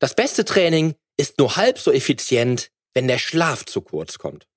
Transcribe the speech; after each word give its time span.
Das 0.00 0.14
beste 0.14 0.44
Training 0.44 0.94
ist 1.16 1.38
nur 1.38 1.56
halb 1.56 1.78
so 1.78 1.92
effizient, 1.92 2.70
wenn 2.94 3.06
der 3.06 3.18
Schlaf 3.18 3.66
zu 3.66 3.82
kurz 3.82 4.18
kommt. 4.18 4.48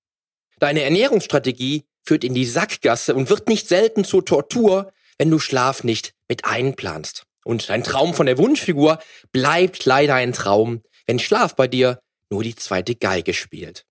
Deine 0.60 0.82
Ernährungsstrategie 0.84 1.84
führt 2.06 2.24
in 2.24 2.34
die 2.34 2.46
Sackgasse 2.46 3.14
und 3.14 3.30
wird 3.30 3.50
nicht 3.50 3.68
selten 3.68 4.06
zur 4.06 4.26
Tortur, 4.26 4.92
wenn 5.18 5.30
du 5.30 5.40
Schlaf 5.40 5.84
nicht 5.84 6.14
mit 6.30 6.46
einplanst. 6.46 7.26
Und 7.44 7.70
dein 7.70 7.84
Traum 7.84 8.14
von 8.14 8.26
der 8.26 8.38
Wunschfigur 8.38 9.00
bleibt 9.34 9.86
leider 9.86 10.16
ein 10.16 10.32
Traum, 10.32 10.82
wenn 11.06 11.20
Schlaf 11.20 11.56
bei 11.56 11.68
dir 11.68 12.00
nur 12.30 12.44
die 12.44 12.56
zweite 12.56 12.96
Geige 12.96 13.34
spielt. 13.34 13.86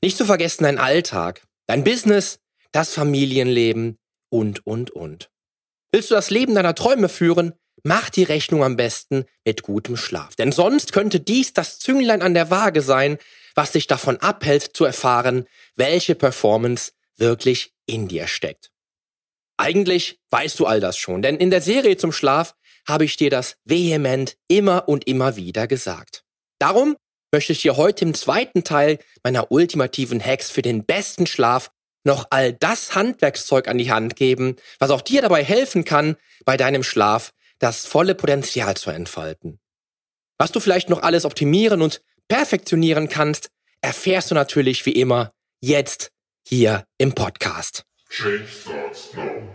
Nicht 0.00 0.16
zu 0.16 0.24
vergessen 0.24 0.62
dein 0.62 0.78
Alltag, 0.78 1.42
dein 1.66 1.82
Business, 1.82 2.38
das 2.70 2.94
Familienleben 2.94 3.98
und, 4.30 4.64
und, 4.64 4.92
und. 4.92 5.30
Willst 5.90 6.10
du 6.10 6.14
das 6.14 6.30
Leben 6.30 6.54
deiner 6.54 6.74
Träume 6.74 7.08
führen, 7.08 7.54
mach 7.84 8.10
die 8.10 8.24
Rechnung 8.24 8.64
am 8.64 8.76
besten 8.76 9.26
mit 9.44 9.62
gutem 9.62 9.96
Schlaf. 9.96 10.34
Denn 10.34 10.50
sonst 10.50 10.92
könnte 10.92 11.20
dies 11.20 11.52
das 11.52 11.78
Zünglein 11.78 12.22
an 12.22 12.34
der 12.34 12.50
Waage 12.50 12.82
sein, 12.82 13.18
was 13.54 13.72
dich 13.72 13.86
davon 13.86 14.16
abhält 14.16 14.76
zu 14.76 14.84
erfahren, 14.84 15.46
welche 15.76 16.16
Performance 16.16 16.92
wirklich 17.16 17.72
in 17.86 18.08
dir 18.08 18.26
steckt. 18.26 18.70
Eigentlich 19.56 20.18
weißt 20.30 20.58
du 20.58 20.66
all 20.66 20.80
das 20.80 20.98
schon, 20.98 21.22
denn 21.22 21.36
in 21.36 21.50
der 21.50 21.60
Serie 21.60 21.96
zum 21.96 22.10
Schlaf 22.10 22.56
habe 22.88 23.04
ich 23.04 23.16
dir 23.16 23.30
das 23.30 23.56
vehement 23.64 24.36
immer 24.48 24.88
und 24.88 25.06
immer 25.06 25.36
wieder 25.36 25.68
gesagt. 25.68 26.24
Darum 26.58 26.96
möchte 27.32 27.52
ich 27.52 27.62
dir 27.62 27.76
heute 27.76 28.04
im 28.04 28.14
zweiten 28.14 28.64
Teil 28.64 28.98
meiner 29.22 29.52
ultimativen 29.52 30.24
Hacks 30.24 30.50
für 30.50 30.62
den 30.62 30.84
besten 30.84 31.26
Schlaf 31.26 31.70
noch 32.04 32.26
all 32.30 32.52
das 32.52 32.94
Handwerkszeug 32.94 33.68
an 33.68 33.78
die 33.78 33.90
Hand 33.90 34.16
geben, 34.16 34.56
was 34.78 34.90
auch 34.90 35.00
dir 35.00 35.22
dabei 35.22 35.42
helfen 35.42 35.84
kann, 35.84 36.16
bei 36.44 36.56
deinem 36.56 36.82
Schlaf 36.82 37.32
das 37.58 37.86
volle 37.86 38.14
Potenzial 38.14 38.76
zu 38.76 38.90
entfalten. 38.90 39.60
Was 40.38 40.52
du 40.52 40.60
vielleicht 40.60 40.90
noch 40.90 41.02
alles 41.02 41.24
optimieren 41.24 41.82
und 41.82 42.02
perfektionieren 42.28 43.08
kannst, 43.08 43.50
erfährst 43.80 44.30
du 44.30 44.34
natürlich 44.34 44.84
wie 44.86 44.92
immer 44.92 45.32
jetzt 45.60 46.10
hier 46.46 46.84
im 46.98 47.14
Podcast. 47.14 47.84
Change 48.10 48.46
starts 48.46 49.14
now. 49.14 49.54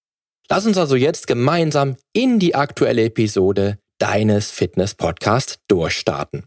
Lass 0.51 0.65
uns 0.65 0.77
also 0.77 0.97
jetzt 0.97 1.27
gemeinsam 1.27 1.95
in 2.11 2.37
die 2.37 2.55
aktuelle 2.55 3.05
Episode 3.05 3.79
deines 3.99 4.51
Fitness-Podcasts 4.51 5.59
durchstarten. 5.69 6.45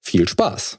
Viel 0.00 0.26
Spaß! 0.26 0.78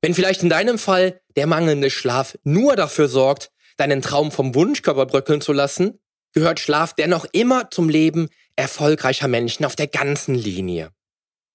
Wenn 0.00 0.14
vielleicht 0.14 0.42
in 0.42 0.48
deinem 0.48 0.78
Fall 0.78 1.20
der 1.36 1.46
mangelnde 1.46 1.90
Schlaf 1.90 2.38
nur 2.44 2.76
dafür 2.76 3.08
sorgt, 3.08 3.50
deinen 3.76 4.00
Traum 4.00 4.32
vom 4.32 4.54
Wunschkörper 4.54 5.04
bröckeln 5.04 5.42
zu 5.42 5.52
lassen, 5.52 6.00
gehört 6.32 6.58
Schlaf 6.58 6.94
dennoch 6.94 7.26
immer 7.32 7.70
zum 7.70 7.90
Leben 7.90 8.30
erfolgreicher 8.56 9.28
Menschen 9.28 9.66
auf 9.66 9.76
der 9.76 9.88
ganzen 9.88 10.34
Linie. 10.34 10.92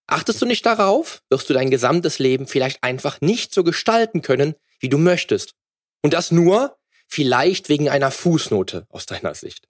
Achtest 0.06 0.40
du 0.40 0.46
nicht 0.46 0.68
darauf, 0.68 1.24
wirst 1.32 1.50
du 1.50 1.56
dein 1.56 1.72
gesamtes 1.72 2.20
Leben 2.20 2.46
vielleicht 2.46 2.84
einfach 2.84 3.22
nicht 3.22 3.56
so 3.56 3.64
gestalten 3.64 4.22
können, 4.22 4.54
wie 4.80 4.90
du 4.90 5.00
möchtest. 5.00 5.56
Und 6.04 6.14
das 6.14 6.30
nur, 6.30 6.78
vielleicht 7.12 7.70
wegen 7.70 7.90
einer 7.90 8.10
Fußnote 8.10 8.88
aus 8.90 9.06
deiner 9.06 9.36
Sicht. 9.36 9.68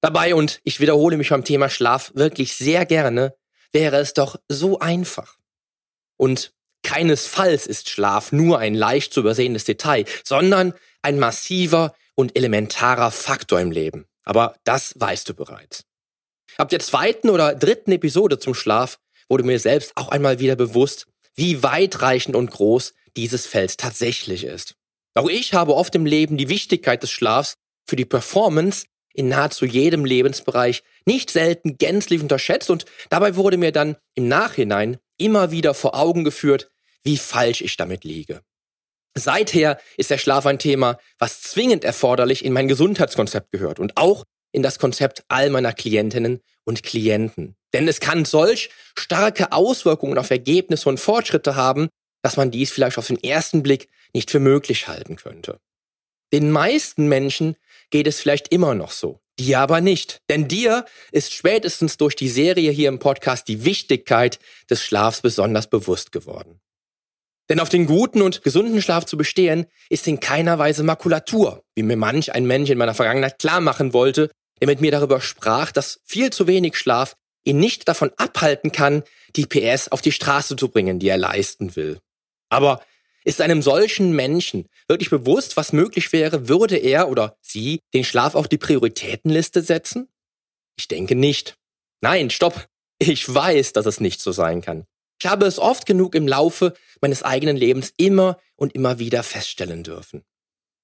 Dabei, 0.00 0.34
und 0.34 0.60
ich 0.64 0.80
wiederhole 0.80 1.16
mich 1.16 1.30
beim 1.30 1.44
Thema 1.44 1.68
Schlaf 1.68 2.12
wirklich 2.14 2.56
sehr 2.56 2.86
gerne, 2.86 3.34
wäre 3.72 3.98
es 3.98 4.14
doch 4.14 4.36
so 4.48 4.78
einfach. 4.78 5.36
Und 6.16 6.52
keinesfalls 6.82 7.66
ist 7.66 7.90
Schlaf 7.90 8.32
nur 8.32 8.58
ein 8.58 8.74
leicht 8.74 9.12
zu 9.12 9.20
übersehendes 9.20 9.64
Detail, 9.64 10.04
sondern 10.24 10.72
ein 11.02 11.18
massiver 11.18 11.94
und 12.14 12.36
elementarer 12.36 13.10
Faktor 13.10 13.60
im 13.60 13.72
Leben. 13.72 14.06
Aber 14.24 14.54
das 14.64 14.94
weißt 14.96 15.28
du 15.28 15.34
bereits. 15.34 15.84
Ab 16.56 16.68
der 16.68 16.80
zweiten 16.80 17.30
oder 17.30 17.54
dritten 17.54 17.92
Episode 17.92 18.38
zum 18.38 18.54
Schlaf 18.54 18.98
wurde 19.28 19.44
mir 19.44 19.58
selbst 19.58 19.92
auch 19.96 20.08
einmal 20.08 20.38
wieder 20.38 20.56
bewusst, 20.56 21.06
wie 21.34 21.62
weitreichend 21.62 22.36
und 22.36 22.50
groß 22.50 22.94
dieses 23.16 23.46
Feld 23.46 23.78
tatsächlich 23.78 24.44
ist. 24.44 24.76
Auch 25.14 25.28
ich 25.28 25.54
habe 25.54 25.74
oft 25.74 25.94
im 25.94 26.06
Leben 26.06 26.36
die 26.36 26.48
Wichtigkeit 26.48 27.02
des 27.02 27.10
Schlafs 27.10 27.54
für 27.86 27.96
die 27.96 28.04
Performance 28.04 28.86
in 29.12 29.28
nahezu 29.28 29.64
jedem 29.64 30.04
Lebensbereich 30.04 30.82
nicht 31.04 31.30
selten 31.30 31.78
gänzlich 31.78 32.22
unterschätzt 32.22 32.70
und 32.70 32.84
dabei 33.08 33.36
wurde 33.36 33.56
mir 33.56 33.72
dann 33.72 33.96
im 34.14 34.28
Nachhinein 34.28 34.98
immer 35.18 35.50
wieder 35.50 35.74
vor 35.74 35.94
Augen 35.98 36.24
geführt, 36.24 36.70
wie 37.02 37.16
falsch 37.16 37.60
ich 37.60 37.76
damit 37.76 38.04
liege. 38.04 38.42
Seither 39.16 39.80
ist 39.96 40.10
der 40.10 40.18
Schlaf 40.18 40.46
ein 40.46 40.60
Thema, 40.60 40.98
was 41.18 41.42
zwingend 41.42 41.84
erforderlich 41.84 42.44
in 42.44 42.52
mein 42.52 42.68
Gesundheitskonzept 42.68 43.50
gehört 43.50 43.80
und 43.80 43.96
auch 43.96 44.24
in 44.52 44.62
das 44.62 44.78
Konzept 44.78 45.24
all 45.28 45.50
meiner 45.50 45.72
Klientinnen 45.72 46.40
und 46.64 46.82
Klienten. 46.82 47.56
Denn 47.72 47.88
es 47.88 48.00
kann 48.00 48.24
solch 48.24 48.70
starke 48.96 49.52
Auswirkungen 49.52 50.18
auf 50.18 50.30
Ergebnisse 50.30 50.88
und 50.88 50.98
Fortschritte 50.98 51.56
haben, 51.56 51.88
dass 52.22 52.36
man 52.36 52.50
dies 52.50 52.70
vielleicht 52.70 52.98
auf 52.98 53.06
den 53.06 53.22
ersten 53.22 53.62
Blick 53.62 53.88
nicht 54.14 54.30
für 54.30 54.40
möglich 54.40 54.88
halten 54.88 55.16
könnte. 55.16 55.60
Den 56.32 56.50
meisten 56.50 57.08
Menschen 57.08 57.56
geht 57.90 58.06
es 58.06 58.20
vielleicht 58.20 58.48
immer 58.48 58.74
noch 58.74 58.92
so, 58.92 59.20
dir 59.38 59.58
aber 59.58 59.80
nicht. 59.80 60.20
Denn 60.28 60.46
dir 60.46 60.84
ist 61.10 61.32
spätestens 61.32 61.96
durch 61.96 62.14
die 62.14 62.28
Serie 62.28 62.70
hier 62.70 62.88
im 62.88 62.98
Podcast 62.98 63.48
die 63.48 63.64
Wichtigkeit 63.64 64.38
des 64.68 64.82
Schlafs 64.82 65.22
besonders 65.22 65.68
bewusst 65.68 66.12
geworden. 66.12 66.60
Denn 67.48 67.58
auf 67.58 67.68
den 67.68 67.86
guten 67.86 68.22
und 68.22 68.42
gesunden 68.44 68.80
Schlaf 68.80 69.06
zu 69.06 69.16
bestehen, 69.16 69.66
ist 69.88 70.06
in 70.06 70.20
keiner 70.20 70.60
Weise 70.60 70.84
Makulatur, 70.84 71.64
wie 71.74 71.82
mir 71.82 71.96
manch 71.96 72.32
ein 72.32 72.46
Mensch 72.46 72.70
in 72.70 72.78
meiner 72.78 72.94
Vergangenheit 72.94 73.40
klar 73.40 73.60
machen 73.60 73.92
wollte, 73.92 74.30
der 74.60 74.68
mit 74.68 74.80
mir 74.80 74.92
darüber 74.92 75.20
sprach, 75.20 75.72
dass 75.72 76.00
viel 76.04 76.30
zu 76.30 76.46
wenig 76.46 76.76
Schlaf 76.76 77.16
ihn 77.42 77.58
nicht 77.58 77.88
davon 77.88 78.12
abhalten 78.16 78.70
kann, 78.70 79.02
die 79.34 79.46
PS 79.46 79.88
auf 79.88 80.00
die 80.00 80.12
Straße 80.12 80.54
zu 80.54 80.68
bringen, 80.68 81.00
die 81.00 81.08
er 81.08 81.18
leisten 81.18 81.74
will. 81.74 81.98
Aber 82.50 82.82
ist 83.24 83.40
einem 83.40 83.62
solchen 83.62 84.12
Menschen 84.12 84.66
wirklich 84.88 85.10
bewusst, 85.10 85.56
was 85.56 85.72
möglich 85.72 86.12
wäre, 86.12 86.48
würde 86.48 86.76
er 86.76 87.08
oder 87.08 87.36
sie 87.42 87.80
den 87.94 88.04
Schlaf 88.04 88.34
auf 88.34 88.48
die 88.48 88.58
Prioritätenliste 88.58 89.62
setzen? 89.62 90.08
Ich 90.76 90.88
denke 90.88 91.14
nicht. 91.14 91.56
Nein, 92.00 92.30
stopp. 92.30 92.66
Ich 92.98 93.32
weiß, 93.32 93.72
dass 93.72 93.86
es 93.86 94.00
nicht 94.00 94.20
so 94.20 94.32
sein 94.32 94.62
kann. 94.62 94.84
Ich 95.22 95.28
habe 95.28 95.46
es 95.46 95.58
oft 95.58 95.86
genug 95.86 96.14
im 96.14 96.26
Laufe 96.26 96.74
meines 97.00 97.22
eigenen 97.22 97.56
Lebens 97.56 97.92
immer 97.96 98.38
und 98.56 98.74
immer 98.74 98.98
wieder 98.98 99.22
feststellen 99.22 99.82
dürfen. 99.82 100.22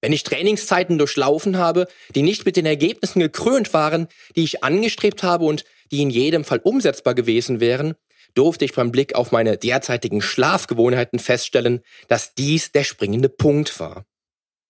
Wenn 0.01 0.13
ich 0.13 0.23
Trainingszeiten 0.23 0.99
durchlaufen 0.99 1.57
habe, 1.57 1.87
die 2.13 2.21
nicht 2.21 2.45
mit 2.45 2.55
den 2.55 2.67
Ergebnissen 2.67 3.19
gekrönt 3.19 3.73
waren, 3.73 4.07
die 4.35 4.43
ich 4.43 4.63
angestrebt 4.63 5.23
habe 5.23 5.45
und 5.45 5.63
die 5.91 6.03
in 6.03 6.11
jedem 6.11 6.43
Fall 6.43 6.59
umsetzbar 6.59 7.15
gewesen 7.15 7.59
wären, 7.59 7.95
durfte 8.37 8.65
ich 8.65 8.73
beim 8.73 8.91
Blick 8.91 9.15
auf 9.15 9.31
meine 9.31 9.57
derzeitigen 9.57 10.21
Schlafgewohnheiten 10.21 11.19
feststellen, 11.19 11.81
dass 12.07 12.35
dies 12.35 12.71
der 12.71 12.83
springende 12.83 13.29
Punkt 13.29 13.79
war. 13.79 14.05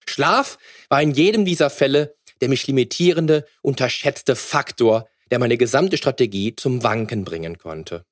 Schlaf 0.07 0.57
war 0.89 1.01
in 1.01 1.11
jedem 1.11 1.43
dieser 1.43 1.69
Fälle 1.69 2.17
der 2.41 2.49
mich 2.49 2.67
limitierende, 2.67 3.45
unterschätzte 3.61 4.35
Faktor, 4.35 5.07
der 5.31 5.39
meine 5.39 5.57
gesamte 5.57 5.97
Strategie 5.97 6.55
zum 6.55 6.83
Wanken 6.83 7.25
bringen 7.25 7.57
konnte. 7.57 8.05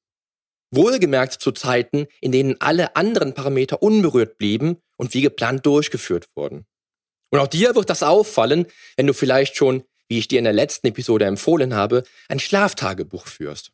Wohlgemerkt 0.71 1.33
zu 1.33 1.51
Zeiten, 1.51 2.07
in 2.21 2.31
denen 2.31 2.59
alle 2.59 2.95
anderen 2.95 3.33
Parameter 3.33 3.81
unberührt 3.81 4.37
blieben 4.37 4.77
und 4.97 5.13
wie 5.13 5.21
geplant 5.21 5.65
durchgeführt 5.65 6.27
wurden. 6.35 6.65
Und 7.29 7.39
auch 7.39 7.47
dir 7.47 7.75
wird 7.75 7.89
das 7.89 8.03
auffallen, 8.03 8.65
wenn 8.97 9.07
du 9.07 9.13
vielleicht 9.13 9.55
schon, 9.55 9.83
wie 10.07 10.19
ich 10.19 10.27
dir 10.27 10.39
in 10.39 10.45
der 10.45 10.53
letzten 10.53 10.87
Episode 10.87 11.25
empfohlen 11.25 11.75
habe, 11.75 12.03
ein 12.27 12.39
Schlaftagebuch 12.39 13.27
führst. 13.27 13.71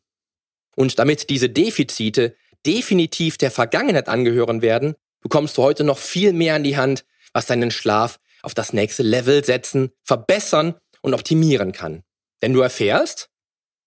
Und 0.76 0.98
damit 0.98 1.30
diese 1.30 1.48
Defizite 1.48 2.34
definitiv 2.64 3.38
der 3.38 3.50
Vergangenheit 3.50 4.08
angehören 4.08 4.62
werden, 4.62 4.94
bekommst 5.20 5.56
du 5.56 5.62
heute 5.62 5.84
noch 5.84 5.98
viel 5.98 6.32
mehr 6.32 6.54
an 6.54 6.64
die 6.64 6.76
Hand, 6.76 7.04
was 7.32 7.46
deinen 7.46 7.70
Schlaf 7.70 8.18
auf 8.42 8.54
das 8.54 8.72
nächste 8.72 9.02
Level 9.02 9.44
setzen, 9.44 9.90
verbessern 10.02 10.74
und 11.00 11.14
optimieren 11.14 11.72
kann. 11.72 12.02
Denn 12.42 12.52
du 12.52 12.60
erfährst, 12.60 13.30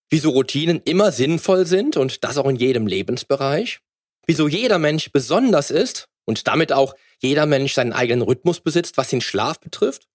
wieso 0.10 0.30
Routinen 0.32 0.82
immer 0.86 1.12
sinnvoll 1.12 1.66
sind 1.66 1.98
und 1.98 2.24
das 2.24 2.38
auch 2.38 2.48
in 2.48 2.56
jedem 2.56 2.88
Lebensbereich, 2.88 3.80
wieso 4.26 4.48
jeder 4.48 4.80
Mensch 4.80 5.12
besonders 5.12 5.72
ist 5.72 6.08
und 6.26 6.48
damit 6.48 6.72
auch 6.72 6.96
jeder 7.20 7.46
Mensch 7.46 7.74
seinen 7.74 7.94
eigenen 7.94 8.22
Rhythmus 8.22 8.62
besitzt, 8.62 8.98
was 8.98 9.10
den 9.10 9.22
Schlaf 9.22 9.60
betrifft, 9.60 10.08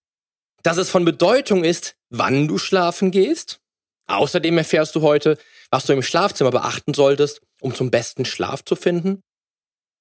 dass 0.63 0.77
es 0.77 0.91
von 0.91 1.05
Bedeutung 1.05 1.65
ist, 1.65 1.97
wann 2.09 2.49
du 2.49 2.59
schlafen 2.59 3.11
gehst. 3.11 3.61
Außerdem 4.07 4.59
erfährst 4.59 4.95
du 4.95 5.03
heute, 5.03 5.39
was 5.71 5.87
du 5.87 5.93
im 5.93 6.03
Schlafzimmer 6.03 6.51
beachten 6.51 6.95
solltest, 6.95 7.41
um 7.61 7.75
zum 7.75 7.91
besten 7.91 8.25
Schlaf 8.25 8.65
zu 8.65 8.77
finden. 8.77 9.23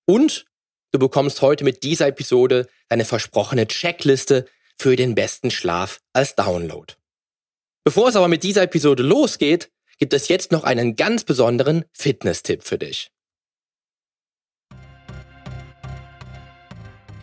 Und 0.06 0.46
du 0.92 1.00
bekommst 1.00 1.42
heute 1.42 1.64
mit 1.64 1.84
dieser 1.84 2.08
Episode 2.08 2.68
deine 2.88 3.06
versprochene 3.06 3.68
Checkliste 3.68 4.46
für 4.78 4.96
den 4.96 5.16
besten 5.16 5.52
Schlaf 5.52 6.00
als 6.14 6.36
Download. 6.36 6.94
Bevor 7.84 8.10
es 8.10 8.16
aber 8.16 8.28
mit 8.28 8.44
dieser 8.44 8.64
Episode 8.64 9.04
losgeht, 9.04 9.72
gibt 9.98 10.14
es 10.14 10.28
jetzt 10.28 10.52
noch 10.52 10.64
einen 10.64 10.96
ganz 10.96 11.24
besonderen 11.24 11.86
Fitness-Tipp 11.94 12.64
für 12.64 12.78
dich. 12.78 13.12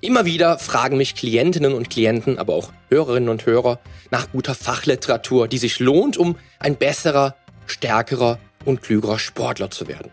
Immer 0.02 0.24
wieder 0.24 0.58
fragen 0.58 0.98
mich 0.98 1.16
Klientinnen 1.16 1.72
und 1.72 1.90
Klienten, 1.90 2.38
aber 2.38 2.54
auch 2.54 2.72
Hörerinnen 2.90 3.30
und 3.30 3.46
Hörer 3.46 3.80
nach 4.10 4.30
guter 4.30 4.54
Fachliteratur, 4.54 5.48
die 5.48 5.58
sich 5.58 5.80
lohnt, 5.80 6.16
um 6.16 6.38
ein 6.60 6.76
besserer, 6.76 7.34
stärkerer 7.70 8.38
und 8.64 8.82
klügerer 8.82 9.18
Sportler 9.18 9.70
zu 9.70 9.88
werden. 9.88 10.10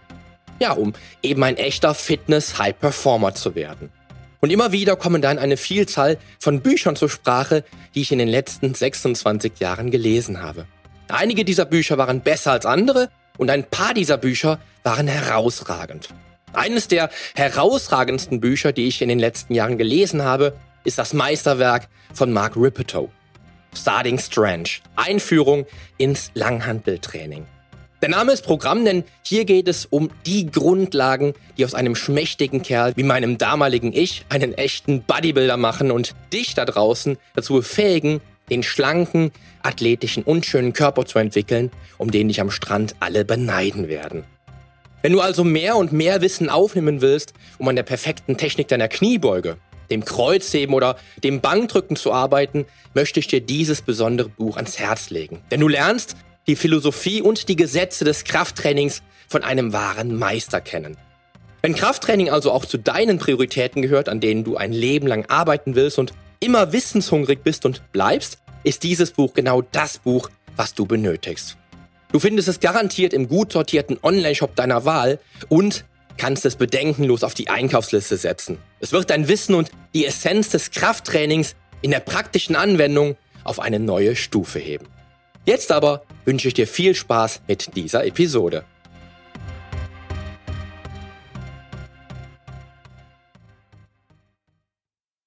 Ja, 0.60 0.74
um 0.74 0.94
eben 1.22 1.44
ein 1.44 1.58
echter 1.58 1.94
Fitness-High-Performer 1.94 3.34
zu 3.36 3.56
werden. 3.56 3.92
Und 4.40 4.50
immer 4.50 4.72
wieder 4.72 4.96
kommen 4.96 5.22
dann 5.22 5.40
eine 5.40 5.58
Vielzahl 5.58 6.18
von 6.40 6.62
Büchern 6.62 6.96
zur 6.96 7.10
Sprache, 7.10 7.64
die 7.96 8.02
ich 8.02 8.12
in 8.12 8.20
den 8.20 8.28
letzten 8.28 8.74
26 8.74 9.60
Jahren 9.60 9.90
gelesen 9.90 10.42
habe. 10.42 10.66
Einige 11.08 11.46
dieser 11.46 11.66
Bücher 11.66 11.98
waren 11.98 12.22
besser 12.22 12.52
als 12.52 12.66
andere 12.66 13.10
und 13.38 13.50
ein 13.50 13.64
paar 13.64 13.94
dieser 13.94 14.18
Bücher 14.18 14.60
waren 14.84 15.08
herausragend. 15.08 16.10
Eines 16.54 16.88
der 16.88 17.10
herausragendsten 17.36 18.40
Bücher, 18.40 18.74
die 18.74 18.88
ich 18.88 19.02
in 19.02 19.10
den 19.10 19.20
letzten 19.20 19.56
Jahren 19.56 19.78
gelesen 19.78 20.24
habe, 20.24 20.56
ist 20.84 20.98
das 20.98 21.14
Meisterwerk 21.14 21.88
von 22.14 22.32
Mark 22.32 22.56
Ripetoe. 22.56 23.10
Starting 23.76 24.20
Strange. 24.20 24.70
Einführung 24.96 25.66
ins 25.98 26.32
Langhanteltraining. 26.34 27.46
Der 28.02 28.10
Name 28.10 28.34
ist 28.34 28.44
Programm, 28.44 28.84
denn 28.84 29.06
hier 29.22 29.46
geht 29.46 29.70
es 29.70 29.86
um 29.86 30.10
die 30.26 30.48
Grundlagen, 30.48 31.34
die 31.58 31.64
aus 31.64 31.74
einem 31.74 31.96
schmächtigen 31.96 32.62
Kerl 32.62 32.92
wie 32.98 33.04
meinem 33.04 33.38
damaligen 33.38 33.94
Ich 33.94 34.26
einen 34.28 34.54
echten 34.54 35.04
Bodybuilder 35.04 35.56
machen 35.56 35.90
und 35.90 36.14
dich 36.34 36.54
da 36.54 36.66
draußen 36.66 37.18
dazu 37.34 37.54
befähigen, 37.54 38.20
den 38.50 38.62
schlanken, 38.62 39.32
athletischen 39.62 40.24
und 40.24 40.46
schönen 40.46 40.74
Körper 40.74 41.06
zu 41.06 41.18
entwickeln, 41.18 41.72
um 41.98 42.12
den 42.12 42.28
dich 42.28 42.42
am 42.42 42.52
Strand 42.52 42.96
alle 43.00 43.24
beneiden 43.24 43.88
werden. 43.88 44.26
Wenn 45.02 45.14
du 45.14 45.22
also 45.22 45.44
mehr 45.44 45.78
und 45.78 45.92
mehr 45.94 46.22
Wissen 46.22 46.50
aufnehmen 46.50 47.02
willst, 47.02 47.34
um 47.58 47.68
an 47.68 47.76
der 47.76 47.84
perfekten 47.84 48.38
Technik 48.38 48.68
deiner 48.68 48.88
Kniebeuge, 48.88 49.58
dem 49.94 50.06
Kreuzheben 50.06 50.76
oder 50.76 50.98
dem 51.24 51.40
Bankdrücken 51.40 51.96
zu 51.96 52.12
arbeiten, 52.12 52.66
möchte 52.94 53.20
ich 53.20 53.28
dir 53.28 53.42
dieses 53.42 53.82
besondere 53.82 54.30
Buch 54.30 54.58
ans 54.58 54.78
Herz 54.80 55.10
legen. 55.10 55.42
Denn 55.52 55.62
du 55.62 55.68
lernst 55.68 56.16
die 56.48 56.56
Philosophie 56.56 57.22
und 57.22 57.48
die 57.48 57.56
Gesetze 57.56 58.04
des 58.04 58.26
Krafttrainings 58.26 59.02
von 59.28 59.44
einem 59.44 59.72
wahren 59.72 60.18
Meister 60.18 60.60
kennen. 60.62 60.98
Wenn 61.62 61.76
Krafttraining 61.76 62.30
also 62.30 62.52
auch 62.52 62.66
zu 62.66 62.78
deinen 62.78 63.20
Prioritäten 63.20 63.82
gehört, 63.82 64.10
an 64.10 64.20
denen 64.20 64.44
du 64.44 64.58
ein 64.58 64.74
Leben 64.74 65.08
lang 65.08 65.26
arbeiten 65.30 65.76
willst 65.76 65.98
und 65.98 66.14
immer 66.42 66.74
wissenshungrig 66.74 67.40
bist 67.42 67.66
und 67.66 67.94
bleibst, 67.94 68.40
ist 68.66 68.84
dieses 68.84 69.12
Buch 69.12 69.34
genau 69.34 69.62
das 69.62 69.98
Buch, 69.98 70.30
was 70.58 70.74
du 70.74 70.86
benötigst. 70.86 71.58
Du 72.12 72.20
findest 72.20 72.48
es 72.48 72.60
garantiert 72.60 73.14
im 73.14 73.28
gut 73.28 73.54
sortierten 73.54 73.98
Online-Shop 74.04 74.56
deiner 74.56 74.86
Wahl 74.86 75.20
und 75.50 75.86
kannst 76.18 76.46
es 76.46 76.56
bedenkenlos 76.56 77.24
auf 77.24 77.34
die 77.34 77.50
Einkaufsliste 77.50 78.18
setzen. 78.18 78.58
Es 78.80 78.92
wird 78.92 79.10
dein 79.10 79.28
Wissen 79.28 79.56
und 79.56 79.72
die 79.94 80.06
Essenz 80.06 80.50
des 80.50 80.72
Krafttrainings 80.72 81.56
in 81.82 81.92
der 81.92 82.00
praktischen 82.00 82.56
Anwendung 82.56 83.18
auf 83.44 83.60
eine 83.60 83.80
neue 83.80 84.16
Stufe 84.16 84.60
heben. 84.60 84.88
Jetzt 85.46 85.72
aber 85.72 86.06
wünsche 86.26 86.48
ich 86.48 86.54
dir 86.54 86.68
viel 86.68 86.96
Spaß 86.96 87.42
mit 87.48 87.76
dieser 87.76 88.06
Episode. 88.06 88.64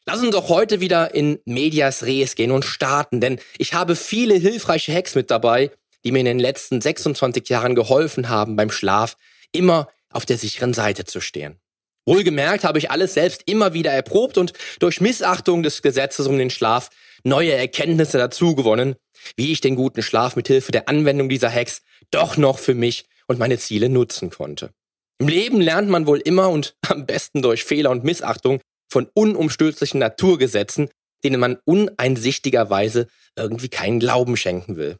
Lass 0.08 0.22
uns 0.22 0.30
doch 0.30 0.48
heute 0.48 0.80
wieder 0.80 1.14
in 1.14 1.40
Medias 1.44 2.04
Res 2.04 2.36
gehen 2.36 2.52
und 2.52 2.64
starten, 2.64 3.20
denn 3.20 3.40
ich 3.58 3.74
habe 3.74 3.96
viele 3.96 4.36
hilfreiche 4.36 4.94
Hacks 4.94 5.16
mit 5.16 5.32
dabei, 5.32 5.72
die 6.04 6.12
mir 6.12 6.20
in 6.20 6.26
den 6.26 6.38
letzten 6.38 6.80
26 6.80 7.48
Jahren 7.48 7.74
geholfen 7.74 8.28
haben, 8.28 8.54
beim 8.54 8.70
Schlaf 8.70 9.16
immer 9.50 9.88
auf 10.16 10.26
der 10.26 10.38
sicheren 10.38 10.74
Seite 10.74 11.04
zu 11.04 11.20
stehen. 11.20 11.58
Wohlgemerkt 12.06 12.64
habe 12.64 12.78
ich 12.78 12.90
alles 12.90 13.14
selbst 13.14 13.42
immer 13.46 13.72
wieder 13.74 13.90
erprobt 13.92 14.38
und 14.38 14.52
durch 14.78 15.00
Missachtung 15.00 15.62
des 15.62 15.82
Gesetzes 15.82 16.26
um 16.26 16.38
den 16.38 16.50
Schlaf 16.50 16.90
neue 17.24 17.52
Erkenntnisse 17.52 18.18
dazu 18.18 18.54
gewonnen, 18.54 18.94
wie 19.36 19.52
ich 19.52 19.60
den 19.60 19.74
guten 19.74 20.02
Schlaf 20.02 20.36
mit 20.36 20.46
Hilfe 20.46 20.70
der 20.70 20.88
Anwendung 20.88 21.28
dieser 21.28 21.50
Hacks 21.50 21.82
doch 22.10 22.36
noch 22.36 22.58
für 22.58 22.74
mich 22.74 23.06
und 23.26 23.38
meine 23.38 23.58
Ziele 23.58 23.88
nutzen 23.88 24.30
konnte. 24.30 24.70
Im 25.18 25.28
Leben 25.28 25.60
lernt 25.60 25.88
man 25.88 26.06
wohl 26.06 26.18
immer 26.18 26.50
und 26.50 26.76
am 26.88 27.06
besten 27.06 27.42
durch 27.42 27.64
Fehler 27.64 27.90
und 27.90 28.04
Missachtung 28.04 28.60
von 28.88 29.08
unumstößlichen 29.14 29.98
Naturgesetzen, 29.98 30.88
denen 31.24 31.40
man 31.40 31.58
uneinsichtigerweise 31.64 33.08
irgendwie 33.36 33.68
keinen 33.68 33.98
Glauben 33.98 34.36
schenken 34.36 34.76
will 34.76 34.96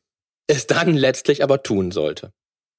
es 0.47 0.67
dann 0.67 0.95
letztlich 0.95 1.43
aber 1.43 1.63
tun 1.63 1.91
sollte. 1.91 2.33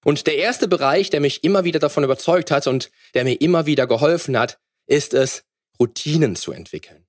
Und 0.08 0.26
der 0.26 0.38
erste 0.38 0.70
Bereich, 0.70 1.10
der 1.10 1.20
mich 1.20 1.44
immer 1.44 1.66
wieder 1.66 1.80
davon 1.80 2.06
überzeugt 2.06 2.50
hat 2.50 2.66
und 2.66 2.92
der 3.14 3.26
mir 3.26 3.42
immer 3.42 3.66
wieder 3.66 3.88
geholfen 3.88 4.40
hat, 4.40 4.58
ist 4.86 5.14
es, 5.14 5.44
Routinen 5.82 6.38
zu 6.38 6.54
entwickeln. 6.54 7.06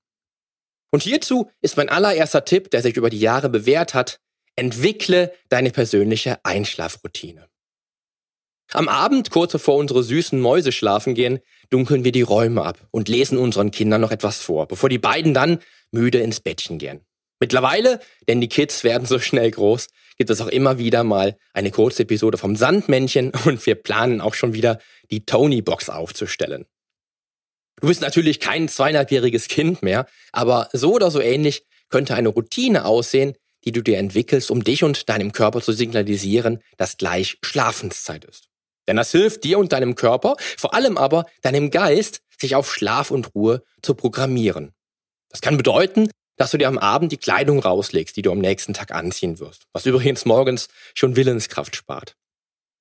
Und 0.90 1.04
hierzu 1.04 1.48
ist 1.60 1.76
mein 1.76 1.90
allererster 1.90 2.44
Tipp, 2.44 2.72
der 2.72 2.82
sich 2.82 2.96
über 2.96 3.08
die 3.08 3.20
Jahre 3.20 3.50
bewährt 3.50 3.94
hat, 3.94 4.18
entwickle 4.56 5.32
deine 5.48 5.70
persönliche 5.70 6.44
Einschlafroutine. 6.44 7.48
Am 8.72 8.88
Abend, 8.88 9.30
kurz 9.30 9.52
bevor 9.52 9.76
unsere 9.76 10.02
süßen 10.02 10.40
Mäuse 10.40 10.72
schlafen 10.72 11.14
gehen, 11.14 11.38
dunkeln 11.70 12.02
wir 12.02 12.10
die 12.10 12.22
Räume 12.22 12.64
ab 12.64 12.88
und 12.90 13.08
lesen 13.08 13.38
unseren 13.38 13.70
Kindern 13.70 14.00
noch 14.00 14.10
etwas 14.10 14.40
vor, 14.40 14.66
bevor 14.66 14.88
die 14.88 14.98
beiden 14.98 15.34
dann 15.34 15.60
müde 15.92 16.18
ins 16.18 16.40
Bettchen 16.40 16.78
gehen. 16.78 17.06
Mittlerweile, 17.38 18.00
denn 18.26 18.40
die 18.40 18.48
Kids 18.48 18.82
werden 18.82 19.06
so 19.06 19.20
schnell 19.20 19.52
groß, 19.52 19.86
gibt 20.18 20.30
es 20.30 20.40
auch 20.40 20.48
immer 20.48 20.78
wieder 20.78 21.04
mal 21.04 21.36
eine 21.52 21.70
kurze 21.70 22.02
Episode 22.02 22.38
vom 22.38 22.56
Sandmännchen 22.56 23.32
und 23.44 23.64
wir 23.64 23.76
planen 23.76 24.20
auch 24.20 24.34
schon 24.34 24.52
wieder 24.52 24.78
die 25.10 25.24
Tony-Box 25.24 25.88
aufzustellen. 25.88 26.66
Du 27.80 27.86
bist 27.86 28.00
natürlich 28.00 28.40
kein 28.40 28.68
zweieinhalbjähriges 28.68 29.46
Kind 29.46 29.82
mehr, 29.82 30.06
aber 30.32 30.68
so 30.72 30.94
oder 30.94 31.10
so 31.10 31.20
ähnlich 31.20 31.64
könnte 31.88 32.14
eine 32.14 32.28
Routine 32.28 32.84
aussehen, 32.84 33.34
die 33.64 33.72
du 33.72 33.82
dir 33.82 33.98
entwickelst, 33.98 34.50
um 34.50 34.64
dich 34.64 34.82
und 34.82 35.08
deinem 35.08 35.32
Körper 35.32 35.60
zu 35.60 35.72
signalisieren, 35.72 36.60
dass 36.76 36.96
gleich 36.96 37.38
Schlafenszeit 37.42 38.24
ist. 38.24 38.48
Denn 38.88 38.96
das 38.96 39.12
hilft 39.12 39.44
dir 39.44 39.58
und 39.58 39.72
deinem 39.72 39.94
Körper, 39.94 40.36
vor 40.56 40.74
allem 40.74 40.96
aber 40.96 41.26
deinem 41.42 41.70
Geist, 41.70 42.20
sich 42.40 42.54
auf 42.54 42.72
Schlaf 42.72 43.10
und 43.10 43.34
Ruhe 43.34 43.62
zu 43.82 43.94
programmieren. 43.94 44.72
Das 45.28 45.40
kann 45.40 45.56
bedeuten, 45.56 46.10
dass 46.38 46.52
du 46.52 46.58
dir 46.58 46.68
am 46.68 46.78
Abend 46.78 47.12
die 47.12 47.18
Kleidung 47.18 47.58
rauslegst, 47.58 48.16
die 48.16 48.22
du 48.22 48.32
am 48.32 48.38
nächsten 48.38 48.72
Tag 48.72 48.92
anziehen 48.92 49.38
wirst, 49.38 49.66
was 49.72 49.84
übrigens 49.84 50.24
morgens 50.24 50.68
schon 50.94 51.16
Willenskraft 51.16 51.76
spart. 51.76 52.16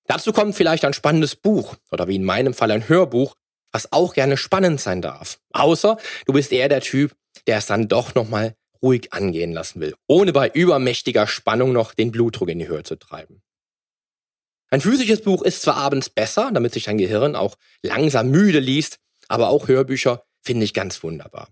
Dazu 0.05 0.31
kommt 0.31 0.55
vielleicht 0.55 0.85
ein 0.85 0.93
spannendes 0.93 1.35
Buch 1.35 1.75
oder 1.91 2.07
wie 2.07 2.15
in 2.15 2.23
meinem 2.23 2.53
Fall 2.53 2.71
ein 2.71 2.87
Hörbuch, 2.87 3.35
was 3.73 3.91
auch 3.91 4.13
gerne 4.13 4.37
spannend 4.37 4.79
sein 4.79 5.01
darf. 5.01 5.39
Außer 5.51 5.97
du 6.25 6.33
bist 6.33 6.53
eher 6.53 6.69
der 6.69 6.81
Typ, 6.81 7.13
der 7.45 7.57
es 7.57 7.65
dann 7.65 7.89
doch 7.89 8.15
nochmal 8.15 8.55
ruhig 8.81 9.11
angehen 9.11 9.51
lassen 9.51 9.81
will, 9.81 9.95
ohne 10.07 10.31
bei 10.31 10.49
übermächtiger 10.49 11.27
Spannung 11.27 11.73
noch 11.73 11.93
den 11.93 12.11
Blutdruck 12.11 12.49
in 12.49 12.59
die 12.59 12.67
Höhe 12.67 12.83
zu 12.83 12.95
treiben. 12.95 13.41
Ein 14.69 14.81
physisches 14.81 15.21
Buch 15.21 15.41
ist 15.41 15.61
zwar 15.61 15.77
abends 15.77 16.09
besser, 16.09 16.51
damit 16.53 16.73
sich 16.73 16.83
dein 16.83 16.97
Gehirn 16.97 17.35
auch 17.35 17.55
langsam 17.81 18.29
müde 18.29 18.59
liest, 18.59 18.99
aber 19.27 19.49
auch 19.49 19.67
Hörbücher 19.67 20.23
finde 20.41 20.65
ich 20.65 20.73
ganz 20.73 21.01
wunderbar. 21.03 21.49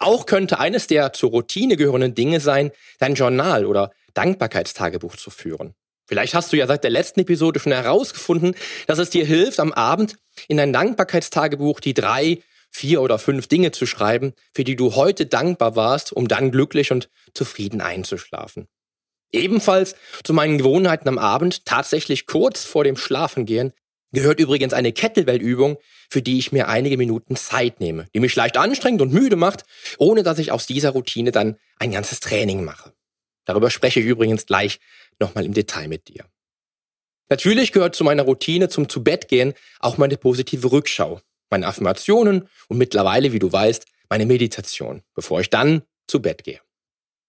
Auch 0.00 0.26
könnte 0.26 0.58
eines 0.58 0.86
der 0.86 1.12
zur 1.12 1.30
Routine 1.30 1.76
gehörenden 1.76 2.14
Dinge 2.14 2.40
sein, 2.40 2.70
dein 2.98 3.14
Journal 3.14 3.66
oder 3.66 3.90
Dankbarkeitstagebuch 4.14 5.16
zu 5.16 5.30
führen. 5.30 5.74
Vielleicht 6.06 6.34
hast 6.34 6.52
du 6.52 6.56
ja 6.56 6.66
seit 6.66 6.84
der 6.84 6.90
letzten 6.90 7.20
Episode 7.20 7.60
schon 7.60 7.72
herausgefunden, 7.72 8.54
dass 8.86 8.98
es 8.98 9.10
dir 9.10 9.26
hilft, 9.26 9.60
am 9.60 9.72
Abend 9.72 10.16
in 10.48 10.56
dein 10.56 10.72
Dankbarkeitstagebuch 10.72 11.80
die 11.80 11.92
drei, 11.92 12.42
vier 12.70 13.02
oder 13.02 13.18
fünf 13.18 13.46
Dinge 13.46 13.72
zu 13.72 13.86
schreiben, 13.86 14.32
für 14.54 14.64
die 14.64 14.76
du 14.76 14.94
heute 14.94 15.26
dankbar 15.26 15.76
warst, 15.76 16.12
um 16.12 16.26
dann 16.26 16.50
glücklich 16.50 16.92
und 16.92 17.10
zufrieden 17.34 17.80
einzuschlafen. 17.80 18.68
Ebenfalls 19.32 19.96
zu 20.24 20.32
meinen 20.32 20.56
Gewohnheiten 20.56 21.08
am 21.08 21.18
Abend, 21.18 21.66
tatsächlich 21.66 22.26
kurz 22.26 22.64
vor 22.64 22.84
dem 22.84 22.96
Schlafengehen, 22.96 23.72
gehört 24.12 24.40
übrigens 24.40 24.72
eine 24.72 24.92
Kettlebell-Übung, 24.92 25.78
für 26.08 26.22
die 26.22 26.38
ich 26.38 26.52
mir 26.52 26.68
einige 26.68 26.96
Minuten 26.96 27.36
Zeit 27.36 27.80
nehme, 27.80 28.06
die 28.14 28.20
mich 28.20 28.34
leicht 28.34 28.56
anstrengend 28.56 29.02
und 29.02 29.12
müde 29.12 29.36
macht, 29.36 29.64
ohne 29.98 30.22
dass 30.22 30.38
ich 30.38 30.52
aus 30.52 30.66
dieser 30.66 30.90
Routine 30.90 31.32
dann 31.32 31.56
ein 31.78 31.92
ganzes 31.92 32.20
Training 32.20 32.64
mache. 32.64 32.92
Darüber 33.44 33.70
spreche 33.70 34.00
ich 34.00 34.06
übrigens 34.06 34.46
gleich 34.46 34.80
nochmal 35.18 35.44
im 35.44 35.54
Detail 35.54 35.88
mit 35.88 36.08
dir. 36.08 36.24
Natürlich 37.30 37.72
gehört 37.72 37.94
zu 37.94 38.04
meiner 38.04 38.22
Routine 38.22 38.68
zum 38.68 38.88
Zubettgehen 38.88 39.54
auch 39.80 39.98
meine 39.98 40.16
positive 40.16 40.72
Rückschau, 40.72 41.20
meine 41.50 41.66
Affirmationen 41.66 42.48
und 42.68 42.78
mittlerweile, 42.78 43.32
wie 43.32 43.38
du 43.38 43.52
weißt, 43.52 43.86
meine 44.08 44.26
Meditation, 44.26 45.02
bevor 45.14 45.40
ich 45.40 45.50
dann 45.50 45.82
zu 46.06 46.22
Bett 46.22 46.44
gehe. 46.44 46.60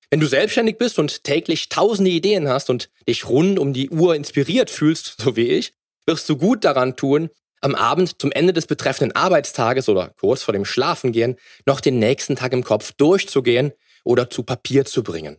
Wenn 0.09 0.21
du 0.21 0.27
selbstständig 0.27 0.77
bist 0.77 0.97
und 0.97 1.23
täglich 1.23 1.69
tausende 1.69 2.09
Ideen 2.09 2.47
hast 2.47 2.69
und 2.69 2.89
dich 3.07 3.27
rund 3.27 3.59
um 3.59 3.73
die 3.73 3.89
Uhr 3.89 4.15
inspiriert 4.15 4.69
fühlst, 4.69 5.21
so 5.21 5.35
wie 5.35 5.49
ich, 5.49 5.73
wirst 6.05 6.27
du 6.29 6.37
gut 6.37 6.63
daran 6.65 6.95
tun, 6.95 7.29
am 7.61 7.75
Abend 7.75 8.21
zum 8.21 8.31
Ende 8.31 8.53
des 8.53 8.67
betreffenden 8.67 9.15
Arbeitstages 9.15 9.89
oder 9.89 10.13
kurz 10.19 10.43
vor 10.43 10.53
dem 10.53 10.65
Schlafengehen 10.65 11.35
noch 11.65 11.81
den 11.81 11.99
nächsten 11.99 12.35
Tag 12.35 12.53
im 12.53 12.63
Kopf 12.63 12.93
durchzugehen 12.93 13.73
oder 14.03 14.29
zu 14.29 14.43
Papier 14.43 14.85
zu 14.85 15.03
bringen. 15.03 15.37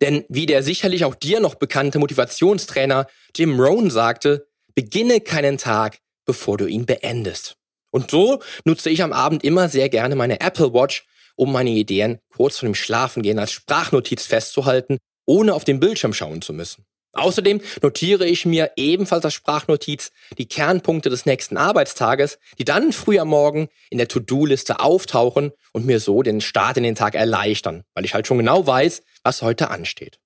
Denn 0.00 0.24
wie 0.28 0.46
der 0.46 0.62
sicherlich 0.62 1.04
auch 1.04 1.14
dir 1.14 1.40
noch 1.40 1.54
bekannte 1.54 1.98
Motivationstrainer 1.98 3.06
Jim 3.34 3.58
Rohn 3.58 3.90
sagte, 3.90 4.48
beginne 4.74 5.20
keinen 5.20 5.56
Tag, 5.56 5.98
bevor 6.26 6.58
du 6.58 6.66
ihn 6.66 6.84
beendest. 6.84 7.54
Und 7.90 8.10
so 8.10 8.42
nutze 8.64 8.90
ich 8.90 9.02
am 9.02 9.12
Abend 9.12 9.42
immer 9.42 9.68
sehr 9.68 9.88
gerne 9.88 10.16
meine 10.16 10.40
Apple 10.40 10.74
Watch, 10.74 11.06
um 11.36 11.52
meine 11.52 11.70
Ideen 11.70 12.18
kurz 12.28 12.58
vor 12.58 12.68
dem 12.68 12.74
Schlafengehen 12.74 13.38
als 13.38 13.52
Sprachnotiz 13.52 14.26
festzuhalten, 14.26 14.98
ohne 15.24 15.54
auf 15.54 15.64
den 15.64 15.80
Bildschirm 15.80 16.12
schauen 16.12 16.42
zu 16.42 16.52
müssen. 16.52 16.84
Außerdem 17.16 17.60
notiere 17.82 18.26
ich 18.26 18.44
mir 18.44 18.72
ebenfalls 18.76 19.24
als 19.24 19.34
Sprachnotiz 19.34 20.12
die 20.36 20.46
Kernpunkte 20.46 21.08
des 21.08 21.26
nächsten 21.26 21.56
Arbeitstages, 21.56 22.38
die 22.58 22.64
dann 22.64 22.92
früh 22.92 23.18
am 23.18 23.28
Morgen 23.28 23.68
in 23.90 23.98
der 23.98 24.08
To-Do-Liste 24.08 24.80
auftauchen 24.80 25.52
und 25.72 25.86
mir 25.86 25.98
so 25.98 26.22
den 26.22 26.40
Start 26.40 26.76
in 26.76 26.82
den 26.82 26.94
Tag 26.94 27.14
erleichtern, 27.14 27.84
weil 27.94 28.04
ich 28.04 28.14
halt 28.14 28.26
schon 28.26 28.38
genau 28.38 28.66
weiß, 28.66 29.02
was 29.22 29.42
heute 29.42 29.70
ansteht. 29.70 30.18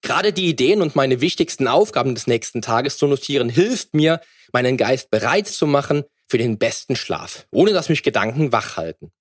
Gerade 0.00 0.32
die 0.32 0.48
Ideen 0.48 0.82
und 0.82 0.96
meine 0.96 1.20
wichtigsten 1.20 1.68
Aufgaben 1.68 2.14
des 2.14 2.26
nächsten 2.26 2.60
Tages 2.60 2.96
zu 2.96 3.06
notieren 3.06 3.48
hilft 3.48 3.94
mir, 3.94 4.20
meinen 4.52 4.76
Geist 4.76 5.10
bereit 5.10 5.46
zu 5.46 5.66
machen 5.66 6.04
für 6.28 6.38
den 6.38 6.58
besten 6.58 6.96
Schlaf, 6.96 7.46
ohne 7.52 7.72
dass 7.72 7.88
mich 7.88 8.02
Gedanken 8.02 8.52
wach 8.52 8.76
halten. 8.76 9.12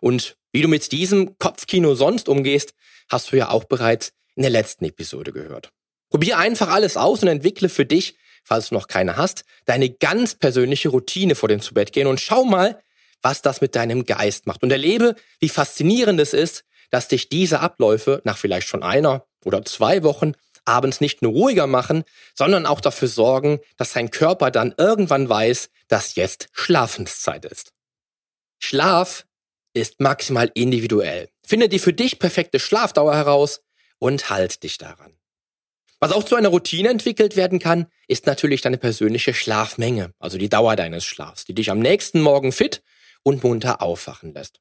Und 0.00 0.36
wie 0.52 0.62
du 0.62 0.68
mit 0.68 0.92
diesem 0.92 1.38
Kopfkino 1.38 1.94
sonst 1.94 2.28
umgehst, 2.28 2.74
hast 3.10 3.32
du 3.32 3.36
ja 3.36 3.50
auch 3.50 3.64
bereits 3.64 4.12
in 4.36 4.42
der 4.42 4.50
letzten 4.50 4.84
Episode 4.84 5.32
gehört. 5.32 5.72
Probier 6.10 6.38
einfach 6.38 6.68
alles 6.68 6.96
aus 6.96 7.22
und 7.22 7.28
entwickle 7.28 7.68
für 7.68 7.84
dich, 7.84 8.16
falls 8.44 8.70
du 8.70 8.74
noch 8.74 8.88
keine 8.88 9.16
hast, 9.16 9.44
deine 9.66 9.90
ganz 9.90 10.34
persönliche 10.34 10.88
Routine 10.88 11.34
vor 11.34 11.48
dem 11.48 11.60
Zubettgehen 11.60 12.06
und 12.06 12.20
schau 12.20 12.44
mal, 12.44 12.80
was 13.20 13.42
das 13.42 13.60
mit 13.60 13.74
deinem 13.74 14.04
Geist 14.04 14.46
macht. 14.46 14.62
Und 14.62 14.70
erlebe, 14.70 15.16
wie 15.40 15.48
faszinierend 15.48 16.20
es 16.20 16.32
ist, 16.32 16.64
dass 16.90 17.08
dich 17.08 17.28
diese 17.28 17.60
Abläufe 17.60 18.22
nach 18.24 18.38
vielleicht 18.38 18.68
schon 18.68 18.82
einer 18.82 19.26
oder 19.44 19.64
zwei 19.64 20.02
Wochen 20.02 20.32
abends 20.64 21.00
nicht 21.00 21.22
nur 21.22 21.32
ruhiger 21.32 21.66
machen, 21.66 22.04
sondern 22.34 22.66
auch 22.66 22.80
dafür 22.80 23.08
sorgen, 23.08 23.60
dass 23.76 23.94
dein 23.94 24.10
Körper 24.10 24.50
dann 24.50 24.74
irgendwann 24.76 25.28
weiß, 25.28 25.70
dass 25.88 26.14
jetzt 26.14 26.48
Schlafenszeit 26.52 27.44
ist. 27.46 27.72
Schlaf 28.58 29.24
ist 29.72 30.00
maximal 30.00 30.50
individuell. 30.54 31.28
Finde 31.46 31.68
die 31.68 31.78
für 31.78 31.92
dich 31.92 32.18
perfekte 32.18 32.60
Schlafdauer 32.60 33.14
heraus 33.14 33.62
und 33.98 34.30
halt 34.30 34.62
dich 34.62 34.78
daran. 34.78 35.17
Was 36.00 36.12
auch 36.12 36.22
zu 36.22 36.36
einer 36.36 36.50
Routine 36.50 36.90
entwickelt 36.90 37.34
werden 37.34 37.58
kann, 37.58 37.86
ist 38.06 38.26
natürlich 38.26 38.60
deine 38.60 38.78
persönliche 38.78 39.34
Schlafmenge, 39.34 40.12
also 40.20 40.38
die 40.38 40.48
Dauer 40.48 40.76
deines 40.76 41.04
Schlafs, 41.04 41.44
die 41.44 41.54
dich 41.54 41.70
am 41.70 41.80
nächsten 41.80 42.20
Morgen 42.20 42.52
fit 42.52 42.82
und 43.24 43.42
munter 43.42 43.82
aufwachen 43.82 44.32
lässt. 44.32 44.60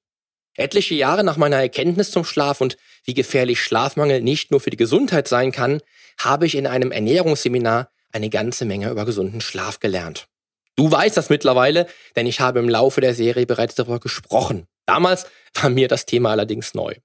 Etliche 0.56 0.96
Jahre 0.96 1.24
nach 1.24 1.38
meiner 1.38 1.58
Erkenntnis 1.58 2.10
zum 2.10 2.25
Schlaf 2.25 2.60
und 2.60 2.77
wie 3.03 3.13
gefährlich 3.13 3.62
Schlafmangel 3.62 4.22
nicht 4.22 4.50
nur 4.50 4.60
für 4.60 4.72
die 4.72 4.77
Gesundheit 4.77 5.27
sein 5.27 5.51
kann, 5.51 5.82
habe 6.20 6.48
ich 6.48 6.56
in 6.56 6.65
einem 6.65 6.91
Ernährungsseminar 6.91 7.91
eine 8.12 8.32
ganze 8.32 8.65
Menge 8.65 8.89
über 8.89 9.06
gesunden 9.06 9.41
Schlaf 9.41 9.79
gelernt. 9.79 10.27
Du 10.75 10.91
weißt 10.91 11.15
das 11.15 11.29
mittlerweile, 11.29 11.86
denn 12.15 12.25
ich 12.25 12.39
habe 12.39 12.58
im 12.58 12.70
Laufe 12.70 13.01
der 13.01 13.13
Serie 13.13 13.46
bereits 13.46 13.75
darüber 13.75 14.00
gesprochen. 14.00 14.67
Damals 14.88 15.27
war 15.53 15.70
mir 15.70 15.88
das 15.88 16.08
Thema 16.08 16.32
allerdings 16.32 16.74
neu. 16.74 16.96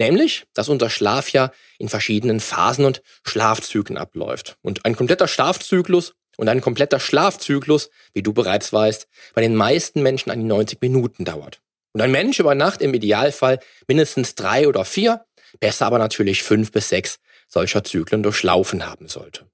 Nämlich, 0.00 0.44
dass 0.54 0.68
unser 0.68 0.90
Schlaf 0.90 1.28
ja 1.30 1.52
in 1.78 1.88
verschiedenen 1.88 2.40
Phasen 2.40 2.84
und 2.84 3.02
Schlafzyklen 3.24 3.96
abläuft. 3.96 4.56
Und 4.62 4.84
ein 4.84 4.96
kompletter 4.96 5.28
Schlafzyklus 5.28 6.14
und 6.36 6.48
ein 6.48 6.60
kompletter 6.60 6.98
Schlafzyklus, 6.98 7.90
wie 8.12 8.22
du 8.22 8.32
bereits 8.32 8.72
weißt, 8.72 9.06
bei 9.34 9.40
den 9.40 9.54
meisten 9.54 10.02
Menschen 10.02 10.30
an 10.30 10.40
die 10.40 10.46
90 10.46 10.80
Minuten 10.80 11.24
dauert. 11.24 11.60
Und 11.92 12.00
ein 12.00 12.10
Mensch 12.10 12.40
über 12.40 12.56
Nacht 12.56 12.82
im 12.82 12.92
Idealfall 12.92 13.60
mindestens 13.86 14.34
drei 14.34 14.66
oder 14.66 14.84
vier, 14.84 15.24
besser 15.60 15.86
aber 15.86 15.98
natürlich 15.98 16.42
fünf 16.42 16.72
bis 16.72 16.88
sechs 16.88 17.18
solcher 17.46 17.84
Zyklen 17.84 18.24
durchlaufen 18.24 18.84
haben 18.86 19.08
sollte. 19.08 19.46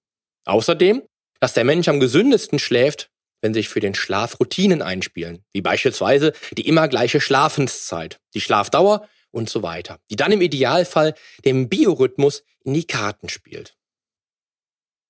Außerdem, 0.46 1.02
dass 1.40 1.52
der 1.52 1.64
Mensch 1.64 1.88
am 1.88 2.00
gesündesten 2.00 2.58
schläft, 2.58 3.10
wenn 3.42 3.54
sich 3.54 3.68
für 3.68 3.80
den 3.80 3.94
Schlaf 3.94 4.40
Routinen 4.40 4.82
einspielen, 4.82 5.44
wie 5.52 5.62
beispielsweise 5.62 6.32
die 6.52 6.66
immer 6.66 6.88
gleiche 6.88 7.20
Schlafenszeit, 7.20 8.18
die 8.34 8.40
Schlafdauer 8.40 9.06
und 9.30 9.48
so 9.48 9.62
weiter, 9.62 9.98
die 10.10 10.16
dann 10.16 10.32
im 10.32 10.40
Idealfall 10.40 11.14
dem 11.44 11.68
Biorhythmus 11.68 12.44
in 12.64 12.74
die 12.74 12.86
Karten 12.86 13.28
spielt. 13.28 13.76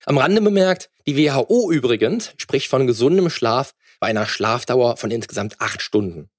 Am 0.06 0.18
Rande 0.18 0.40
bemerkt, 0.40 0.90
die 1.06 1.16
WHO 1.16 1.70
übrigens 1.70 2.32
spricht 2.36 2.68
von 2.68 2.86
gesundem 2.86 3.28
Schlaf 3.28 3.74
bei 3.98 4.06
einer 4.06 4.26
Schlafdauer 4.26 4.96
von 4.96 5.10
insgesamt 5.10 5.60
acht 5.60 5.82
Stunden. 5.82 6.30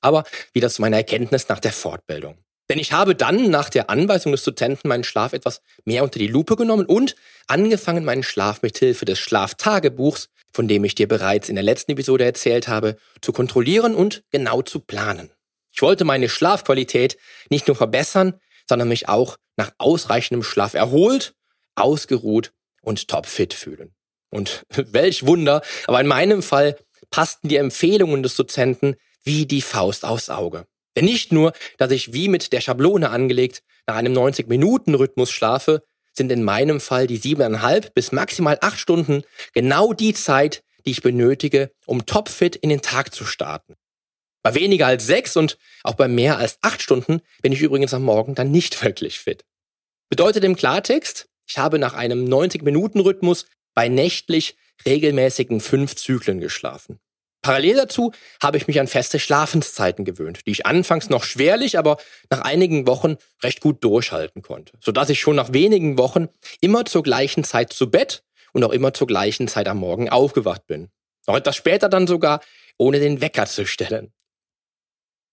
Aber 0.00 0.24
wieder 0.52 0.70
zu 0.70 0.82
meiner 0.82 0.96
Erkenntnis 0.96 1.48
nach 1.48 1.60
der 1.60 1.72
Fortbildung. 1.72 2.38
Denn 2.68 2.78
ich 2.80 2.92
habe 2.92 3.14
dann 3.14 3.48
nach 3.48 3.70
der 3.70 3.90
Anweisung 3.90 4.32
des 4.32 4.42
Dozenten 4.42 4.88
meinen 4.88 5.04
Schlaf 5.04 5.32
etwas 5.32 5.62
mehr 5.84 6.02
unter 6.02 6.18
die 6.18 6.26
Lupe 6.26 6.56
genommen 6.56 6.86
und 6.86 7.14
angefangen, 7.46 8.04
meinen 8.04 8.24
Schlaf 8.24 8.62
mit 8.62 8.78
Hilfe 8.78 9.04
des 9.04 9.20
Schlaftagebuchs, 9.20 10.28
von 10.52 10.66
dem 10.66 10.82
ich 10.82 10.96
dir 10.96 11.06
bereits 11.06 11.48
in 11.48 11.54
der 11.54 11.64
letzten 11.64 11.92
Episode 11.92 12.24
erzählt 12.24 12.66
habe, 12.66 12.96
zu 13.20 13.32
kontrollieren 13.32 13.94
und 13.94 14.24
genau 14.30 14.62
zu 14.62 14.80
planen. 14.80 15.30
Ich 15.76 15.82
wollte 15.82 16.06
meine 16.06 16.30
Schlafqualität 16.30 17.18
nicht 17.50 17.66
nur 17.66 17.76
verbessern, 17.76 18.40
sondern 18.66 18.88
mich 18.88 19.10
auch 19.10 19.36
nach 19.56 19.72
ausreichendem 19.76 20.42
Schlaf 20.42 20.72
erholt, 20.72 21.34
ausgeruht 21.74 22.52
und 22.80 23.08
topfit 23.08 23.52
fühlen. 23.52 23.94
Und 24.30 24.62
welch 24.70 25.26
Wunder, 25.26 25.60
aber 25.86 26.00
in 26.00 26.06
meinem 26.06 26.42
Fall 26.42 26.78
passten 27.10 27.48
die 27.48 27.56
Empfehlungen 27.56 28.22
des 28.22 28.36
Dozenten 28.36 28.96
wie 29.22 29.44
die 29.44 29.60
Faust 29.60 30.06
aufs 30.06 30.30
Auge. 30.30 30.66
Denn 30.96 31.04
nicht 31.04 31.30
nur, 31.30 31.52
dass 31.76 31.90
ich 31.90 32.14
wie 32.14 32.28
mit 32.28 32.54
der 32.54 32.62
Schablone 32.62 33.10
angelegt 33.10 33.62
nach 33.86 33.96
einem 33.96 34.14
90-Minuten-Rhythmus 34.14 35.30
schlafe, 35.30 35.82
sind 36.14 36.32
in 36.32 36.42
meinem 36.42 36.80
Fall 36.80 37.06
die 37.06 37.18
siebeneinhalb 37.18 37.92
bis 37.92 38.12
maximal 38.12 38.56
acht 38.62 38.78
Stunden 38.78 39.24
genau 39.52 39.92
die 39.92 40.14
Zeit, 40.14 40.62
die 40.86 40.92
ich 40.92 41.02
benötige, 41.02 41.70
um 41.84 42.06
topfit 42.06 42.56
in 42.56 42.70
den 42.70 42.80
Tag 42.80 43.14
zu 43.14 43.26
starten. 43.26 43.74
Bei 44.46 44.54
weniger 44.54 44.86
als 44.86 45.04
sechs 45.04 45.36
und 45.36 45.58
auch 45.82 45.94
bei 45.94 46.06
mehr 46.06 46.38
als 46.38 46.58
acht 46.62 46.80
Stunden 46.80 47.20
bin 47.42 47.50
ich 47.50 47.62
übrigens 47.62 47.92
am 47.92 48.04
Morgen 48.04 48.36
dann 48.36 48.52
nicht 48.52 48.80
wirklich 48.84 49.18
fit. 49.18 49.44
Bedeutet 50.08 50.44
im 50.44 50.54
Klartext, 50.54 51.28
ich 51.48 51.58
habe 51.58 51.80
nach 51.80 51.94
einem 51.94 52.24
90-Minuten-Rhythmus 52.26 53.46
bei 53.74 53.88
nächtlich 53.88 54.56
regelmäßigen 54.86 55.60
fünf 55.60 55.96
Zyklen 55.96 56.38
geschlafen. 56.38 57.00
Parallel 57.42 57.74
dazu 57.74 58.12
habe 58.40 58.56
ich 58.56 58.68
mich 58.68 58.78
an 58.78 58.86
feste 58.86 59.18
Schlafenszeiten 59.18 60.04
gewöhnt, 60.04 60.46
die 60.46 60.52
ich 60.52 60.64
anfangs 60.64 61.10
noch 61.10 61.24
schwerlich, 61.24 61.76
aber 61.76 61.96
nach 62.30 62.42
einigen 62.42 62.86
Wochen 62.86 63.16
recht 63.42 63.60
gut 63.60 63.82
durchhalten 63.82 64.42
konnte, 64.42 64.74
sodass 64.80 65.10
ich 65.10 65.18
schon 65.18 65.34
nach 65.34 65.54
wenigen 65.54 65.98
Wochen 65.98 66.28
immer 66.60 66.84
zur 66.84 67.02
gleichen 67.02 67.42
Zeit 67.42 67.72
zu 67.72 67.90
Bett 67.90 68.22
und 68.52 68.62
auch 68.62 68.72
immer 68.72 68.94
zur 68.94 69.08
gleichen 69.08 69.48
Zeit 69.48 69.66
am 69.66 69.78
Morgen 69.78 70.08
aufgewacht 70.08 70.68
bin. 70.68 70.90
Noch 71.26 71.34
etwas 71.34 71.56
später 71.56 71.88
dann 71.88 72.06
sogar, 72.06 72.40
ohne 72.78 73.00
den 73.00 73.20
Wecker 73.20 73.46
zu 73.46 73.66
stellen. 73.66 74.12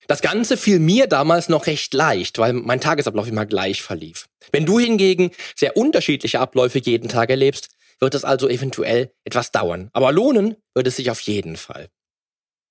Das 0.07 0.21
Ganze 0.21 0.57
fiel 0.57 0.79
mir 0.79 1.07
damals 1.07 1.49
noch 1.49 1.67
recht 1.67 1.93
leicht, 1.93 2.37
weil 2.37 2.53
mein 2.53 2.81
Tagesablauf 2.81 3.27
immer 3.27 3.45
gleich 3.45 3.81
verlief. 3.81 4.27
Wenn 4.51 4.65
du 4.65 4.79
hingegen 4.79 5.31
sehr 5.55 5.77
unterschiedliche 5.77 6.39
Abläufe 6.39 6.79
jeden 6.79 7.09
Tag 7.09 7.29
erlebst, 7.29 7.69
wird 7.99 8.15
es 8.15 8.25
also 8.25 8.49
eventuell 8.49 9.13
etwas 9.23 9.51
dauern. 9.51 9.89
Aber 9.93 10.11
lohnen 10.11 10.57
wird 10.73 10.87
es 10.87 10.97
sich 10.97 11.09
auf 11.09 11.21
jeden 11.21 11.55
Fall. 11.55 11.89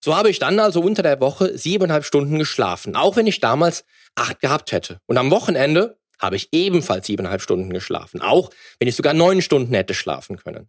So 0.05 0.17
habe 0.17 0.31
ich 0.31 0.41
dann 0.41 0.59
also 0.59 0.81
unter 0.81 1.03
der 1.03 1.21
Woche 1.21 1.57
siebeneinhalb 1.57 2.05
Stunden 2.05 2.39
geschlafen, 2.39 2.97
auch 2.97 3.17
wenn 3.17 3.27
ich 3.27 3.41
damals 3.41 3.85
acht 4.17 4.41
gehabt 4.41 4.73
hätte. 4.73 4.99
Und 5.07 5.17
am 5.17 5.31
Wochenende 5.31 5.99
habe 6.19 6.37
ich 6.37 6.49
ebenfalls 6.53 7.07
siebeneinhalb 7.07 7.41
Stunden 7.41 7.73
geschlafen, 7.73 8.21
auch 8.21 8.51
wenn 8.79 8.89
ich 8.89 8.97
sogar 8.97 9.15
neun 9.15 9.43
Stunden 9.43 9.75
hätte 9.75 9.95
schlafen 9.95 10.37
können. 10.37 10.69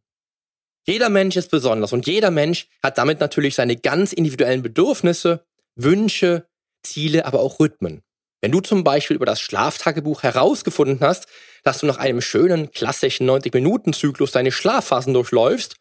Jeder 0.85 1.09
Mensch 1.09 1.35
ist 1.35 1.49
besonders 1.49 1.93
und 1.93 2.07
jeder 2.07 2.29
Mensch 2.29 2.67
hat 2.81 2.97
damit 2.97 3.19
natürlich 3.19 3.55
seine 3.55 3.77
ganz 3.77 4.13
individuellen 4.13 4.61
Bedürfnisse, 4.61 5.45
Wünsche, 5.75 6.47
Ziele, 6.83 7.25
aber 7.25 7.39
auch 7.39 7.59
Rhythmen. 7.59 8.01
Wenn 8.41 8.51
du 8.51 8.59
zum 8.59 8.83
Beispiel 8.83 9.15
über 9.15 9.25
das 9.25 9.39
Schlaftagebuch 9.39 10.23
herausgefunden 10.23 10.99
hast, 10.99 11.27
dass 11.63 11.79
du 11.79 11.85
nach 11.85 11.97
einem 11.97 12.19
schönen 12.19 12.71
klassischen 12.71 13.29
90-Minuten-Zyklus 13.29 14.31
deine 14.31 14.51
Schlafphasen 14.51 15.13
durchläufst 15.13 15.77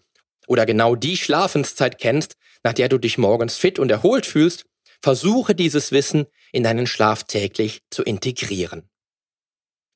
oder 0.47 0.65
genau 0.65 0.95
die 0.95 1.17
Schlafenszeit 1.17 1.99
kennst, 1.99 2.37
nach 2.63 2.73
der 2.73 2.89
du 2.89 2.99
dich 2.99 3.19
morgens 3.19 3.57
fit 3.57 3.81
und 3.81 3.91
erholt 3.91 4.27
fühlst, 4.27 4.65
versuche 5.03 5.57
dieses 5.57 5.91
Wissen 5.91 6.27
in 6.53 6.63
deinen 6.63 6.87
Schlaf 6.87 7.25
täglich 7.25 7.81
zu 7.91 8.05
integrieren. 8.05 8.89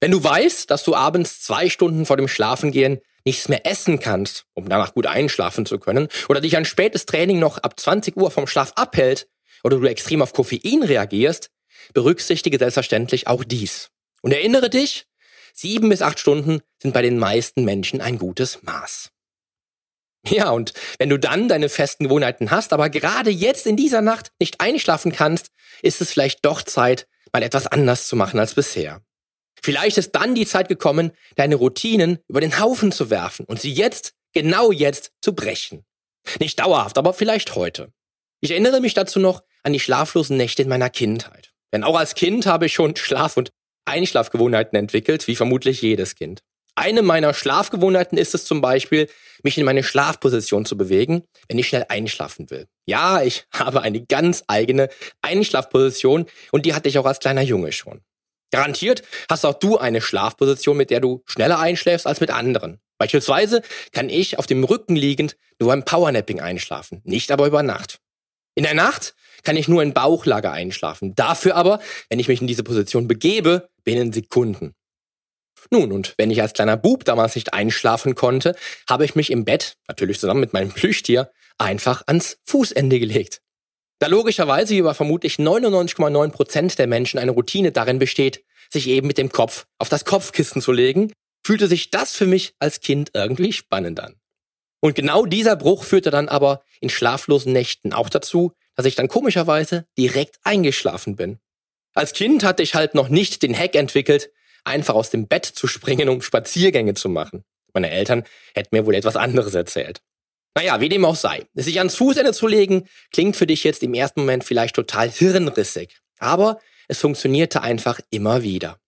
Wenn 0.00 0.10
du 0.10 0.22
weißt, 0.22 0.70
dass 0.70 0.82
du 0.82 0.94
abends 0.94 1.40
zwei 1.40 1.70
Stunden 1.70 2.04
vor 2.04 2.16
dem 2.16 2.28
Schlafengehen 2.28 2.98
nichts 3.24 3.48
mehr 3.48 3.66
essen 3.66 3.98
kannst, 3.98 4.44
um 4.54 4.68
danach 4.68 4.94
gut 4.94 5.06
einschlafen 5.06 5.66
zu 5.66 5.78
können, 5.78 6.08
oder 6.28 6.40
dich 6.40 6.56
ein 6.56 6.64
spätes 6.64 7.06
Training 7.06 7.38
noch 7.38 7.58
ab 7.58 7.78
20 7.78 8.16
Uhr 8.16 8.30
vom 8.30 8.46
Schlaf 8.46 8.72
abhält, 8.76 9.28
oder 9.66 9.80
du 9.80 9.86
extrem 9.88 10.22
auf 10.22 10.32
Koffein 10.32 10.84
reagierst, 10.84 11.50
berücksichtige 11.92 12.56
selbstverständlich 12.56 13.26
auch 13.26 13.42
dies. 13.42 13.90
Und 14.22 14.30
erinnere 14.30 14.70
dich, 14.70 15.06
sieben 15.52 15.88
bis 15.88 16.02
acht 16.02 16.20
Stunden 16.20 16.60
sind 16.80 16.94
bei 16.94 17.02
den 17.02 17.18
meisten 17.18 17.64
Menschen 17.64 18.00
ein 18.00 18.16
gutes 18.16 18.62
Maß. 18.62 19.10
Ja, 20.28 20.50
und 20.50 20.72
wenn 20.98 21.08
du 21.08 21.18
dann 21.18 21.48
deine 21.48 21.68
festen 21.68 22.04
Gewohnheiten 22.04 22.52
hast, 22.52 22.72
aber 22.72 22.90
gerade 22.90 23.30
jetzt 23.30 23.66
in 23.66 23.76
dieser 23.76 24.02
Nacht 24.02 24.30
nicht 24.38 24.60
einschlafen 24.60 25.10
kannst, 25.10 25.48
ist 25.82 26.00
es 26.00 26.12
vielleicht 26.12 26.44
doch 26.44 26.62
Zeit, 26.62 27.08
mal 27.32 27.42
etwas 27.42 27.66
anders 27.66 28.06
zu 28.06 28.14
machen 28.14 28.38
als 28.38 28.54
bisher. 28.54 29.02
Vielleicht 29.60 29.98
ist 29.98 30.12
dann 30.12 30.36
die 30.36 30.46
Zeit 30.46 30.68
gekommen, 30.68 31.10
deine 31.34 31.56
Routinen 31.56 32.20
über 32.28 32.40
den 32.40 32.60
Haufen 32.60 32.92
zu 32.92 33.10
werfen 33.10 33.46
und 33.46 33.60
sie 33.60 33.72
jetzt, 33.72 34.14
genau 34.32 34.70
jetzt, 34.70 35.10
zu 35.20 35.34
brechen. 35.34 35.84
Nicht 36.38 36.60
dauerhaft, 36.60 36.98
aber 36.98 37.14
vielleicht 37.14 37.56
heute. 37.56 37.92
Ich 38.40 38.50
erinnere 38.50 38.80
mich 38.80 38.94
dazu 38.94 39.18
noch 39.18 39.42
an 39.66 39.72
die 39.72 39.80
schlaflosen 39.80 40.36
Nächte 40.36 40.62
in 40.62 40.68
meiner 40.68 40.90
Kindheit. 40.90 41.52
Denn 41.72 41.82
auch 41.82 41.98
als 41.98 42.14
Kind 42.14 42.46
habe 42.46 42.66
ich 42.66 42.72
schon 42.72 42.94
Schlaf- 42.94 43.36
und 43.36 43.50
Einschlafgewohnheiten 43.84 44.78
entwickelt, 44.78 45.26
wie 45.26 45.34
vermutlich 45.34 45.82
jedes 45.82 46.14
Kind. 46.14 46.42
Eine 46.76 47.02
meiner 47.02 47.34
Schlafgewohnheiten 47.34 48.16
ist 48.16 48.34
es 48.34 48.44
zum 48.44 48.60
Beispiel, 48.60 49.08
mich 49.42 49.58
in 49.58 49.64
meine 49.64 49.82
Schlafposition 49.82 50.66
zu 50.66 50.76
bewegen, 50.76 51.24
wenn 51.48 51.58
ich 51.58 51.66
schnell 51.66 51.84
einschlafen 51.88 52.48
will. 52.48 52.66
Ja, 52.86 53.22
ich 53.22 53.46
habe 53.52 53.82
eine 53.82 54.04
ganz 54.04 54.44
eigene 54.46 54.88
Einschlafposition 55.20 56.26
und 56.52 56.64
die 56.64 56.74
hatte 56.74 56.88
ich 56.88 56.98
auch 56.98 57.06
als 57.06 57.18
kleiner 57.18 57.42
Junge 57.42 57.72
schon. 57.72 58.02
Garantiert 58.52 59.02
hast 59.28 59.44
auch 59.44 59.54
du 59.54 59.78
eine 59.78 60.00
Schlafposition, 60.00 60.76
mit 60.76 60.90
der 60.90 61.00
du 61.00 61.24
schneller 61.26 61.58
einschläfst 61.58 62.06
als 62.06 62.20
mit 62.20 62.30
anderen. 62.30 62.78
Beispielsweise 62.98 63.62
kann 63.90 64.10
ich 64.10 64.38
auf 64.38 64.46
dem 64.46 64.62
Rücken 64.62 64.94
liegend 64.94 65.36
nur 65.58 65.70
beim 65.70 65.84
Powernapping 65.84 66.40
einschlafen, 66.40 67.00
nicht 67.04 67.32
aber 67.32 67.48
über 67.48 67.64
Nacht. 67.64 67.98
In 68.54 68.62
der 68.62 68.74
Nacht 68.74 69.15
kann 69.46 69.56
ich 69.56 69.68
nur 69.68 69.80
in 69.80 69.94
Bauchlage 69.94 70.50
einschlafen. 70.50 71.14
Dafür 71.14 71.54
aber, 71.54 71.78
wenn 72.10 72.18
ich 72.18 72.26
mich 72.26 72.40
in 72.40 72.48
diese 72.48 72.64
Position 72.64 73.06
begebe, 73.06 73.68
binnen 73.84 74.12
Sekunden. 74.12 74.74
Nun, 75.70 75.92
und 75.92 76.14
wenn 76.18 76.32
ich 76.32 76.42
als 76.42 76.52
kleiner 76.52 76.76
Bub 76.76 77.04
damals 77.04 77.36
nicht 77.36 77.54
einschlafen 77.54 78.16
konnte, 78.16 78.56
habe 78.90 79.04
ich 79.04 79.14
mich 79.14 79.30
im 79.30 79.44
Bett, 79.44 79.76
natürlich 79.86 80.18
zusammen 80.18 80.40
mit 80.40 80.52
meinem 80.52 80.72
Plüschtier, 80.72 81.30
einfach 81.58 82.02
ans 82.06 82.38
Fußende 82.42 82.98
gelegt. 82.98 83.40
Da 84.00 84.08
logischerweise 84.08 84.74
über 84.74 84.94
vermutlich 84.94 85.36
99,9 85.36 86.30
Prozent 86.30 86.78
der 86.80 86.88
Menschen 86.88 87.20
eine 87.20 87.30
Routine 87.30 87.70
darin 87.70 88.00
besteht, 88.00 88.44
sich 88.68 88.88
eben 88.88 89.06
mit 89.06 89.16
dem 89.16 89.30
Kopf 89.30 89.66
auf 89.78 89.88
das 89.88 90.04
Kopfkissen 90.04 90.60
zu 90.60 90.72
legen, 90.72 91.12
fühlte 91.44 91.68
sich 91.68 91.90
das 91.90 92.16
für 92.16 92.26
mich 92.26 92.54
als 92.58 92.80
Kind 92.80 93.12
irgendwie 93.14 93.52
spannend 93.52 94.00
an. 94.00 94.16
Und 94.80 94.96
genau 94.96 95.24
dieser 95.24 95.54
Bruch 95.54 95.84
führte 95.84 96.10
dann 96.10 96.28
aber 96.28 96.64
in 96.80 96.90
schlaflosen 96.90 97.52
Nächten 97.52 97.92
auch 97.92 98.08
dazu, 98.08 98.52
dass 98.76 98.86
ich 98.86 98.94
dann 98.94 99.08
komischerweise 99.08 99.86
direkt 99.98 100.38
eingeschlafen 100.44 101.16
bin. 101.16 101.38
Als 101.94 102.12
Kind 102.12 102.44
hatte 102.44 102.62
ich 102.62 102.74
halt 102.74 102.94
noch 102.94 103.08
nicht 103.08 103.42
den 103.42 103.56
Hack 103.56 103.74
entwickelt, 103.74 104.30
einfach 104.64 104.94
aus 104.94 105.10
dem 105.10 105.26
Bett 105.26 105.46
zu 105.46 105.66
springen, 105.66 106.08
um 106.08 106.22
Spaziergänge 106.22 106.94
zu 106.94 107.08
machen. 107.08 107.44
Meine 107.72 107.90
Eltern 107.90 108.24
hätten 108.54 108.76
mir 108.76 108.86
wohl 108.86 108.94
etwas 108.94 109.16
anderes 109.16 109.54
erzählt. 109.54 110.02
Naja, 110.54 110.80
wie 110.80 110.88
dem 110.88 111.04
auch 111.04 111.16
sei. 111.16 111.46
Sich 111.54 111.78
ans 111.78 111.96
Fußende 111.96 112.32
zu 112.32 112.46
legen, 112.46 112.88
klingt 113.12 113.36
für 113.36 113.46
dich 113.46 113.64
jetzt 113.64 113.82
im 113.82 113.94
ersten 113.94 114.20
Moment 114.20 114.44
vielleicht 114.44 114.74
total 114.74 115.10
hirnrissig. 115.10 115.98
Aber 116.18 116.60
es 116.88 117.00
funktionierte 117.00 117.62
einfach 117.62 118.00
immer 118.10 118.42
wieder. 118.42 118.78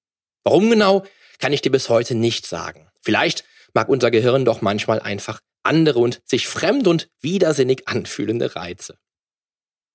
Warum 0.44 0.70
genau, 0.70 1.04
kann 1.38 1.52
ich 1.52 1.60
dir 1.60 1.70
bis 1.70 1.88
heute 1.88 2.14
nicht 2.14 2.46
sagen. 2.46 2.88
Vielleicht 3.02 3.44
mag 3.74 3.88
unser 3.88 4.10
Gehirn 4.10 4.44
doch 4.44 4.62
manchmal 4.62 5.00
einfach 5.00 5.40
andere 5.62 5.98
und 5.98 6.22
sich 6.24 6.48
fremd 6.48 6.86
und 6.86 7.10
widersinnig 7.20 7.86
anfühlende 7.86 8.56
Reize. 8.56 8.98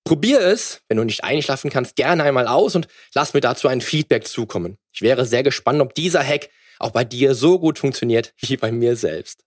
Probier 0.05 0.41
es, 0.41 0.81
wenn 0.89 0.97
du 0.97 1.03
nicht 1.03 1.23
einschlafen 1.23 1.69
kannst, 1.69 1.95
gerne 1.95 2.23
einmal 2.23 2.47
aus 2.47 2.75
und 2.75 2.87
lass 3.15 3.33
mir 3.33 3.41
dazu 3.41 3.67
ein 3.67 3.81
Feedback 3.81 4.27
zukommen. 4.27 4.77
Ich 4.91 5.01
wäre 5.01 5.25
sehr 5.25 5.43
gespannt, 5.43 5.81
ob 5.81 5.93
dieser 5.93 6.23
Hack 6.23 6.49
auch 6.79 6.91
bei 6.91 7.05
dir 7.05 7.35
so 7.35 7.59
gut 7.59 7.79
funktioniert 7.79 8.33
wie 8.39 8.57
bei 8.57 8.71
mir 8.71 8.95
selbst. 8.95 9.43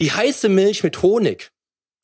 Die 0.00 0.12
heiße 0.12 0.48
Milch 0.48 0.82
mit 0.82 1.02
Honig. 1.02 1.50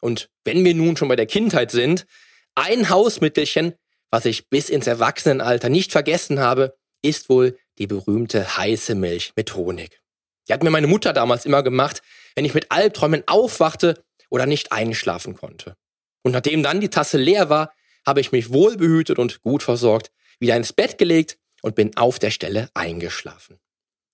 Und 0.00 0.28
wenn 0.44 0.64
wir 0.64 0.74
nun 0.74 0.96
schon 0.96 1.08
bei 1.08 1.16
der 1.16 1.26
Kindheit 1.26 1.70
sind, 1.70 2.06
ein 2.54 2.90
Hausmittelchen, 2.90 3.74
was 4.10 4.24
ich 4.24 4.48
bis 4.48 4.68
ins 4.68 4.86
Erwachsenenalter 4.86 5.68
nicht 5.68 5.92
vergessen 5.92 6.38
habe, 6.38 6.76
ist 7.02 7.28
wohl 7.28 7.58
die 7.78 7.86
berühmte 7.86 8.56
heiße 8.56 8.94
Milch 8.94 9.32
mit 9.36 9.54
Honig. 9.54 10.00
Die 10.48 10.52
hat 10.52 10.62
mir 10.62 10.70
meine 10.70 10.86
Mutter 10.86 11.12
damals 11.12 11.44
immer 11.44 11.62
gemacht, 11.62 12.02
wenn 12.34 12.44
ich 12.44 12.54
mit 12.54 12.70
Albträumen 12.70 13.24
aufwachte 13.26 14.02
oder 14.30 14.46
nicht 14.46 14.72
einschlafen 14.72 15.34
konnte. 15.34 15.76
Und 16.26 16.32
nachdem 16.32 16.64
dann 16.64 16.80
die 16.80 16.88
Tasse 16.88 17.18
leer 17.18 17.50
war, 17.50 17.72
habe 18.04 18.20
ich 18.20 18.32
mich 18.32 18.52
wohlbehütet 18.52 19.16
und 19.20 19.42
gut 19.42 19.62
versorgt 19.62 20.10
wieder 20.40 20.56
ins 20.56 20.72
Bett 20.72 20.98
gelegt 20.98 21.38
und 21.62 21.76
bin 21.76 21.96
auf 21.96 22.18
der 22.18 22.32
Stelle 22.32 22.68
eingeschlafen. 22.74 23.60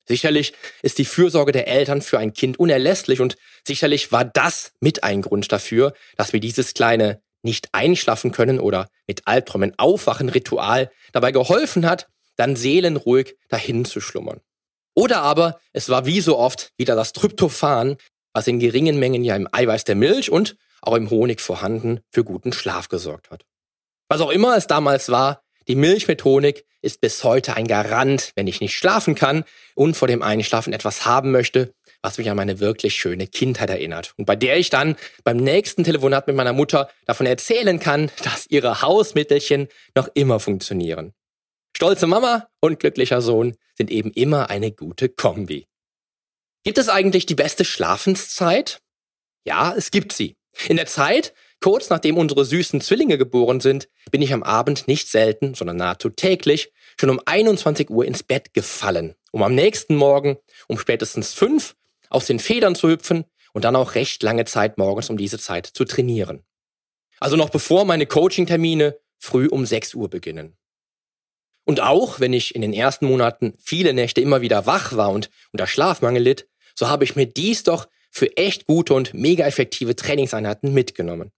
Sicherlich 0.06 0.52
ist 0.82 0.98
die 0.98 1.06
Fürsorge 1.06 1.52
der 1.52 1.68
Eltern 1.68 2.02
für 2.02 2.18
ein 2.18 2.34
Kind 2.34 2.58
unerlässlich 2.58 3.22
und 3.22 3.36
sicherlich 3.66 4.12
war 4.12 4.26
das 4.26 4.74
mit 4.78 5.04
ein 5.04 5.22
Grund 5.22 5.50
dafür, 5.52 5.94
dass 6.18 6.34
mir 6.34 6.40
dieses 6.40 6.74
kleine 6.74 7.22
nicht 7.40 7.70
einschlafen 7.72 8.30
können 8.30 8.60
oder 8.60 8.90
mit 9.06 9.26
Albträumen 9.26 9.72
aufwachen 9.78 10.28
Ritual 10.28 10.90
dabei 11.12 11.32
geholfen 11.32 11.88
hat, 11.88 12.08
dann 12.36 12.56
seelenruhig 12.56 13.36
dahin 13.48 13.86
zu 13.86 14.02
schlummern. 14.02 14.42
Oder 14.94 15.22
aber 15.22 15.60
es 15.72 15.88
war 15.88 16.04
wie 16.04 16.20
so 16.20 16.36
oft 16.36 16.72
wieder 16.76 16.94
das 16.94 17.14
Tryptophan, 17.14 17.96
was 18.34 18.48
in 18.48 18.60
geringen 18.60 18.98
Mengen 18.98 19.24
ja 19.24 19.34
im 19.34 19.48
Eiweiß 19.50 19.84
der 19.84 19.94
Milch 19.94 20.30
und 20.30 20.56
auch 20.82 20.94
im 20.94 21.10
Honig 21.10 21.40
vorhanden, 21.40 22.00
für 22.10 22.24
guten 22.24 22.52
Schlaf 22.52 22.88
gesorgt 22.88 23.30
hat. 23.30 23.44
Was 24.08 24.20
auch 24.20 24.30
immer 24.30 24.56
es 24.56 24.66
damals 24.66 25.08
war, 25.08 25.42
die 25.68 25.76
Milch 25.76 26.08
mit 26.08 26.24
Honig 26.24 26.66
ist 26.82 27.00
bis 27.00 27.22
heute 27.22 27.54
ein 27.54 27.68
Garant, 27.68 28.32
wenn 28.34 28.48
ich 28.48 28.60
nicht 28.60 28.76
schlafen 28.76 29.14
kann 29.14 29.44
und 29.74 29.96
vor 29.96 30.08
dem 30.08 30.22
Einschlafen 30.22 30.72
etwas 30.72 31.06
haben 31.06 31.30
möchte, 31.30 31.72
was 32.02 32.18
mich 32.18 32.28
an 32.28 32.36
meine 32.36 32.58
wirklich 32.58 32.96
schöne 32.96 33.28
Kindheit 33.28 33.70
erinnert. 33.70 34.12
Und 34.16 34.26
bei 34.26 34.34
der 34.34 34.58
ich 34.58 34.70
dann 34.70 34.96
beim 35.22 35.36
nächsten 35.36 35.84
Telefonat 35.84 36.26
mit 36.26 36.34
meiner 36.34 36.52
Mutter 36.52 36.90
davon 37.06 37.26
erzählen 37.26 37.78
kann, 37.78 38.10
dass 38.24 38.46
ihre 38.48 38.82
Hausmittelchen 38.82 39.68
noch 39.94 40.08
immer 40.14 40.40
funktionieren. 40.40 41.14
Stolze 41.76 42.08
Mama 42.08 42.48
und 42.60 42.80
glücklicher 42.80 43.22
Sohn 43.22 43.56
sind 43.76 43.90
eben 43.90 44.10
immer 44.10 44.50
eine 44.50 44.72
gute 44.72 45.08
Kombi. 45.08 45.66
Gibt 46.64 46.78
es 46.78 46.88
eigentlich 46.88 47.26
die 47.26 47.34
beste 47.34 47.64
Schlafenszeit? 47.64 48.80
Ja, 49.44 49.74
es 49.76 49.90
gibt 49.90 50.12
sie. 50.12 50.36
In 50.68 50.76
der 50.76 50.86
Zeit, 50.86 51.32
kurz 51.60 51.90
nachdem 51.90 52.16
unsere 52.16 52.44
süßen 52.44 52.80
Zwillinge 52.80 53.18
geboren 53.18 53.60
sind, 53.60 53.88
bin 54.10 54.22
ich 54.22 54.32
am 54.32 54.42
Abend 54.42 54.86
nicht 54.88 55.08
selten, 55.08 55.54
sondern 55.54 55.76
nahezu 55.76 56.10
täglich 56.10 56.72
schon 56.98 57.10
um 57.10 57.20
21 57.24 57.90
Uhr 57.90 58.04
ins 58.04 58.22
Bett 58.22 58.54
gefallen, 58.54 59.14
um 59.30 59.42
am 59.42 59.54
nächsten 59.54 59.96
Morgen 59.96 60.38
um 60.68 60.78
spätestens 60.78 61.32
fünf 61.32 61.74
aus 62.10 62.26
den 62.26 62.38
Federn 62.38 62.74
zu 62.74 62.88
hüpfen 62.88 63.24
und 63.52 63.64
dann 63.64 63.76
auch 63.76 63.94
recht 63.94 64.22
lange 64.22 64.44
Zeit 64.44 64.78
morgens 64.78 65.10
um 65.10 65.16
diese 65.16 65.38
Zeit 65.38 65.66
zu 65.66 65.84
trainieren. 65.84 66.44
Also 67.20 67.36
noch 67.36 67.50
bevor 67.50 67.84
meine 67.84 68.06
Coaching-Termine 68.06 68.98
früh 69.18 69.46
um 69.46 69.64
6 69.64 69.94
Uhr 69.94 70.10
beginnen. 70.10 70.56
Und 71.64 71.80
auch 71.80 72.18
wenn 72.18 72.32
ich 72.32 72.54
in 72.54 72.62
den 72.62 72.72
ersten 72.72 73.06
Monaten 73.06 73.54
viele 73.62 73.92
Nächte 73.92 74.20
immer 74.20 74.40
wieder 74.40 74.66
wach 74.66 74.96
war 74.96 75.10
und 75.10 75.30
unter 75.52 75.66
Schlafmangel 75.66 76.22
litt, 76.22 76.48
so 76.74 76.88
habe 76.88 77.04
ich 77.04 77.14
mir 77.14 77.26
dies 77.26 77.62
doch 77.62 77.86
für 78.12 78.36
echt 78.36 78.66
gute 78.66 78.94
und 78.94 79.14
mega 79.14 79.44
effektive 79.46 79.96
Trainingseinheiten 79.96 80.72
mitgenommen. 80.72 81.32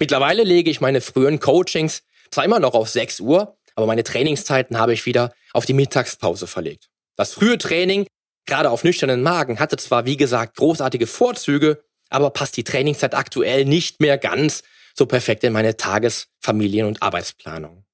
Mittlerweile 0.00 0.42
lege 0.42 0.70
ich 0.70 0.80
meine 0.80 1.00
frühen 1.00 1.38
Coachings 1.38 2.02
zwar 2.30 2.44
immer 2.44 2.58
noch 2.58 2.74
auf 2.74 2.88
6 2.88 3.20
Uhr, 3.20 3.56
aber 3.76 3.86
meine 3.86 4.02
Trainingszeiten 4.02 4.78
habe 4.78 4.94
ich 4.94 5.06
wieder 5.06 5.32
auf 5.52 5.66
die 5.66 5.74
Mittagspause 5.74 6.46
verlegt. 6.46 6.88
Das 7.16 7.34
frühe 7.34 7.58
Training, 7.58 8.06
gerade 8.46 8.70
auf 8.70 8.82
nüchternen 8.82 9.22
Magen, 9.22 9.60
hatte 9.60 9.76
zwar 9.76 10.06
wie 10.06 10.16
gesagt 10.16 10.56
großartige 10.56 11.06
Vorzüge, 11.06 11.84
aber 12.08 12.30
passt 12.30 12.56
die 12.56 12.64
Trainingszeit 12.64 13.14
aktuell 13.14 13.64
nicht 13.66 14.00
mehr 14.00 14.18
ganz 14.18 14.62
so 14.96 15.06
perfekt 15.06 15.44
in 15.44 15.52
meine 15.52 15.76
Tages-, 15.76 16.28
Familien- 16.40 16.86
und 16.86 17.02
Arbeitsplanung. 17.02 17.84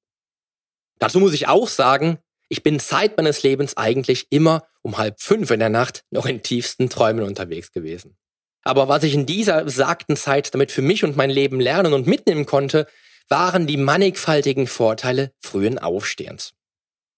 Dazu 0.98 1.18
muss 1.18 1.32
ich 1.32 1.48
auch 1.48 1.68
sagen, 1.68 2.18
ich 2.48 2.62
bin 2.62 2.78
Zeit 2.78 3.16
meines 3.16 3.42
Lebens 3.42 3.76
eigentlich 3.76 4.26
immer 4.30 4.66
um 4.82 4.98
halb 4.98 5.20
fünf 5.20 5.50
in 5.50 5.60
der 5.60 5.68
Nacht 5.68 6.04
noch 6.10 6.26
in 6.26 6.42
tiefsten 6.42 6.90
Träumen 6.90 7.24
unterwegs 7.24 7.72
gewesen. 7.72 8.16
Aber 8.62 8.88
was 8.88 9.03
ich 9.03 9.14
in 9.14 9.27
dieser 9.27 9.64
besagten 9.64 10.16
Zeit 10.16 10.55
damit 10.55 10.73
für 10.73 10.83
mich 10.83 11.05
und 11.05 11.16
mein 11.16 11.31
Leben 11.31 11.61
lernen 11.61 11.92
und 11.92 12.07
mitnehmen 12.07 12.46
konnte, 12.46 12.87
waren 13.29 13.66
die 13.66 13.77
mannigfaltigen 13.77 14.66
Vorteile 14.66 15.33
frühen 15.40 15.79
Aufstehens. 15.79 16.53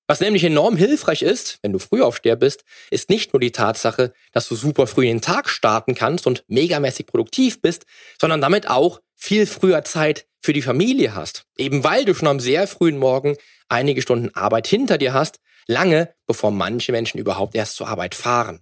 Was 0.08 0.20
nämlich 0.20 0.44
enorm 0.44 0.76
hilfreich 0.76 1.22
ist, 1.22 1.58
wenn 1.62 1.72
du 1.72 1.78
Frühaufsteher 1.78 2.36
bist, 2.36 2.64
ist 2.90 3.08
nicht 3.08 3.32
nur 3.32 3.40
die 3.40 3.52
Tatsache, 3.52 4.12
dass 4.32 4.48
du 4.48 4.56
super 4.56 4.86
früh 4.86 5.06
in 5.06 5.16
den 5.16 5.22
Tag 5.22 5.48
starten 5.48 5.94
kannst 5.94 6.26
und 6.26 6.44
megamäßig 6.48 7.06
produktiv 7.06 7.62
bist, 7.62 7.86
sondern 8.20 8.40
damit 8.40 8.68
auch 8.68 9.00
viel 9.16 9.46
früher 9.46 9.84
Zeit 9.84 10.26
für 10.42 10.52
die 10.52 10.62
Familie 10.62 11.14
hast. 11.14 11.46
Eben 11.56 11.84
weil 11.84 12.04
du 12.04 12.14
schon 12.14 12.28
am 12.28 12.40
sehr 12.40 12.66
frühen 12.66 12.98
Morgen 12.98 13.36
einige 13.68 14.02
Stunden 14.02 14.34
Arbeit 14.34 14.66
hinter 14.66 14.98
dir 14.98 15.14
hast, 15.14 15.38
lange 15.66 16.12
bevor 16.26 16.50
manche 16.50 16.92
Menschen 16.92 17.18
überhaupt 17.18 17.54
erst 17.54 17.76
zur 17.76 17.88
Arbeit 17.88 18.14
fahren. 18.14 18.60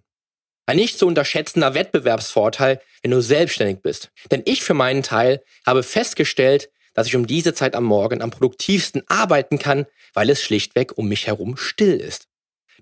Ein 0.66 0.76
nicht 0.76 0.98
zu 0.98 1.06
unterschätzender 1.06 1.74
Wettbewerbsvorteil, 1.74 2.80
wenn 3.02 3.10
du 3.10 3.20
selbstständig 3.20 3.82
bist. 3.82 4.10
Denn 4.30 4.42
ich 4.44 4.62
für 4.62 4.74
meinen 4.74 5.02
Teil 5.02 5.42
habe 5.66 5.82
festgestellt, 5.82 6.70
dass 6.94 7.06
ich 7.06 7.16
um 7.16 7.26
diese 7.26 7.54
Zeit 7.54 7.74
am 7.74 7.84
Morgen 7.84 8.22
am 8.22 8.30
produktivsten 8.30 9.02
arbeiten 9.06 9.58
kann, 9.58 9.86
weil 10.14 10.30
es 10.30 10.42
schlichtweg 10.42 10.96
um 10.96 11.08
mich 11.08 11.26
herum 11.26 11.56
still 11.56 11.96
ist. 11.96 12.28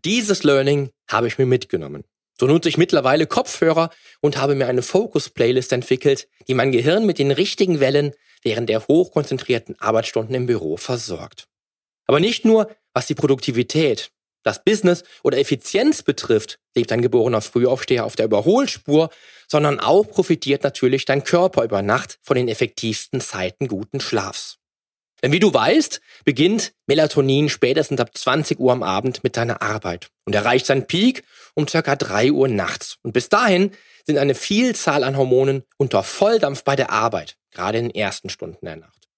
Dieses 0.04 0.42
Learning 0.44 0.90
habe 1.08 1.28
ich 1.28 1.38
mir 1.38 1.46
mitgenommen. 1.46 2.04
So 2.40 2.46
nutze 2.46 2.68
ich 2.68 2.78
mittlerweile 2.78 3.26
Kopfhörer 3.26 3.90
und 4.20 4.36
habe 4.36 4.54
mir 4.54 4.68
eine 4.68 4.82
Focus-Playlist 4.82 5.72
entwickelt, 5.72 6.28
die 6.46 6.54
mein 6.54 6.70
Gehirn 6.72 7.04
mit 7.04 7.18
den 7.18 7.32
richtigen 7.32 7.80
Wellen 7.80 8.12
während 8.42 8.68
der 8.68 8.86
hochkonzentrierten 8.86 9.78
Arbeitsstunden 9.80 10.34
im 10.34 10.46
Büro 10.46 10.76
versorgt. 10.76 11.48
Aber 12.06 12.20
nicht 12.20 12.44
nur, 12.44 12.70
was 12.94 13.06
die 13.06 13.16
Produktivität, 13.16 14.12
das 14.42 14.64
Business 14.64 15.04
oder 15.22 15.38
Effizienz 15.38 16.02
betrifft, 16.02 16.58
lebt 16.74 16.92
ein 16.92 17.02
geborener 17.02 17.40
Frühaufsteher 17.40 18.04
auf 18.04 18.16
der 18.16 18.26
Überholspur, 18.26 19.10
sondern 19.46 19.80
auch 19.80 20.04
profitiert 20.08 20.62
natürlich 20.62 21.04
dein 21.04 21.24
Körper 21.24 21.64
über 21.64 21.82
Nacht 21.82 22.18
von 22.22 22.36
den 22.36 22.48
effektivsten 22.48 23.20
Zeiten 23.20 23.68
guten 23.68 24.00
Schlafs. 24.00 24.58
Denn 25.22 25.32
wie 25.32 25.40
du 25.40 25.52
weißt, 25.52 26.00
beginnt 26.24 26.72
Melatonin 26.86 27.48
spätestens 27.48 28.00
ab 28.00 28.16
20 28.16 28.60
Uhr 28.60 28.72
am 28.72 28.82
Abend 28.82 29.24
mit 29.24 29.36
deiner 29.36 29.62
Arbeit 29.62 30.10
und 30.24 30.34
erreicht 30.34 30.66
seinen 30.66 30.86
Peak 30.86 31.24
um 31.54 31.66
circa 31.66 31.96
3 31.96 32.30
Uhr 32.30 32.46
nachts. 32.48 32.98
Und 33.02 33.12
bis 33.12 33.28
dahin 33.28 33.72
sind 34.06 34.18
eine 34.18 34.36
Vielzahl 34.36 35.02
an 35.02 35.16
Hormonen 35.16 35.64
unter 35.76 36.04
Volldampf 36.04 36.62
bei 36.62 36.76
der 36.76 36.90
Arbeit, 36.90 37.36
gerade 37.50 37.78
in 37.78 37.88
den 37.88 37.94
ersten 37.94 38.28
Stunden 38.28 38.64
der 38.64 38.76
Nacht. 38.76 39.08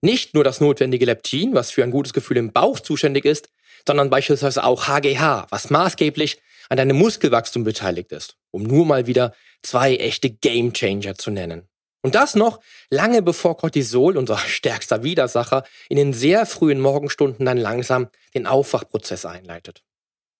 Nicht 0.00 0.34
nur 0.34 0.44
das 0.44 0.60
notwendige 0.60 1.06
Leptin, 1.06 1.54
was 1.54 1.70
für 1.70 1.84
ein 1.84 1.90
gutes 1.90 2.12
Gefühl 2.12 2.36
im 2.36 2.52
Bauch 2.52 2.80
zuständig 2.80 3.24
ist, 3.24 3.48
sondern 3.86 4.10
beispielsweise 4.10 4.64
auch 4.64 4.88
HGH, 4.88 5.46
was 5.50 5.70
maßgeblich 5.70 6.40
an 6.68 6.76
deinem 6.76 6.96
Muskelwachstum 6.96 7.64
beteiligt 7.64 8.12
ist, 8.12 8.36
um 8.50 8.62
nur 8.62 8.86
mal 8.86 9.06
wieder 9.06 9.34
zwei 9.62 9.96
echte 9.96 10.30
Gamechanger 10.30 11.16
zu 11.16 11.30
nennen. 11.30 11.68
Und 12.02 12.14
das 12.14 12.34
noch 12.34 12.60
lange 12.90 13.22
bevor 13.22 13.56
Cortisol, 13.56 14.16
unser 14.16 14.38
stärkster 14.46 15.02
Widersacher, 15.02 15.64
in 15.88 15.96
den 15.96 16.12
sehr 16.12 16.46
frühen 16.46 16.80
Morgenstunden 16.80 17.46
dann 17.46 17.58
langsam 17.58 18.08
den 18.34 18.46
Aufwachprozess 18.46 19.24
einleitet. 19.24 19.82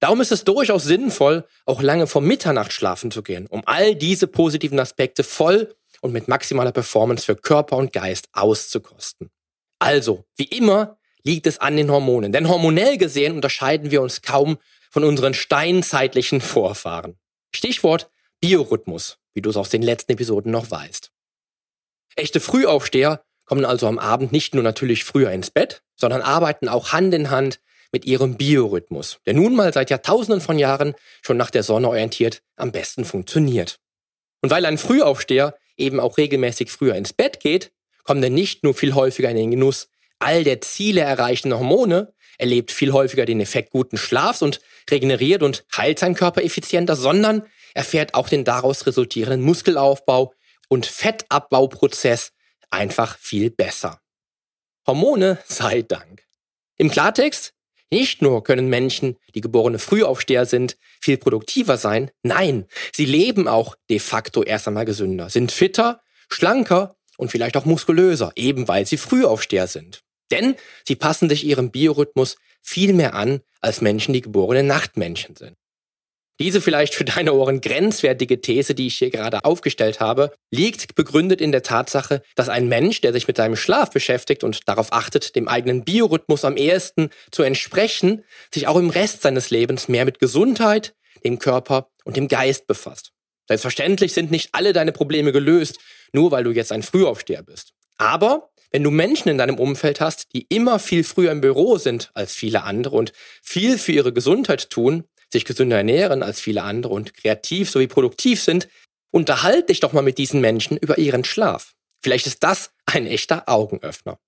Darum 0.00 0.20
ist 0.20 0.32
es 0.32 0.44
durchaus 0.44 0.84
sinnvoll, 0.84 1.46
auch 1.64 1.80
lange 1.80 2.06
vor 2.06 2.20
Mitternacht 2.20 2.72
schlafen 2.72 3.10
zu 3.10 3.22
gehen, 3.22 3.46
um 3.46 3.62
all 3.64 3.94
diese 3.94 4.26
positiven 4.26 4.78
Aspekte 4.78 5.24
voll 5.24 5.74
und 6.02 6.12
mit 6.12 6.28
maximaler 6.28 6.72
Performance 6.72 7.24
für 7.24 7.36
Körper 7.36 7.78
und 7.78 7.94
Geist 7.94 8.28
auszukosten. 8.32 9.30
Also, 9.78 10.24
wie 10.36 10.44
immer, 10.44 10.98
liegt 11.24 11.46
es 11.46 11.58
an 11.58 11.76
den 11.76 11.90
Hormonen. 11.90 12.32
Denn 12.32 12.48
hormonell 12.48 12.98
gesehen 12.98 13.34
unterscheiden 13.34 13.90
wir 13.90 14.02
uns 14.02 14.22
kaum 14.22 14.58
von 14.90 15.04
unseren 15.04 15.34
steinzeitlichen 15.34 16.40
Vorfahren. 16.42 17.18
Stichwort 17.54 18.10
Biorhythmus, 18.40 19.18
wie 19.32 19.42
du 19.42 19.50
es 19.50 19.56
aus 19.56 19.70
den 19.70 19.82
letzten 19.82 20.12
Episoden 20.12 20.52
noch 20.52 20.70
weißt. 20.70 21.10
Echte 22.16 22.40
Frühaufsteher 22.40 23.24
kommen 23.46 23.64
also 23.64 23.86
am 23.86 23.98
Abend 23.98 24.32
nicht 24.32 24.54
nur 24.54 24.62
natürlich 24.62 25.04
früher 25.04 25.30
ins 25.30 25.50
Bett, 25.50 25.82
sondern 25.96 26.22
arbeiten 26.22 26.68
auch 26.68 26.92
Hand 26.92 27.12
in 27.14 27.30
Hand 27.30 27.60
mit 27.92 28.04
ihrem 28.04 28.36
Biorhythmus, 28.36 29.18
der 29.26 29.34
nun 29.34 29.54
mal 29.54 29.72
seit 29.72 29.90
Jahrtausenden 29.90 30.40
von 30.40 30.58
Jahren 30.58 30.94
schon 31.22 31.36
nach 31.36 31.50
der 31.50 31.62
Sonne 31.62 31.88
orientiert 31.88 32.42
am 32.56 32.72
besten 32.72 33.04
funktioniert. 33.04 33.78
Und 34.42 34.50
weil 34.50 34.66
ein 34.66 34.78
Frühaufsteher 34.78 35.56
eben 35.76 36.00
auch 36.00 36.18
regelmäßig 36.18 36.70
früher 36.70 36.94
ins 36.96 37.12
Bett 37.12 37.40
geht, 37.40 37.72
kommt 38.02 38.22
er 38.22 38.30
nicht 38.30 38.62
nur 38.62 38.74
viel 38.74 38.94
häufiger 38.94 39.30
in 39.30 39.36
den 39.36 39.50
Genuss 39.50 39.88
all 40.24 40.42
der 40.42 40.62
Ziele 40.62 41.02
erreichenden 41.02 41.58
Hormone, 41.58 42.14
erlebt 42.38 42.72
viel 42.72 42.92
häufiger 42.92 43.26
den 43.26 43.40
Effekt 43.40 43.70
guten 43.70 43.98
Schlafs 43.98 44.40
und 44.40 44.60
regeneriert 44.90 45.42
und 45.42 45.64
heilt 45.76 45.98
seinen 45.98 46.14
Körper 46.14 46.42
effizienter, 46.42 46.96
sondern 46.96 47.42
erfährt 47.74 48.14
auch 48.14 48.28
den 48.28 48.44
daraus 48.44 48.86
resultierenden 48.86 49.42
Muskelaufbau 49.42 50.32
und 50.68 50.86
Fettabbauprozess 50.86 52.32
einfach 52.70 53.18
viel 53.18 53.50
besser. 53.50 54.00
Hormone 54.86 55.38
sei 55.46 55.82
Dank. 55.82 56.22
Im 56.76 56.90
Klartext, 56.90 57.52
nicht 57.90 58.22
nur 58.22 58.42
können 58.42 58.68
Menschen, 58.68 59.16
die 59.34 59.42
geborene 59.42 59.78
Frühaufsteher 59.78 60.46
sind, 60.46 60.78
viel 61.00 61.18
produktiver 61.18 61.76
sein, 61.76 62.10
nein, 62.22 62.66
sie 62.94 63.04
leben 63.04 63.46
auch 63.46 63.76
de 63.90 63.98
facto 63.98 64.42
erst 64.42 64.66
einmal 64.68 64.86
gesünder, 64.86 65.28
sind 65.28 65.52
fitter, 65.52 66.00
schlanker 66.30 66.96
und 67.18 67.30
vielleicht 67.30 67.56
auch 67.58 67.66
muskulöser, 67.66 68.32
eben 68.36 68.66
weil 68.68 68.86
sie 68.86 68.96
Frühaufsteher 68.96 69.66
sind. 69.66 70.03
Denn 70.30 70.56
sie 70.86 70.96
passen 70.96 71.28
sich 71.28 71.44
ihrem 71.44 71.70
Biorhythmus 71.70 72.36
viel 72.62 72.92
mehr 72.92 73.14
an 73.14 73.40
als 73.60 73.80
Menschen, 73.80 74.14
die 74.14 74.22
geborene 74.22 74.62
Nachtmenschen 74.62 75.36
sind. 75.36 75.56
Diese 76.40 76.60
vielleicht 76.60 76.96
für 76.96 77.04
deine 77.04 77.32
Ohren 77.32 77.60
grenzwertige 77.60 78.40
These, 78.40 78.74
die 78.74 78.88
ich 78.88 78.98
hier 78.98 79.10
gerade 79.10 79.44
aufgestellt 79.44 80.00
habe, 80.00 80.32
liegt 80.50 80.96
begründet 80.96 81.40
in 81.40 81.52
der 81.52 81.62
Tatsache, 81.62 82.22
dass 82.34 82.48
ein 82.48 82.66
Mensch, 82.68 83.00
der 83.00 83.12
sich 83.12 83.28
mit 83.28 83.36
seinem 83.36 83.54
Schlaf 83.54 83.90
beschäftigt 83.90 84.42
und 84.42 84.68
darauf 84.68 84.92
achtet, 84.92 85.36
dem 85.36 85.46
eigenen 85.46 85.84
Biorhythmus 85.84 86.44
am 86.44 86.56
ehesten 86.56 87.10
zu 87.30 87.44
entsprechen, 87.44 88.24
sich 88.52 88.66
auch 88.66 88.76
im 88.76 88.90
Rest 88.90 89.22
seines 89.22 89.50
Lebens 89.50 89.86
mehr 89.86 90.04
mit 90.04 90.18
Gesundheit, 90.18 90.96
dem 91.24 91.38
Körper 91.38 91.90
und 92.04 92.16
dem 92.16 92.26
Geist 92.26 92.66
befasst. 92.66 93.12
Selbstverständlich 93.46 94.12
sind 94.12 94.32
nicht 94.32 94.48
alle 94.52 94.72
deine 94.72 94.90
Probleme 94.90 95.30
gelöst, 95.30 95.78
nur 96.12 96.32
weil 96.32 96.42
du 96.42 96.50
jetzt 96.50 96.72
ein 96.72 96.82
Frühaufsteher 96.82 97.42
bist. 97.42 97.74
Aber 97.96 98.50
wenn 98.74 98.82
du 98.82 98.90
Menschen 98.90 99.28
in 99.28 99.38
deinem 99.38 99.60
Umfeld 99.60 100.00
hast, 100.00 100.34
die 100.34 100.46
immer 100.48 100.80
viel 100.80 101.04
früher 101.04 101.30
im 101.30 101.40
Büro 101.40 101.78
sind 101.78 102.10
als 102.12 102.34
viele 102.34 102.64
andere 102.64 102.96
und 102.96 103.12
viel 103.40 103.78
für 103.78 103.92
ihre 103.92 104.12
Gesundheit 104.12 104.68
tun, 104.68 105.04
sich 105.32 105.44
gesünder 105.44 105.76
ernähren 105.76 106.24
als 106.24 106.40
viele 106.40 106.64
andere 106.64 106.92
und 106.92 107.14
kreativ 107.14 107.70
sowie 107.70 107.86
produktiv 107.86 108.42
sind, 108.42 108.66
unterhalte 109.12 109.66
dich 109.66 109.78
doch 109.78 109.92
mal 109.92 110.02
mit 110.02 110.18
diesen 110.18 110.40
Menschen 110.40 110.76
über 110.76 110.98
ihren 110.98 111.22
Schlaf. 111.22 111.74
Vielleicht 112.02 112.26
ist 112.26 112.42
das 112.42 112.72
ein 112.84 113.06
echter 113.06 113.48
Augenöffner. 113.48 114.18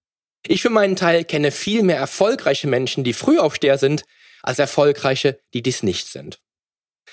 Ich 0.47 0.63
für 0.63 0.71
meinen 0.71 0.95
Teil 0.95 1.25
kenne 1.25 1.51
viel 1.51 1.83
mehr 1.83 1.99
erfolgreiche 1.99 2.69
Menschen, 2.69 3.03
die 3.03 3.15
Frühaufsteher 3.15 3.79
sind, 3.79 4.05
als 4.45 4.61
erfolgreiche, 4.61 5.41
die 5.55 5.63
dies 5.63 5.83
nicht 5.83 6.07
sind. 6.07 6.39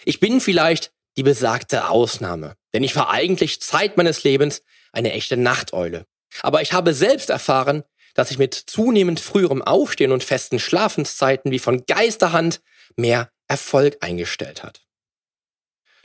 Ich 0.06 0.20
bin 0.20 0.40
vielleicht 0.40 0.92
die 1.18 1.24
besagte 1.24 1.90
Ausnahme, 1.90 2.58
denn 2.76 2.84
ich 2.84 2.96
war 2.96 3.10
eigentlich 3.10 3.60
Zeit 3.60 3.98
meines 3.98 4.24
Lebens 4.24 4.62
eine 4.92 5.14
echte 5.14 5.36
Nachteule. 5.36 6.06
Aber 6.42 6.62
ich 6.62 6.74
habe 6.74 6.94
selbst 6.94 7.30
erfahren, 7.30 7.84
dass 8.14 8.32
ich 8.32 8.38
mit 8.38 8.54
zunehmend 8.54 9.20
früherem 9.20 9.62
Aufstehen 9.62 10.12
und 10.12 10.24
festen 10.24 10.60
Schlafenszeiten 10.60 11.52
wie 11.52 11.60
von 11.60 11.86
Geisterhand 11.86 12.62
mehr 12.96 13.30
Erfolg 13.48 13.98
eingestellt 14.02 14.64
hat. 14.64 14.82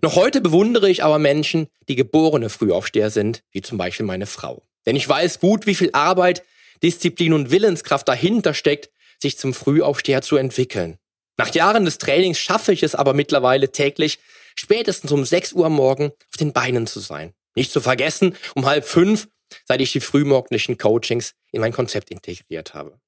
Noch 0.01 0.15
heute 0.15 0.41
bewundere 0.41 0.89
ich 0.89 1.03
aber 1.03 1.19
Menschen, 1.19 1.69
die 1.89 1.97
geborene 1.97 2.51
Frühaufsteher 2.51 3.11
sind, 3.11 3.43
wie 3.51 3.63
zum 3.63 3.79
Beispiel 3.79 4.07
meine 4.07 4.27
Frau. 4.27 4.63
Denn 4.87 4.97
ich 4.97 5.09
weiß 5.09 5.41
gut, 5.41 5.67
wie 5.67 5.75
viel 5.75 5.91
Arbeit, 5.93 6.45
Disziplin 6.83 7.33
und 7.33 7.51
Willenskraft 7.51 8.07
dahinter 8.07 8.55
steckt, 8.55 8.91
sich 9.21 9.39
zum 9.39 9.53
Frühaufsteher 9.53 10.23
zu 10.23 10.37
entwickeln. 10.37 10.99
Nach 11.37 11.53
Jahren 11.53 11.85
des 11.85 11.99
Trainings 11.99 12.39
schaffe 12.39 12.73
ich 12.73 12.83
es 12.83 12.95
aber 12.95 13.13
mittlerweile 13.13 13.71
täglich, 13.73 14.19
spätestens 14.55 15.11
um 15.11 15.25
6 15.25 15.53
Uhr 15.53 15.69
morgen 15.69 16.13
auf 16.31 16.37
den 16.39 16.53
Beinen 16.53 16.87
zu 16.87 17.01
sein. 17.01 17.33
Nicht 17.55 17.73
zu 17.73 17.81
vergessen, 17.81 18.37
um 18.55 18.67
halb 18.67 18.85
fünf 18.85 19.29
seit 19.67 19.81
ich 19.81 19.93
die 19.93 20.01
frühmorgendlichen 20.01 20.79
Coachings 20.79 21.35
in 21.53 21.61
mein 21.61 21.73
Konzept 21.73 22.11
integriert 22.11 22.75
habe. 22.75 23.01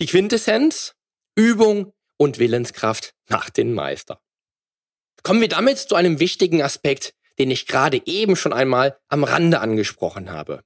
Die 0.00 0.06
Quintessenz, 0.06 0.94
Übung 1.36 1.92
und 2.16 2.38
Willenskraft 2.38 3.14
macht 3.28 3.56
den 3.56 3.72
Meister. 3.72 4.20
Kommen 5.22 5.40
wir 5.40 5.48
damit 5.48 5.78
zu 5.78 5.94
einem 5.94 6.20
wichtigen 6.20 6.62
Aspekt, 6.62 7.14
den 7.38 7.50
ich 7.50 7.66
gerade 7.66 8.00
eben 8.06 8.36
schon 8.36 8.52
einmal 8.52 8.98
am 9.08 9.24
Rande 9.24 9.60
angesprochen 9.60 10.30
habe. 10.30 10.62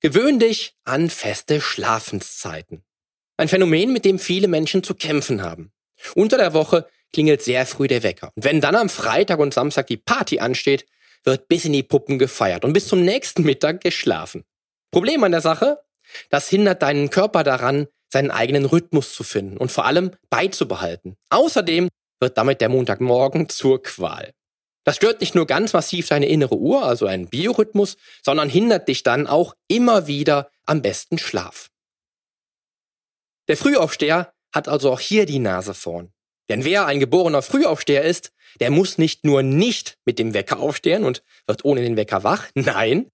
Gewöhn 0.00 0.38
dich 0.38 0.74
an 0.84 1.10
feste 1.10 1.60
Schlafenszeiten. 1.60 2.82
Ein 3.36 3.48
Phänomen, 3.48 3.92
mit 3.92 4.04
dem 4.04 4.18
viele 4.18 4.48
Menschen 4.48 4.82
zu 4.82 4.94
kämpfen 4.94 5.42
haben. 5.42 5.72
Unter 6.14 6.38
der 6.38 6.54
Woche 6.54 6.86
klingelt 7.12 7.42
sehr 7.42 7.66
früh 7.66 7.88
der 7.88 8.02
Wecker. 8.02 8.32
Und 8.34 8.44
wenn 8.44 8.60
dann 8.60 8.74
am 8.74 8.88
Freitag 8.88 9.38
und 9.38 9.52
Samstag 9.52 9.86
die 9.88 9.96
Party 9.96 10.40
ansteht, 10.40 10.86
wird 11.24 11.48
bis 11.48 11.64
in 11.64 11.72
die 11.72 11.82
Puppen 11.82 12.18
gefeiert 12.18 12.64
und 12.64 12.72
bis 12.72 12.88
zum 12.88 13.04
nächsten 13.04 13.42
Mittag 13.42 13.82
geschlafen. 13.82 14.44
Problem 14.90 15.22
an 15.24 15.32
der 15.32 15.40
Sache, 15.40 15.80
das 16.30 16.48
hindert 16.48 16.82
deinen 16.82 17.10
Körper 17.10 17.44
daran, 17.44 17.86
seinen 18.12 18.30
eigenen 18.30 18.64
Rhythmus 18.64 19.14
zu 19.14 19.22
finden 19.22 19.56
und 19.56 19.70
vor 19.70 19.86
allem 19.86 20.10
beizubehalten. 20.30 21.16
Außerdem 21.30 21.88
wird 22.20 22.36
damit 22.36 22.60
der 22.60 22.68
Montagmorgen 22.68 23.48
zur 23.48 23.82
Qual. 23.82 24.32
Das 24.84 24.96
stört 24.96 25.20
nicht 25.20 25.34
nur 25.34 25.46
ganz 25.46 25.72
massiv 25.72 26.08
deine 26.08 26.26
innere 26.26 26.56
Uhr, 26.56 26.84
also 26.84 27.06
einen 27.06 27.28
Biorhythmus, 27.28 27.96
sondern 28.22 28.48
hindert 28.48 28.88
dich 28.88 29.02
dann 29.02 29.26
auch 29.26 29.54
immer 29.68 30.06
wieder 30.06 30.50
am 30.64 30.82
besten 30.82 31.18
Schlaf. 31.18 31.68
Der 33.48 33.56
Frühaufsteher 33.56 34.32
hat 34.52 34.68
also 34.68 34.90
auch 34.92 35.00
hier 35.00 35.26
die 35.26 35.38
Nase 35.38 35.74
vorn. 35.74 36.12
Denn 36.48 36.64
wer 36.64 36.86
ein 36.86 36.98
geborener 36.98 37.42
Frühaufsteher 37.42 38.02
ist, 38.02 38.32
der 38.58 38.70
muss 38.70 38.98
nicht 38.98 39.24
nur 39.24 39.42
nicht 39.42 39.98
mit 40.04 40.18
dem 40.18 40.34
Wecker 40.34 40.58
aufstehen 40.58 41.04
und 41.04 41.22
wird 41.46 41.64
ohne 41.64 41.82
den 41.82 41.96
Wecker 41.96 42.24
wach, 42.24 42.48
nein, 42.54 43.10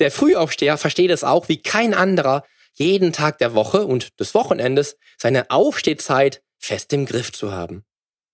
der 0.00 0.10
Frühaufsteher 0.10 0.78
versteht 0.78 1.10
es 1.10 1.24
auch 1.24 1.48
wie 1.48 1.60
kein 1.60 1.94
anderer, 1.94 2.44
jeden 2.74 3.12
Tag 3.12 3.38
der 3.38 3.54
Woche 3.54 3.86
und 3.86 4.20
des 4.20 4.34
Wochenendes 4.34 4.96
seine 5.16 5.50
Aufstehzeit 5.50 6.42
fest 6.58 6.92
im 6.92 7.06
Griff 7.06 7.32
zu 7.32 7.52
haben. 7.52 7.84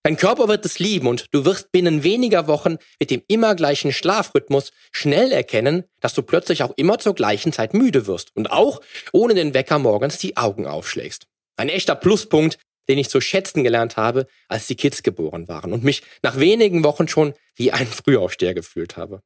Dein 0.05 0.17
Körper 0.17 0.49
wird 0.49 0.65
es 0.67 0.81
lieben 0.81 1.07
und 1.07 1.27
du 1.31 1.45
wirst 1.45 1.71
binnen 1.71 2.03
weniger 2.03 2.49
Wochen 2.49 2.79
mit 2.99 3.13
dem 3.13 3.23
immer 3.29 3.55
gleichen 3.55 3.93
Schlafrhythmus 3.93 4.73
schnell 4.91 5.31
erkennen, 5.31 5.85
dass 6.01 6.13
du 6.13 6.23
plötzlich 6.23 6.65
auch 6.65 6.73
immer 6.77 6.99
zur 6.99 7.15
gleichen 7.15 7.53
Zeit 7.53 7.73
müde 7.73 8.09
wirst 8.09 8.35
und 8.35 8.51
auch 8.51 8.81
ohne 9.13 9.35
den 9.35 9.55
Wecker 9.55 9.79
morgens 9.79 10.19
die 10.19 10.37
Augen 10.37 10.67
aufschlägst. 10.67 11.27
Ein 11.57 11.69
echter 11.69 11.95
Pluspunkt, 11.95 12.59
den 12.89 12.99
ich 12.99 13.11
zu 13.11 13.21
schätzen 13.21 13.63
gelernt 13.63 13.97
habe, 13.97 14.27
als 14.49 14.67
die 14.67 14.75
Kids 14.75 15.05
geboren 15.05 15.47
waren 15.47 15.73
und 15.73 15.85
mich 15.85 16.03
nach 16.23 16.37
wenigen 16.41 16.83
Wochen 16.83 17.07
schon 17.07 17.35
wie 17.55 17.71
ein 17.71 17.87
Frühaufsteher 17.87 18.55
gefühlt 18.55 18.97
habe. 18.97 19.23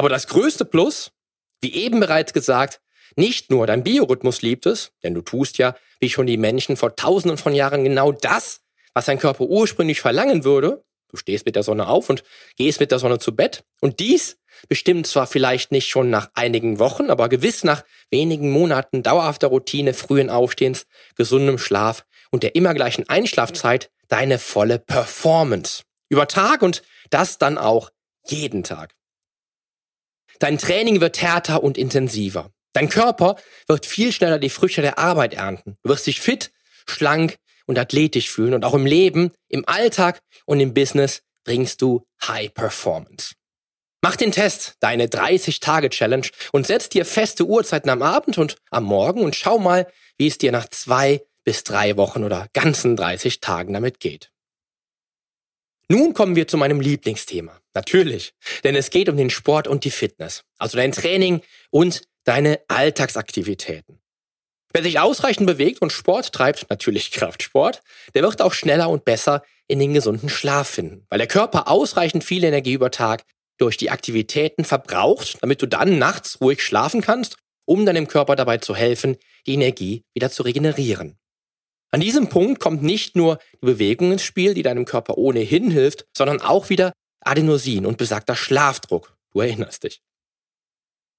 Aber 0.00 0.08
das 0.08 0.28
größte 0.28 0.64
Plus, 0.64 1.12
wie 1.60 1.74
eben 1.74 2.00
bereits 2.00 2.32
gesagt, 2.32 2.80
nicht 3.16 3.50
nur 3.50 3.66
dein 3.66 3.82
Biorhythmus 3.82 4.40
liebt 4.40 4.64
es, 4.64 4.92
denn 5.02 5.12
du 5.12 5.20
tust 5.20 5.58
ja, 5.58 5.76
wie 6.00 6.08
schon 6.08 6.26
die 6.26 6.38
Menschen 6.38 6.78
vor 6.78 6.96
tausenden 6.96 7.36
von 7.36 7.54
Jahren 7.54 7.84
genau 7.84 8.10
das, 8.10 8.62
was 8.94 9.04
dein 9.04 9.18
Körper 9.18 9.44
ursprünglich 9.44 10.00
verlangen 10.00 10.42
würde. 10.42 10.82
Du 11.10 11.18
stehst 11.18 11.44
mit 11.44 11.54
der 11.54 11.64
Sonne 11.64 11.86
auf 11.86 12.08
und 12.08 12.24
gehst 12.56 12.80
mit 12.80 12.92
der 12.92 12.98
Sonne 12.98 13.18
zu 13.18 13.36
Bett. 13.36 13.62
Und 13.82 14.00
dies 14.00 14.38
bestimmt 14.70 15.06
zwar 15.06 15.26
vielleicht 15.26 15.70
nicht 15.70 15.90
schon 15.90 16.08
nach 16.08 16.30
einigen 16.32 16.78
Wochen, 16.78 17.10
aber 17.10 17.28
gewiss 17.28 17.62
nach 17.62 17.84
wenigen 18.10 18.50
Monaten 18.50 19.02
dauerhafter 19.02 19.48
Routine, 19.48 19.92
frühen 19.92 20.30
Aufstehens, 20.30 20.86
gesundem 21.14 21.58
Schlaf 21.58 22.06
und 22.30 22.42
der 22.42 22.54
immer 22.54 22.72
gleichen 22.72 23.06
Einschlafzeit 23.10 23.90
deine 24.08 24.38
volle 24.38 24.78
Performance. 24.78 25.82
Über 26.08 26.26
Tag 26.26 26.62
und 26.62 26.82
das 27.10 27.36
dann 27.36 27.58
auch 27.58 27.90
jeden 28.24 28.64
Tag. 28.64 28.94
Dein 30.40 30.56
Training 30.56 31.00
wird 31.00 31.20
härter 31.20 31.62
und 31.62 31.76
intensiver. 31.76 32.50
Dein 32.72 32.88
Körper 32.88 33.36
wird 33.66 33.84
viel 33.84 34.10
schneller 34.10 34.38
die 34.38 34.48
Früchte 34.48 34.80
der 34.80 34.98
Arbeit 34.98 35.34
ernten. 35.34 35.76
Du 35.82 35.90
wirst 35.90 36.06
dich 36.06 36.20
fit, 36.20 36.50
schlank 36.88 37.36
und 37.66 37.78
athletisch 37.78 38.30
fühlen 38.30 38.54
und 38.54 38.64
auch 38.64 38.74
im 38.74 38.86
Leben, 38.86 39.32
im 39.48 39.68
Alltag 39.68 40.20
und 40.46 40.58
im 40.58 40.72
Business 40.72 41.22
bringst 41.44 41.82
du 41.82 42.06
High 42.26 42.54
Performance. 42.54 43.34
Mach 44.02 44.16
den 44.16 44.32
Test, 44.32 44.76
deine 44.80 45.08
30-Tage-Challenge 45.08 46.28
und 46.52 46.66
setz 46.66 46.88
dir 46.88 47.04
feste 47.04 47.44
Uhrzeiten 47.44 47.90
am 47.90 48.00
Abend 48.00 48.38
und 48.38 48.56
am 48.70 48.84
Morgen 48.84 49.20
und 49.20 49.36
schau 49.36 49.58
mal, 49.58 49.92
wie 50.16 50.26
es 50.26 50.38
dir 50.38 50.52
nach 50.52 50.68
zwei 50.68 51.20
bis 51.44 51.64
drei 51.64 51.98
Wochen 51.98 52.24
oder 52.24 52.48
ganzen 52.54 52.96
30 52.96 53.40
Tagen 53.40 53.74
damit 53.74 54.00
geht. 54.00 54.30
Nun 55.90 56.14
kommen 56.14 56.36
wir 56.36 56.46
zu 56.46 56.56
meinem 56.56 56.80
Lieblingsthema. 56.80 57.60
Natürlich, 57.74 58.32
denn 58.62 58.76
es 58.76 58.90
geht 58.90 59.08
um 59.08 59.16
den 59.16 59.28
Sport 59.28 59.66
und 59.66 59.82
die 59.82 59.90
Fitness, 59.90 60.44
also 60.56 60.76
dein 60.76 60.92
Training 60.92 61.40
und 61.70 62.02
deine 62.22 62.60
Alltagsaktivitäten. 62.68 64.00
Wer 64.72 64.84
sich 64.84 65.00
ausreichend 65.00 65.48
bewegt 65.48 65.82
und 65.82 65.92
Sport 65.92 66.30
treibt, 66.30 66.70
natürlich 66.70 67.10
Kraftsport, 67.10 67.82
der 68.14 68.22
wird 68.22 68.40
auch 68.40 68.52
schneller 68.52 68.88
und 68.88 69.04
besser 69.04 69.42
in 69.66 69.80
den 69.80 69.92
gesunden 69.92 70.28
Schlaf 70.28 70.68
finden, 70.68 71.06
weil 71.08 71.18
der 71.18 71.26
Körper 71.26 71.66
ausreichend 71.66 72.22
viel 72.22 72.44
Energie 72.44 72.74
über 72.74 72.92
Tag 72.92 73.24
durch 73.58 73.76
die 73.76 73.90
Aktivitäten 73.90 74.64
verbraucht, 74.64 75.38
damit 75.40 75.60
du 75.60 75.66
dann 75.66 75.98
nachts 75.98 76.40
ruhig 76.40 76.62
schlafen 76.62 77.00
kannst, 77.00 77.34
um 77.64 77.84
deinem 77.84 78.06
Körper 78.06 78.36
dabei 78.36 78.58
zu 78.58 78.76
helfen, 78.76 79.16
die 79.44 79.54
Energie 79.54 80.04
wieder 80.14 80.30
zu 80.30 80.44
regenerieren. 80.44 81.19
An 81.92 82.00
diesem 82.00 82.28
Punkt 82.28 82.60
kommt 82.60 82.82
nicht 82.82 83.16
nur 83.16 83.38
die 83.54 83.66
Bewegung 83.66 84.12
ins 84.12 84.22
Spiel, 84.22 84.54
die 84.54 84.62
deinem 84.62 84.84
Körper 84.84 85.18
ohnehin 85.18 85.70
hilft, 85.70 86.06
sondern 86.16 86.40
auch 86.40 86.68
wieder 86.70 86.92
Adenosin 87.20 87.84
und 87.84 87.98
besagter 87.98 88.36
Schlafdruck. 88.36 89.16
Du 89.32 89.40
erinnerst 89.40 89.84
dich. 89.84 90.00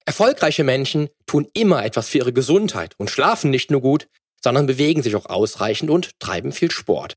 Erfolgreiche 0.05 0.63
Menschen 0.63 1.09
tun 1.25 1.47
immer 1.53 1.85
etwas 1.85 2.09
für 2.09 2.19
ihre 2.19 2.33
Gesundheit 2.33 2.95
und 2.97 3.09
schlafen 3.09 3.51
nicht 3.51 3.69
nur 3.69 3.81
gut, 3.81 4.07
sondern 4.43 4.65
bewegen 4.65 5.03
sich 5.03 5.15
auch 5.15 5.27
ausreichend 5.27 5.91
und 5.91 6.19
treiben 6.19 6.51
viel 6.51 6.71
Sport. 6.71 7.15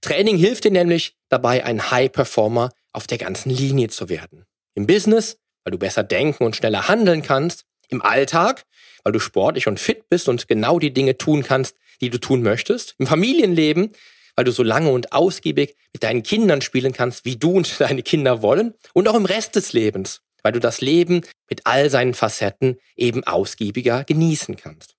Training 0.00 0.36
hilft 0.36 0.64
dir 0.64 0.70
nämlich 0.70 1.16
dabei, 1.28 1.64
ein 1.64 1.90
High 1.90 2.10
Performer 2.10 2.70
auf 2.92 3.06
der 3.06 3.18
ganzen 3.18 3.50
Linie 3.50 3.88
zu 3.88 4.08
werden. 4.08 4.44
Im 4.74 4.86
Business, 4.86 5.38
weil 5.64 5.72
du 5.72 5.78
besser 5.78 6.02
denken 6.02 6.44
und 6.44 6.56
schneller 6.56 6.88
handeln 6.88 7.22
kannst. 7.22 7.64
Im 7.88 8.02
Alltag, 8.02 8.64
weil 9.02 9.12
du 9.12 9.20
sportlich 9.20 9.66
und 9.66 9.78
fit 9.78 10.08
bist 10.08 10.28
und 10.28 10.48
genau 10.48 10.78
die 10.78 10.92
Dinge 10.92 11.18
tun 11.18 11.42
kannst, 11.42 11.76
die 12.00 12.10
du 12.10 12.18
tun 12.18 12.42
möchtest. 12.42 12.94
Im 12.98 13.06
Familienleben, 13.06 13.92
weil 14.36 14.44
du 14.44 14.52
so 14.52 14.62
lange 14.62 14.90
und 14.90 15.12
ausgiebig 15.12 15.76
mit 15.92 16.02
deinen 16.02 16.22
Kindern 16.22 16.60
spielen 16.60 16.92
kannst, 16.92 17.24
wie 17.24 17.36
du 17.36 17.52
und 17.52 17.80
deine 17.80 18.02
Kinder 18.02 18.42
wollen. 18.42 18.74
Und 18.92 19.08
auch 19.08 19.14
im 19.14 19.26
Rest 19.26 19.56
des 19.56 19.72
Lebens, 19.72 20.20
weil 20.42 20.52
du 20.52 20.60
das 20.60 20.80
Leben 20.80 21.22
mit 21.48 21.62
all 21.64 21.90
seinen 21.90 22.14
Facetten 22.14 22.78
eben 22.96 23.24
ausgiebiger 23.24 24.04
genießen 24.04 24.56
kannst. 24.56 24.94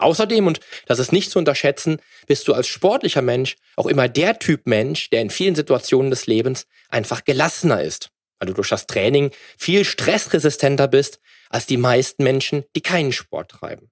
Außerdem, 0.00 0.46
und 0.46 0.60
das 0.86 0.98
ist 0.98 1.12
nicht 1.12 1.30
zu 1.30 1.38
unterschätzen, 1.38 2.00
bist 2.26 2.48
du 2.48 2.54
als 2.54 2.66
sportlicher 2.66 3.22
Mensch 3.22 3.56
auch 3.76 3.86
immer 3.86 4.08
der 4.08 4.38
Typ 4.38 4.66
Mensch, 4.66 5.10
der 5.10 5.20
in 5.20 5.30
vielen 5.30 5.54
Situationen 5.54 6.10
des 6.10 6.26
Lebens 6.26 6.66
einfach 6.88 7.24
gelassener 7.24 7.82
ist, 7.82 8.10
weil 8.38 8.46
du 8.48 8.54
durch 8.54 8.70
das 8.70 8.86
Training 8.86 9.30
viel 9.58 9.84
stressresistenter 9.84 10.88
bist 10.88 11.20
als 11.50 11.66
die 11.66 11.76
meisten 11.76 12.24
Menschen, 12.24 12.64
die 12.74 12.80
keinen 12.80 13.12
Sport 13.12 13.50
treiben. 13.50 13.90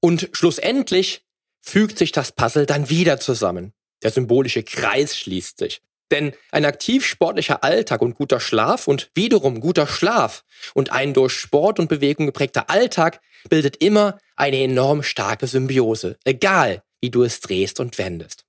Und 0.00 0.28
schlussendlich 0.32 1.25
fügt 1.66 1.98
sich 1.98 2.12
das 2.12 2.32
Puzzle 2.32 2.66
dann 2.66 2.88
wieder 2.88 3.18
zusammen. 3.18 3.72
Der 4.02 4.10
symbolische 4.10 4.62
Kreis 4.62 5.16
schließt 5.16 5.58
sich. 5.58 5.82
Denn 6.10 6.32
ein 6.52 6.64
aktiv 6.64 7.04
sportlicher 7.04 7.64
Alltag 7.64 8.00
und 8.00 8.14
guter 8.14 8.38
Schlaf 8.38 8.86
und 8.86 9.10
wiederum 9.14 9.60
guter 9.60 9.88
Schlaf 9.88 10.44
und 10.74 10.92
ein 10.92 11.14
durch 11.14 11.32
Sport 11.32 11.80
und 11.80 11.88
Bewegung 11.88 12.26
geprägter 12.26 12.70
Alltag 12.70 13.20
bildet 13.48 13.78
immer 13.78 14.18
eine 14.36 14.62
enorm 14.62 15.02
starke 15.02 15.48
Symbiose, 15.48 16.16
egal 16.24 16.84
wie 17.00 17.10
du 17.10 17.24
es 17.24 17.40
drehst 17.40 17.80
und 17.80 17.98
wendest. 17.98 18.44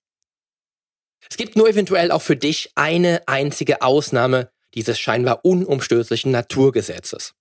Es 1.30 1.38
gibt 1.38 1.56
nur 1.56 1.68
eventuell 1.68 2.12
auch 2.12 2.22
für 2.22 2.38
dich 2.38 2.72
eine 2.76 3.28
einzige 3.28 3.82
Ausnahme 3.82 4.52
dieses 4.76 5.00
scheinbar 5.00 5.44
unumstößlichen 5.44 6.32
Naturgesetzes. 6.32 7.34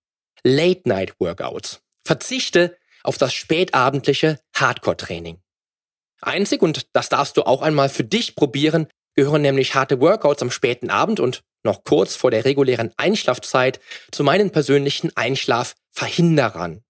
Late-Night-Workouts. 0.43 1.83
Verzichte 2.05 2.77
auf 3.03 3.19
das 3.19 3.35
spätabendliche 3.35 4.41
Hardcore-Training. 4.55 5.39
Einzig, 6.20 6.62
und 6.62 6.87
das 6.92 7.09
darfst 7.09 7.37
du 7.37 7.42
auch 7.42 7.62
einmal 7.62 7.88
für 7.88 8.05
dich 8.05 8.35
probieren, 8.37 8.88
gehören 9.14 9.42
nämlich 9.42 9.74
harte 9.74 10.00
Workouts 10.00 10.42
am 10.42 10.50
späten 10.50 10.90
Abend 10.90 11.20
und 11.20 11.42
noch 11.64 11.85
kurz 11.85 12.14
vor 12.16 12.31
der 12.31 12.44
regulären 12.44 12.92
Einschlafzeit 12.96 13.81
zu 14.12 14.22
meinen 14.22 14.50
persönlichen 14.50 15.14
Einschlafverhinderern. 15.16 16.83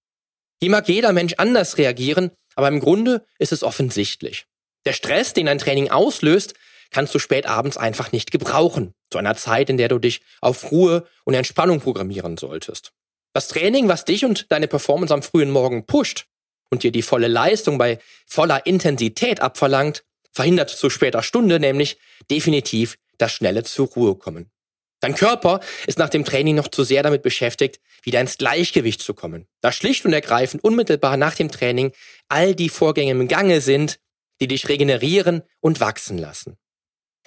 Hier 0.61 0.71
mag 0.71 0.87
jeder 0.87 1.13
Mensch 1.13 1.35
anders 1.37 1.77
reagieren, 1.77 2.31
aber 2.55 2.67
im 2.67 2.79
Grunde 2.79 3.25
ist 3.39 3.51
es 3.51 3.63
offensichtlich. 3.63 4.45
Der 4.85 4.93
Stress, 4.93 5.33
den 5.33 5.47
ein 5.47 5.59
Training 5.59 5.89
auslöst, 5.89 6.53
kannst 6.91 7.13
du 7.13 7.19
spät 7.19 7.45
abends 7.45 7.77
einfach 7.77 8.11
nicht 8.11 8.31
gebrauchen, 8.31 8.93
zu 9.11 9.17
einer 9.17 9.35
Zeit, 9.35 9.69
in 9.69 9.77
der 9.77 9.89
du 9.89 9.99
dich 9.99 10.21
auf 10.41 10.71
Ruhe 10.71 11.07
und 11.25 11.33
Entspannung 11.33 11.81
programmieren 11.81 12.37
solltest. 12.37 12.93
Das 13.33 13.49
Training, 13.49 13.87
was 13.87 14.05
dich 14.05 14.25
und 14.25 14.51
deine 14.51 14.67
Performance 14.67 15.13
am 15.13 15.21
frühen 15.21 15.51
Morgen 15.51 15.85
pusht 15.85 16.25
und 16.69 16.83
dir 16.83 16.91
die 16.91 17.01
volle 17.01 17.27
Leistung 17.27 17.77
bei 17.77 17.99
voller 18.25 18.65
Intensität 18.65 19.41
abverlangt, 19.41 20.03
verhindert 20.31 20.69
zu 20.69 20.89
später 20.89 21.23
Stunde 21.23 21.59
nämlich 21.59 21.97
definitiv 22.29 22.97
das 23.17 23.31
schnelle 23.33 23.63
zur 23.63 23.87
Ruhe 23.87 24.15
kommen. 24.15 24.51
Dein 24.99 25.15
Körper 25.15 25.59
ist 25.85 25.99
nach 25.99 26.09
dem 26.09 26.25
Training 26.25 26.55
noch 26.55 26.69
zu 26.69 26.83
sehr 26.83 27.03
damit 27.03 27.21
beschäftigt, 27.21 27.79
wieder 28.01 28.19
ins 28.19 28.37
Gleichgewicht 28.37 29.01
zu 29.01 29.13
kommen. 29.13 29.47
Da 29.61 29.71
schlicht 29.71 30.05
und 30.05 30.13
ergreifend 30.13 30.63
unmittelbar 30.63 31.17
nach 31.17 31.35
dem 31.35 31.51
Training 31.51 31.91
all 32.29 32.55
die 32.55 32.69
Vorgänge 32.69 33.11
im 33.11 33.27
Gange 33.27 33.61
sind, 33.61 33.99
die 34.39 34.47
dich 34.47 34.69
regenerieren 34.69 35.43
und 35.59 35.79
wachsen 35.79 36.17
lassen. 36.17 36.57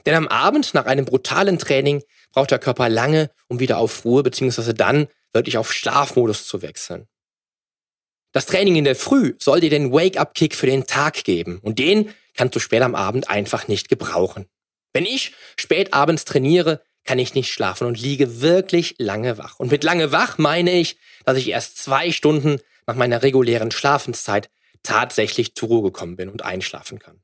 Denn 0.07 0.15
am 0.15 0.29
Abend 0.29 0.75
nach 0.75 0.87
einem 0.87 1.05
brutalen 1.05 1.59
Training 1.59 2.03
braucht 2.33 2.51
der 2.51 2.59
Körper 2.59 2.89
lange, 2.89 3.31
um 3.49 3.61
wieder 3.61 3.79
auf 3.79 4.05
Ruhe 4.05 4.23
bzw. 4.23 4.73
dann 4.73 5.09
wirklich 5.33 5.59
auf 5.59 5.73
Schlafmodus 5.73 6.47
zu 6.47 6.63
wechseln. 6.63 7.07
Das 8.33 8.47
Training 8.47 8.77
in 8.77 8.85
der 8.85 8.97
Früh 8.97 9.35
soll 9.39 9.61
dir 9.61 9.71
den 9.71 9.93
Wake-up-Kick 9.93 10.55
für 10.55 10.67
den 10.67 10.87
Tag 10.87 11.25
geben 11.25 11.59
und 11.63 11.79
den 11.79 12.15
kannst 12.35 12.55
du 12.55 12.61
spät 12.61 12.83
am 12.83 12.95
Abend 12.95 13.29
einfach 13.29 13.67
nicht 13.67 13.89
gebrauchen. 13.89 14.47
Wenn 14.93 15.05
ich 15.05 15.35
spät 15.57 15.93
abends 15.93 16.25
trainiere, 16.25 16.83
kann 17.05 17.19
ich 17.19 17.35
nicht 17.35 17.53
schlafen 17.53 17.87
und 17.87 18.01
liege 18.01 18.41
wirklich 18.41 18.95
lange 18.99 19.39
wach. 19.39 19.59
Und 19.59 19.73
mit 19.73 19.85
lange 19.85 20.13
wach 20.13 20.39
meine 20.39 20.73
ich, 20.73 20.97
dass 21.25 21.39
ich 21.39 21.49
erst 21.49 21.79
zwei 21.79 22.13
Stunden 22.13 22.61
nach 22.87 22.95
meiner 22.95 23.23
regulären 23.23 23.71
Schlafenszeit 23.71 24.51
tatsächlich 24.83 25.55
zur 25.55 25.69
Ruhe 25.69 25.83
gekommen 25.83 26.17
bin 26.17 26.29
und 26.29 26.45
einschlafen 26.45 26.99
kann. 26.99 27.23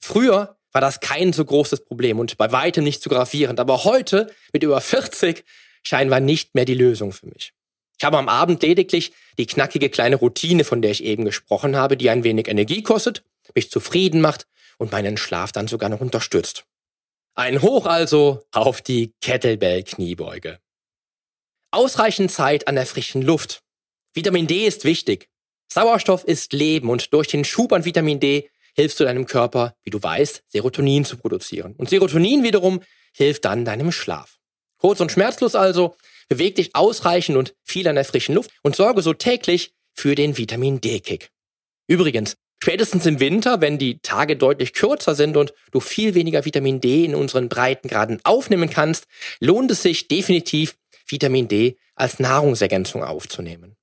Früher 0.00 0.56
war 0.72 0.80
das 0.80 1.00
kein 1.00 1.32
so 1.32 1.44
großes 1.44 1.84
Problem 1.84 2.18
und 2.18 2.38
bei 2.38 2.50
weitem 2.52 2.84
nicht 2.84 3.02
so 3.02 3.10
gravierend, 3.10 3.60
aber 3.60 3.84
heute 3.84 4.32
mit 4.52 4.62
über 4.62 4.80
40 4.80 5.44
scheinbar 5.82 6.20
nicht 6.20 6.54
mehr 6.54 6.64
die 6.64 6.74
Lösung 6.74 7.12
für 7.12 7.26
mich. 7.26 7.52
Ich 8.00 8.04
habe 8.06 8.16
am 8.16 8.30
Abend 8.30 8.62
lediglich 8.62 9.12
die 9.36 9.44
knackige 9.44 9.90
kleine 9.90 10.16
Routine, 10.16 10.64
von 10.64 10.80
der 10.80 10.90
ich 10.90 11.04
eben 11.04 11.26
gesprochen 11.26 11.76
habe, 11.76 11.98
die 11.98 12.08
ein 12.08 12.24
wenig 12.24 12.48
Energie 12.48 12.82
kostet, 12.82 13.22
mich 13.54 13.70
zufrieden 13.70 14.22
macht 14.22 14.46
und 14.78 14.90
meinen 14.90 15.18
Schlaf 15.18 15.52
dann 15.52 15.68
sogar 15.68 15.90
noch 15.90 16.00
unterstützt. 16.00 16.64
Ein 17.34 17.60
Hoch 17.60 17.84
also 17.84 18.42
auf 18.52 18.80
die 18.80 19.12
Kettlebell-Kniebeuge. 19.20 20.60
Ausreichend 21.72 22.32
Zeit 22.32 22.68
an 22.68 22.76
der 22.76 22.86
frischen 22.86 23.20
Luft. 23.20 23.60
Vitamin 24.14 24.46
D 24.46 24.66
ist 24.66 24.84
wichtig. 24.84 25.28
Sauerstoff 25.70 26.24
ist 26.24 26.54
Leben 26.54 26.88
und 26.88 27.12
durch 27.12 27.28
den 27.28 27.44
Schub 27.44 27.70
an 27.70 27.84
Vitamin 27.84 28.18
D 28.18 28.48
hilfst 28.74 28.98
du 28.98 29.04
deinem 29.04 29.26
Körper, 29.26 29.74
wie 29.82 29.90
du 29.90 30.02
weißt, 30.02 30.44
Serotonin 30.46 31.04
zu 31.04 31.18
produzieren. 31.18 31.74
Und 31.76 31.90
Serotonin 31.90 32.44
wiederum 32.44 32.80
hilft 33.12 33.44
dann 33.44 33.66
deinem 33.66 33.92
Schlaf. 33.92 34.38
Kurz 34.78 35.00
und 35.00 35.12
schmerzlos 35.12 35.54
also, 35.54 35.96
beweg 36.30 36.54
dich 36.54 36.74
ausreichend 36.74 37.36
und 37.36 37.54
viel 37.62 37.86
an 37.88 37.96
der 37.96 38.06
frischen 38.06 38.34
Luft 38.34 38.52
und 38.62 38.76
sorge 38.76 39.02
so 39.02 39.12
täglich 39.12 39.72
für 39.92 40.14
den 40.14 40.38
Vitamin 40.38 40.80
D-Kick. 40.80 41.30
Übrigens, 41.88 42.36
spätestens 42.62 43.04
im 43.04 43.20
Winter, 43.20 43.60
wenn 43.60 43.78
die 43.78 43.98
Tage 43.98 44.36
deutlich 44.36 44.72
kürzer 44.72 45.14
sind 45.14 45.36
und 45.36 45.52
du 45.72 45.80
viel 45.80 46.14
weniger 46.14 46.44
Vitamin 46.44 46.80
D 46.80 47.04
in 47.04 47.16
unseren 47.16 47.48
Breitengraden 47.48 48.20
aufnehmen 48.22 48.70
kannst, 48.70 49.06
lohnt 49.40 49.70
es 49.72 49.82
sich 49.82 50.08
definitiv, 50.08 50.76
Vitamin 51.06 51.48
D 51.48 51.76
als 51.96 52.20
Nahrungsergänzung 52.20 53.02
aufzunehmen. 53.02 53.76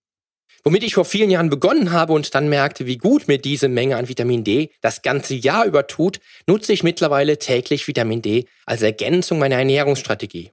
Womit 0.63 0.83
ich 0.83 0.93
vor 0.93 1.05
vielen 1.05 1.29
Jahren 1.29 1.49
begonnen 1.49 1.91
habe 1.91 2.13
und 2.13 2.33
dann 2.33 2.47
merkte, 2.47 2.85
wie 2.85 2.97
gut 2.97 3.27
mir 3.27 3.37
diese 3.37 3.67
Menge 3.67 3.97
an 3.97 4.07
Vitamin 4.07 4.45
D 4.45 4.71
das 4.79 5.01
ganze 5.01 5.35
Jahr 5.35 5.65
über 5.65 5.87
tut, 5.87 6.21
nutze 6.45 6.71
ich 6.71 6.83
mittlerweile 6.83 7.37
täglich 7.39 7.87
Vitamin 7.87 8.21
D 8.21 8.45
als 8.65 8.81
Ergänzung 8.81 9.39
meiner 9.39 9.57
Ernährungsstrategie 9.57 10.51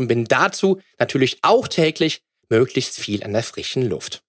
und 0.00 0.08
bin 0.08 0.24
dazu 0.24 0.80
natürlich 0.98 1.38
auch 1.42 1.68
täglich 1.68 2.22
möglichst 2.48 2.98
viel 2.98 3.22
an 3.22 3.32
der 3.32 3.42
frischen 3.42 3.88
Luft. 3.88 4.22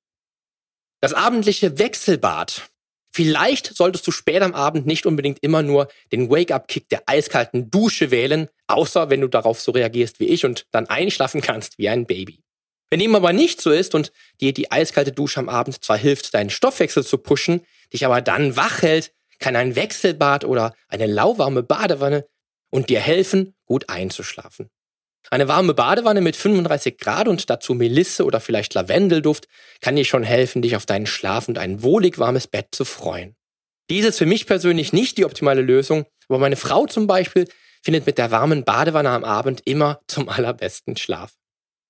Das 1.02 1.14
abendliche 1.14 1.80
Wechselbad. 1.80 2.70
Vielleicht 3.14 3.76
solltest 3.76 4.06
du 4.06 4.12
später 4.12 4.46
am 4.46 4.54
Abend 4.54 4.86
nicht 4.86 5.06
unbedingt 5.06 5.40
immer 5.42 5.64
nur 5.64 5.88
den 6.12 6.30
Wake-up-Kick 6.30 6.88
der 6.90 7.04
eiskalten 7.08 7.72
Dusche 7.72 8.12
wählen, 8.12 8.48
außer 8.68 9.10
wenn 9.10 9.22
du 9.22 9.28
darauf 9.28 9.60
so 9.60 9.72
reagierst 9.72 10.20
wie 10.20 10.28
ich 10.28 10.46
und 10.46 10.66
dann 10.72 10.88
einschlafen 10.88 11.42
kannst 11.42 11.78
wie 11.78 11.90
ein 11.90 12.06
Baby. 12.06 12.44
Wenn 12.90 13.00
dem 13.00 13.16
aber 13.16 13.34
nicht 13.34 13.62
so 13.62 13.72
ist 13.72 13.96
und 13.96 14.12
dir 14.42 14.54
die 14.54 14.72
eiskalte 14.72 15.14
Dusche 15.14 15.40
am 15.40 15.50
Abend 15.50 15.84
zwar 15.84 15.98
hilft, 15.98 16.34
deinen 16.34 16.50
Stoffwechsel 16.50 17.06
zu 17.06 17.18
pushen, 17.18 17.66
dich 17.94 18.06
aber 18.06 18.22
dann 18.22 18.56
wach 18.56 18.82
hält, 18.82 19.14
kann 19.40 19.56
ein 19.56 19.76
Wechselbad 19.76 20.44
oder 20.44 20.76
eine 20.90 21.08
lauwarme 21.08 21.64
Badewanne 21.64 22.28
und 22.70 22.90
dir 22.90 23.00
helfen, 23.00 23.56
gut 23.66 23.90
einzuschlafen. 23.90 24.70
Eine 25.30 25.48
warme 25.48 25.74
Badewanne 25.74 26.22
mit 26.22 26.36
35 26.36 26.98
Grad 26.98 27.28
und 27.28 27.50
dazu 27.50 27.74
Melisse 27.74 28.26
oder 28.26 28.40
vielleicht 28.40 28.74
Lavendelduft 28.74 29.48
kann 29.80 29.96
dir 29.96 30.06
schon 30.06 30.24
helfen, 30.24 30.62
dich 30.62 30.76
auf 30.76 30.86
deinen 30.86 31.06
Schlaf 31.06 31.48
und 31.48 31.58
ein 31.58 31.84
wohlig 31.84 32.20
warmes 32.20 32.48
Bett 32.48 32.70
zu 32.72 32.86
freuen. 32.86 33.36
Dies 33.90 34.06
ist 34.06 34.18
für 34.18 34.26
mich 34.26 34.48
persönlich 34.48 34.94
nicht 34.94 35.18
die 35.18 35.26
optimale 35.26 35.62
Lösung, 35.62 36.06
aber 36.28 36.40
meine 36.40 36.56
Frau 36.56 36.88
zum 36.88 37.08
Beispiel 37.08 37.48
findet 37.84 38.06
mit 38.06 38.18
der 38.18 38.32
warmen 38.32 38.64
Badewanne 38.64 39.10
am 39.10 39.24
Abend 39.24 39.62
immer 39.66 40.02
zum 40.08 40.30
allerbesten 40.30 40.98
Schlaf. 40.98 41.34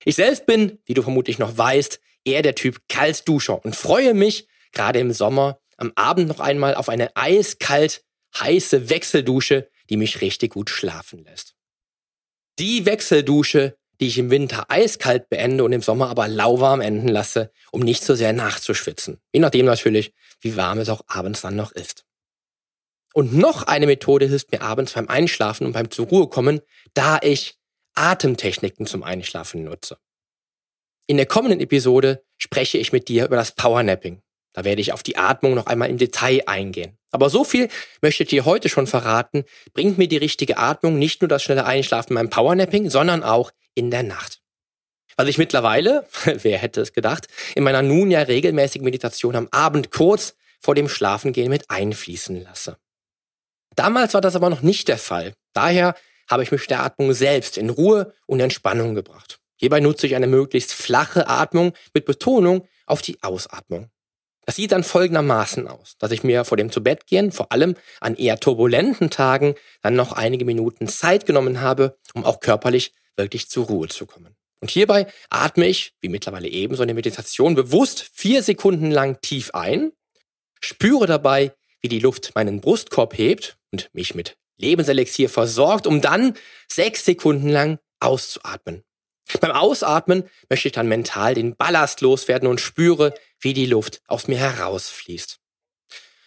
Ich 0.03 0.15
selbst 0.15 0.45
bin, 0.45 0.79
wie 0.85 0.93
du 0.93 1.03
vermutlich 1.03 1.37
noch 1.37 1.57
weißt, 1.57 1.99
eher 2.25 2.41
der 2.41 2.55
Typ 2.55 2.79
Kaltduscher 2.89 3.63
und 3.63 3.75
freue 3.75 4.13
mich, 4.13 4.47
gerade 4.71 4.99
im 4.99 5.11
Sommer, 5.11 5.59
am 5.77 5.91
Abend 5.95 6.27
noch 6.27 6.39
einmal 6.39 6.75
auf 6.75 6.89
eine 6.89 7.15
eiskalt 7.15 8.03
heiße 8.39 8.89
Wechseldusche, 8.89 9.69
die 9.89 9.97
mich 9.97 10.21
richtig 10.21 10.53
gut 10.53 10.69
schlafen 10.69 11.23
lässt. 11.23 11.55
Die 12.61 12.85
Wechseldusche, 12.85 13.75
die 13.99 14.05
ich 14.05 14.19
im 14.19 14.29
Winter 14.29 14.65
eiskalt 14.69 15.29
beende 15.29 15.63
und 15.63 15.73
im 15.73 15.81
Sommer 15.81 16.09
aber 16.09 16.27
lauwarm 16.27 16.79
enden 16.79 17.07
lasse, 17.07 17.51
um 17.71 17.81
nicht 17.81 18.03
so 18.03 18.13
sehr 18.13 18.33
nachzuschwitzen. 18.33 19.19
Je 19.33 19.39
nachdem 19.39 19.65
natürlich, 19.65 20.13
wie 20.41 20.55
warm 20.55 20.77
es 20.77 20.87
auch 20.89 21.01
abends 21.07 21.41
dann 21.41 21.55
noch 21.55 21.71
ist. 21.71 22.05
Und 23.15 23.33
noch 23.33 23.63
eine 23.63 23.87
Methode 23.87 24.27
hilft 24.27 24.51
mir 24.51 24.61
abends 24.61 24.93
beim 24.93 25.07
Einschlafen 25.07 25.65
und 25.65 25.73
beim 25.73 25.89
zur 25.89 26.05
Ruhe 26.05 26.27
kommen, 26.27 26.61
da 26.93 27.17
ich 27.23 27.57
Atemtechniken 27.95 28.85
zum 28.85 29.01
Einschlafen 29.01 29.63
nutze. 29.63 29.97
In 31.07 31.17
der 31.17 31.25
kommenden 31.25 31.61
Episode 31.61 32.23
spreche 32.37 32.77
ich 32.77 32.93
mit 32.93 33.07
dir 33.07 33.25
über 33.25 33.37
das 33.37 33.55
Powernapping. 33.55 34.21
Da 34.53 34.65
werde 34.65 34.81
ich 34.81 34.93
auf 34.93 35.03
die 35.03 35.17
Atmung 35.17 35.53
noch 35.53 35.67
einmal 35.67 35.89
im 35.89 35.97
Detail 35.97 36.43
eingehen. 36.45 36.97
Aber 37.11 37.29
so 37.29 37.43
viel 37.43 37.69
möchte 38.01 38.23
ich 38.23 38.29
dir 38.29 38.45
heute 38.45 38.69
schon 38.69 38.87
verraten, 38.87 39.43
bringt 39.73 39.97
mir 39.97 40.07
die 40.07 40.17
richtige 40.17 40.57
Atmung 40.57 40.99
nicht 40.99 41.21
nur 41.21 41.29
das 41.29 41.43
schnelle 41.43 41.65
Einschlafen 41.65 42.15
beim 42.15 42.29
Powernapping, 42.29 42.89
sondern 42.89 43.23
auch 43.23 43.51
in 43.75 43.91
der 43.91 44.03
Nacht. 44.03 44.41
Was 45.17 45.27
ich 45.27 45.37
mittlerweile, 45.37 46.07
wer 46.25 46.57
hätte 46.57 46.81
es 46.81 46.93
gedacht, 46.93 47.27
in 47.55 47.63
meiner 47.63 47.81
nun 47.81 48.11
ja 48.11 48.21
regelmäßigen 48.21 48.83
Meditation 48.83 49.35
am 49.35 49.47
Abend 49.51 49.91
kurz 49.91 50.35
vor 50.59 50.75
dem 50.75 50.89
Schlafengehen 50.89 51.49
mit 51.49 51.69
einfließen 51.69 52.43
lasse. 52.43 52.77
Damals 53.75 54.13
war 54.13 54.21
das 54.21 54.35
aber 54.35 54.49
noch 54.49 54.61
nicht 54.61 54.87
der 54.87 54.97
Fall. 54.97 55.33
Daher 55.53 55.95
habe 56.29 56.43
ich 56.43 56.51
mich 56.51 56.67
der 56.67 56.83
Atmung 56.83 57.13
selbst 57.13 57.57
in 57.57 57.69
Ruhe 57.69 58.13
und 58.25 58.39
Entspannung 58.39 58.95
gebracht. 58.95 59.39
Hierbei 59.57 59.79
nutze 59.79 60.07
ich 60.07 60.15
eine 60.15 60.27
möglichst 60.27 60.73
flache 60.73 61.27
Atmung 61.27 61.73
mit 61.93 62.05
Betonung 62.05 62.67
auf 62.85 63.01
die 63.01 63.21
Ausatmung. 63.21 63.89
Das 64.51 64.57
sieht 64.57 64.73
dann 64.73 64.83
folgendermaßen 64.83 65.65
aus, 65.69 65.95
dass 65.97 66.11
ich 66.11 66.25
mir 66.25 66.43
vor 66.43 66.57
dem 66.57 66.73
Zubettgehen, 66.73 67.31
vor 67.31 67.53
allem 67.53 67.77
an 68.01 68.17
eher 68.17 68.37
turbulenten 68.37 69.09
Tagen, 69.09 69.55
dann 69.81 69.95
noch 69.95 70.11
einige 70.11 70.43
Minuten 70.43 70.89
Zeit 70.89 71.25
genommen 71.25 71.61
habe, 71.61 71.97
um 72.13 72.25
auch 72.25 72.41
körperlich 72.41 72.91
wirklich 73.15 73.49
zur 73.49 73.67
Ruhe 73.67 73.87
zu 73.87 74.05
kommen. 74.05 74.35
Und 74.59 74.69
hierbei 74.69 75.07
atme 75.29 75.67
ich, 75.67 75.93
wie 76.01 76.09
mittlerweile 76.09 76.49
eben 76.49 76.75
so 76.75 76.83
eine 76.83 76.93
Meditation, 76.93 77.55
bewusst 77.55 78.11
vier 78.13 78.43
Sekunden 78.43 78.91
lang 78.91 79.21
tief 79.21 79.51
ein, 79.53 79.93
spüre 80.59 81.07
dabei, 81.07 81.53
wie 81.79 81.87
die 81.87 81.99
Luft 81.99 82.35
meinen 82.35 82.59
Brustkorb 82.59 83.17
hebt 83.17 83.55
und 83.71 83.89
mich 83.93 84.15
mit 84.15 84.35
Lebenselixier 84.57 85.29
versorgt, 85.29 85.87
um 85.87 86.01
dann 86.01 86.33
sechs 86.67 87.05
Sekunden 87.05 87.47
lang 87.47 87.79
auszuatmen. 88.01 88.83
Beim 89.39 89.51
Ausatmen 89.51 90.29
möchte 90.49 90.67
ich 90.67 90.73
dann 90.73 90.89
mental 90.89 91.35
den 91.35 91.55
Ballast 91.55 92.01
loswerden 92.01 92.49
und 92.49 92.59
spüre, 92.59 93.13
wie 93.41 93.53
die 93.53 93.65
Luft 93.65 94.01
aus 94.07 94.27
mir 94.27 94.37
herausfließt. 94.37 95.39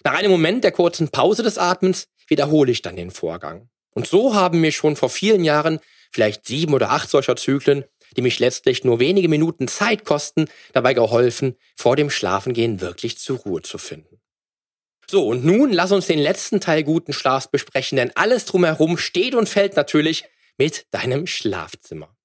Nach 0.04 0.14
einem 0.14 0.30
Moment 0.30 0.64
der 0.64 0.72
kurzen 0.72 1.08
Pause 1.08 1.42
des 1.42 1.56
Atmens 1.56 2.08
wiederhole 2.28 2.70
ich 2.70 2.82
dann 2.82 2.96
den 2.96 3.10
Vorgang. 3.10 3.70
Und 3.92 4.06
so 4.06 4.34
haben 4.34 4.60
mir 4.60 4.72
schon 4.72 4.96
vor 4.96 5.08
vielen 5.08 5.44
Jahren 5.44 5.80
vielleicht 6.10 6.46
sieben 6.46 6.74
oder 6.74 6.90
acht 6.90 7.08
solcher 7.08 7.36
Zyklen, 7.36 7.84
die 8.16 8.22
mich 8.22 8.38
letztlich 8.38 8.84
nur 8.84 9.00
wenige 9.00 9.28
Minuten 9.28 9.66
Zeit 9.68 10.04
kosten, 10.04 10.46
dabei 10.72 10.94
geholfen, 10.94 11.56
vor 11.76 11.96
dem 11.96 12.10
Schlafengehen 12.10 12.80
wirklich 12.80 13.18
zur 13.18 13.38
Ruhe 13.38 13.62
zu 13.62 13.78
finden. 13.78 14.20
So, 15.08 15.26
und 15.26 15.44
nun 15.44 15.72
lass 15.72 15.92
uns 15.92 16.06
den 16.06 16.18
letzten 16.18 16.60
Teil 16.60 16.82
guten 16.82 17.12
Schlafs 17.12 17.48
besprechen, 17.48 17.96
denn 17.96 18.12
alles 18.14 18.46
drumherum 18.46 18.96
steht 18.96 19.34
und 19.34 19.48
fällt 19.48 19.76
natürlich 19.76 20.24
mit 20.56 20.86
deinem 20.92 21.26
Schlafzimmer. 21.26 22.16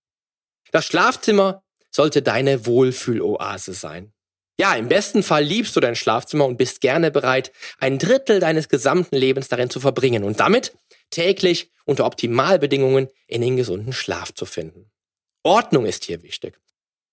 Das 0.71 0.85
Schlafzimmer 0.85 1.63
sollte 1.91 2.21
deine 2.21 2.65
Wohlfühloase 2.65 3.73
sein. 3.73 4.13
Ja, 4.59 4.73
im 4.73 4.89
besten 4.89 5.23
Fall 5.23 5.45
liebst 5.45 5.73
du 5.77 5.79
dein 5.79 5.95
Schlafzimmer 5.95 6.45
und 6.45 6.57
bist 6.57 6.81
gerne 6.81 7.11
bereit, 7.11 7.53
ein 7.79 7.97
Drittel 7.97 8.41
deines 8.41 8.67
gesamten 8.67 9.15
Lebens 9.15 9.47
darin 9.47 9.69
zu 9.69 9.79
verbringen 9.79 10.25
und 10.25 10.41
damit 10.41 10.73
täglich 11.11 11.71
unter 11.85 12.05
Optimalbedingungen 12.05 13.07
in 13.27 13.41
den 13.41 13.55
gesunden 13.55 13.93
Schlaf 13.93 14.33
zu 14.33 14.45
finden. 14.45 14.91
Ordnung 15.43 15.85
ist 15.85 16.03
hier 16.03 16.23
wichtig. 16.23 16.59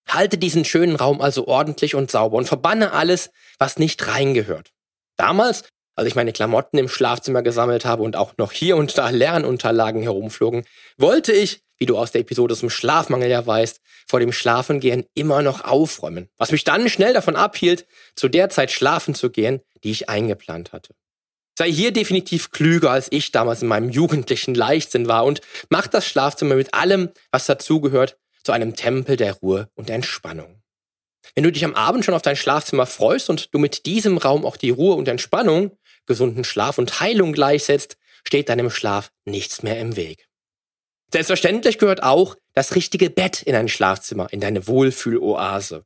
Halte 0.09 0.39
diesen 0.39 0.65
schönen 0.65 0.97
Raum 0.97 1.21
also 1.21 1.47
ordentlich 1.47 1.95
und 1.95 2.11
sauber 2.11 2.37
und 2.37 2.49
verbanne 2.49 2.91
alles, 2.93 3.31
was 3.61 3.79
nicht 3.79 4.09
reingehört. 4.09 4.73
Damals, 5.17 5.63
als 5.95 6.09
ich 6.09 6.17
meine 6.17 6.33
Klamotten 6.33 6.79
im 6.79 6.89
Schlafzimmer 6.89 7.43
gesammelt 7.43 7.85
habe 7.85 8.03
und 8.03 8.17
auch 8.17 8.37
noch 8.39 8.51
hier 8.51 8.77
und 8.77 8.99
da 8.99 9.11
Lernunterlagen 9.11 10.03
herumflogen, 10.03 10.67
wollte 10.99 11.33
ich, 11.33 11.63
wie 11.79 11.87
du 11.87 11.97
aus 11.99 12.13
der 12.13 12.23
Episode 12.23 12.57
zum 12.57 12.71
Schlafmangel 12.71 13.31
ja 13.31 13.47
weißt, 13.47 13.81
vor 14.09 14.21
dem 14.21 14.33
Schlafengehen 14.33 15.05
immer 15.15 15.43
noch 15.43 15.65
aufräumen, 15.65 16.29
was 16.37 16.53
mich 16.53 16.65
dann 16.65 16.89
schnell 16.89 17.13
davon 17.13 17.37
abhielt, 17.37 17.87
zu 18.15 18.29
der 18.29 18.49
Zeit 18.51 18.71
schlafen 18.71 19.15
zu 19.15 19.31
gehen, 19.31 19.61
die 19.85 19.91
ich 19.91 20.09
eingeplant 20.09 20.73
hatte. 20.73 20.95
Sei 21.59 21.71
hier 21.71 21.93
definitiv 21.93 22.51
klüger, 22.51 22.91
als 22.91 23.09
ich 23.11 23.33
damals 23.33 23.63
in 23.63 23.69
meinem 23.69 23.89
jugendlichen 23.89 24.55
Leichtsinn 24.55 25.09
war 25.09 25.25
und 25.25 25.41
mach 25.71 25.87
das 25.87 26.07
Schlafzimmer 26.07 26.55
mit 26.55 26.75
allem, 26.75 27.11
was 27.31 27.47
dazugehört, 27.47 28.19
zu 28.45 28.53
einem 28.53 28.77
Tempel 28.77 29.17
der 29.17 29.33
Ruhe 29.35 29.69
und 29.75 29.91
Entspannung. 29.91 30.63
Wenn 31.35 31.45
du 31.45 31.53
dich 31.53 31.65
am 31.65 31.75
Abend 31.75 32.05
schon 32.05 32.15
auf 32.15 32.23
dein 32.23 32.37
Schlafzimmer 32.37 32.87
freust 32.87 33.31
und 33.31 33.53
du 33.53 33.59
mit 33.59 33.87
diesem 33.87 34.19
Raum 34.19 34.45
auch 34.45 34.57
die 34.57 34.71
Ruhe 34.71 34.95
und 34.95 35.09
Entspannung, 35.09 35.77
gesunden 36.07 36.45
Schlaf 36.45 36.79
und 36.79 37.01
Heilung 37.01 37.33
gleichsetzt, 37.33 37.97
steht 38.23 38.49
deinem 38.49 38.71
Schlaf 38.71 39.11
nichts 39.25 39.63
mehr 39.63 39.81
im 39.81 39.97
Weg. 39.97 40.26
Selbstverständlich 41.13 41.79
gehört 41.79 42.03
auch 42.03 42.37
das 42.55 42.75
richtige 42.75 43.11
Bett 43.11 43.43
in 43.43 43.55
ein 43.55 43.69
Schlafzimmer, 43.69 44.27
in 44.33 44.41
deine 44.41 44.67
Wohlfühloase. 44.67 45.85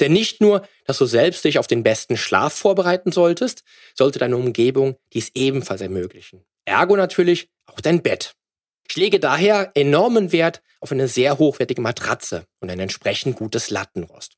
Denn 0.00 0.12
nicht 0.12 0.40
nur, 0.40 0.66
dass 0.86 0.98
du 0.98 1.06
selbst 1.06 1.44
dich 1.44 1.58
auf 1.58 1.66
den 1.66 1.82
besten 1.82 2.16
Schlaf 2.16 2.54
vorbereiten 2.54 3.12
solltest, 3.12 3.64
sollte 3.94 4.18
deine 4.18 4.36
Umgebung 4.36 4.96
dies 5.12 5.30
ebenfalls 5.34 5.80
ermöglichen. 5.80 6.44
Ergo 6.64 6.96
natürlich 6.96 7.50
auch 7.66 7.80
dein 7.80 8.02
Bett. 8.02 8.34
Ich 8.88 8.96
lege 8.96 9.20
daher 9.20 9.70
enormen 9.74 10.32
Wert 10.32 10.62
auf 10.80 10.92
eine 10.92 11.08
sehr 11.08 11.38
hochwertige 11.38 11.80
Matratze 11.80 12.46
und 12.60 12.70
ein 12.70 12.80
entsprechend 12.80 13.36
gutes 13.36 13.70
Lattenrost. 13.70 14.36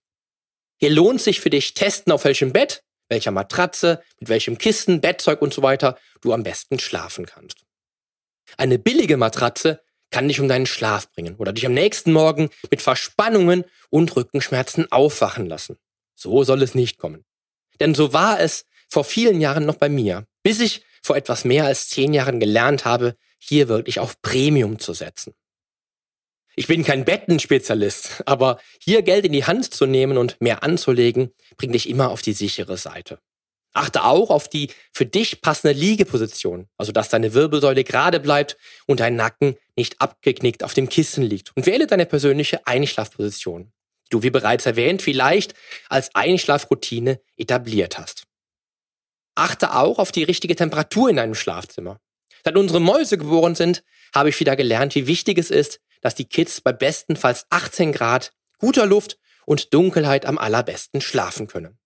Hier 0.79 0.91
lohnt 0.91 1.21
sich 1.21 1.41
für 1.41 1.51
dich 1.51 1.75
testen, 1.75 2.13
auf 2.13 2.25
welchem 2.25 2.53
Bett, 2.53 2.83
welcher 3.09 3.31
Matratze, 3.31 4.03
mit 4.21 4.29
welchem 4.29 4.59
Kissen, 4.59 5.01
Bettzeug 5.01 5.43
und 5.43 5.53
so 5.53 5.63
weiter 5.63 5.99
du 6.21 6.33
am 6.33 6.43
besten 6.43 6.79
schlafen 6.79 7.27
kannst. 7.27 7.65
Eine 8.57 8.79
billige 8.79 9.17
Matratze 9.17 9.81
kann 10.15 10.29
dich 10.29 10.39
um 10.39 10.47
deinen 10.47 10.67
Schlaf 10.67 11.11
bringen 11.11 11.35
oder 11.39 11.53
dich 11.53 11.67
am 11.67 11.75
nächsten 11.75 12.13
Morgen 12.13 12.49
mit 12.71 12.81
Verspannungen 12.81 13.65
und 13.91 14.15
Rückenschmerzen 14.15 14.93
aufwachen 14.93 15.47
lassen. 15.47 15.77
So 16.15 16.45
soll 16.45 16.63
es 16.63 16.77
nicht 16.77 16.99
kommen. 16.99 17.25
Denn 17.81 17.97
so 17.97 18.13
war 18.13 18.39
es 18.39 18.65
vor 18.89 19.03
vielen 19.03 19.41
Jahren 19.41 19.67
noch 19.67 19.75
bei 19.75 19.89
mir, 19.89 20.25
bis 20.45 20.61
ich 20.61 20.85
vor 21.03 21.17
etwas 21.17 21.45
mehr 21.45 21.65
als 21.65 21.89
zehn 21.89 22.15
Jahren 22.15 22.39
gelernt 22.39 22.85
habe, 22.85 23.17
hier 23.41 23.67
wirklich 23.67 23.99
auf 23.99 24.23
Premium 24.23 24.79
zu 24.79 24.93
setzen. 24.93 25.35
Ich 26.55 26.69
bin 26.69 26.85
kein 26.85 27.05
Bettenspezialist, 27.05 28.23
aber 28.25 28.61
hier 28.79 29.03
Geld 29.03 29.25
in 29.25 29.33
die 29.33 29.47
Hand 29.47 29.75
zu 29.75 29.85
nehmen 29.85 30.17
und 30.17 30.41
mehr 30.41 30.63
anzulegen, 30.63 31.33
bringt 31.57 31.75
dich 31.75 31.89
immer 31.89 32.11
auf 32.11 32.23
die 32.23 32.35
sichere 32.35 32.77
Seite. 32.77 33.19
Achte 33.75 34.05
auch 34.05 34.31
auf 34.31 34.49
die 34.49 34.71
für 34.93 35.05
dich 35.05 35.41
passende 35.41 35.77
Liegeposition, 35.77 36.69
also 36.79 36.93
dass 36.93 37.09
deine 37.09 37.35
Wirbelsäule 37.35 37.83
gerade 37.83 38.21
bleibt 38.21 38.57
und 38.87 39.01
dein 39.01 39.17
Nacken 39.17 39.57
nicht 39.77 40.01
abgeknickt 40.01 40.63
auf 40.63 40.75
dem 40.75 40.89
Kissen 40.89 41.25
liegt. 41.25 41.55
Und 41.57 41.67
wähle 41.67 41.89
deine 41.89 42.07
persönliche 42.07 42.67
Einschlafposition, 42.69 43.73
die 44.07 44.11
du, 44.11 44.23
wie 44.23 44.31
bereits 44.31 44.65
erwähnt, 44.65 45.03
vielleicht 45.03 45.55
als 45.89 46.15
Einschlafroutine 46.15 47.21
etabliert 47.37 47.99
hast. 47.99 48.23
Achte 49.35 49.75
auch 49.75 49.99
auf 49.99 50.13
die 50.13 50.23
richtige 50.23 50.55
Temperatur 50.55 51.11
in 51.11 51.17
deinem 51.17 51.35
Schlafzimmer. 51.35 51.99
Seit 52.45 52.57
unsere 52.57 52.81
Mäuse 52.81 53.19
geboren 53.19 53.57
sind, 53.57 53.83
habe 54.15 54.29
ich 54.29 54.39
wieder 54.39 54.55
gelernt, 54.55 54.95
wie 54.95 55.09
wichtig 55.09 55.37
es 55.39 55.51
ist, 55.51 55.81
dass 56.01 56.15
die 56.15 56.27
Kids 56.27 56.61
bei 56.61 56.73
bestenfalls 56.73 57.47
18 57.51 57.91
Grad, 57.91 58.33
guter 58.59 58.87
Luft 58.87 59.19
und 59.47 59.75
Dunkelheit 59.75 60.27
am 60.27 60.39
allerbesten 60.39 61.01
schlafen 61.01 61.49
können. 61.49 61.79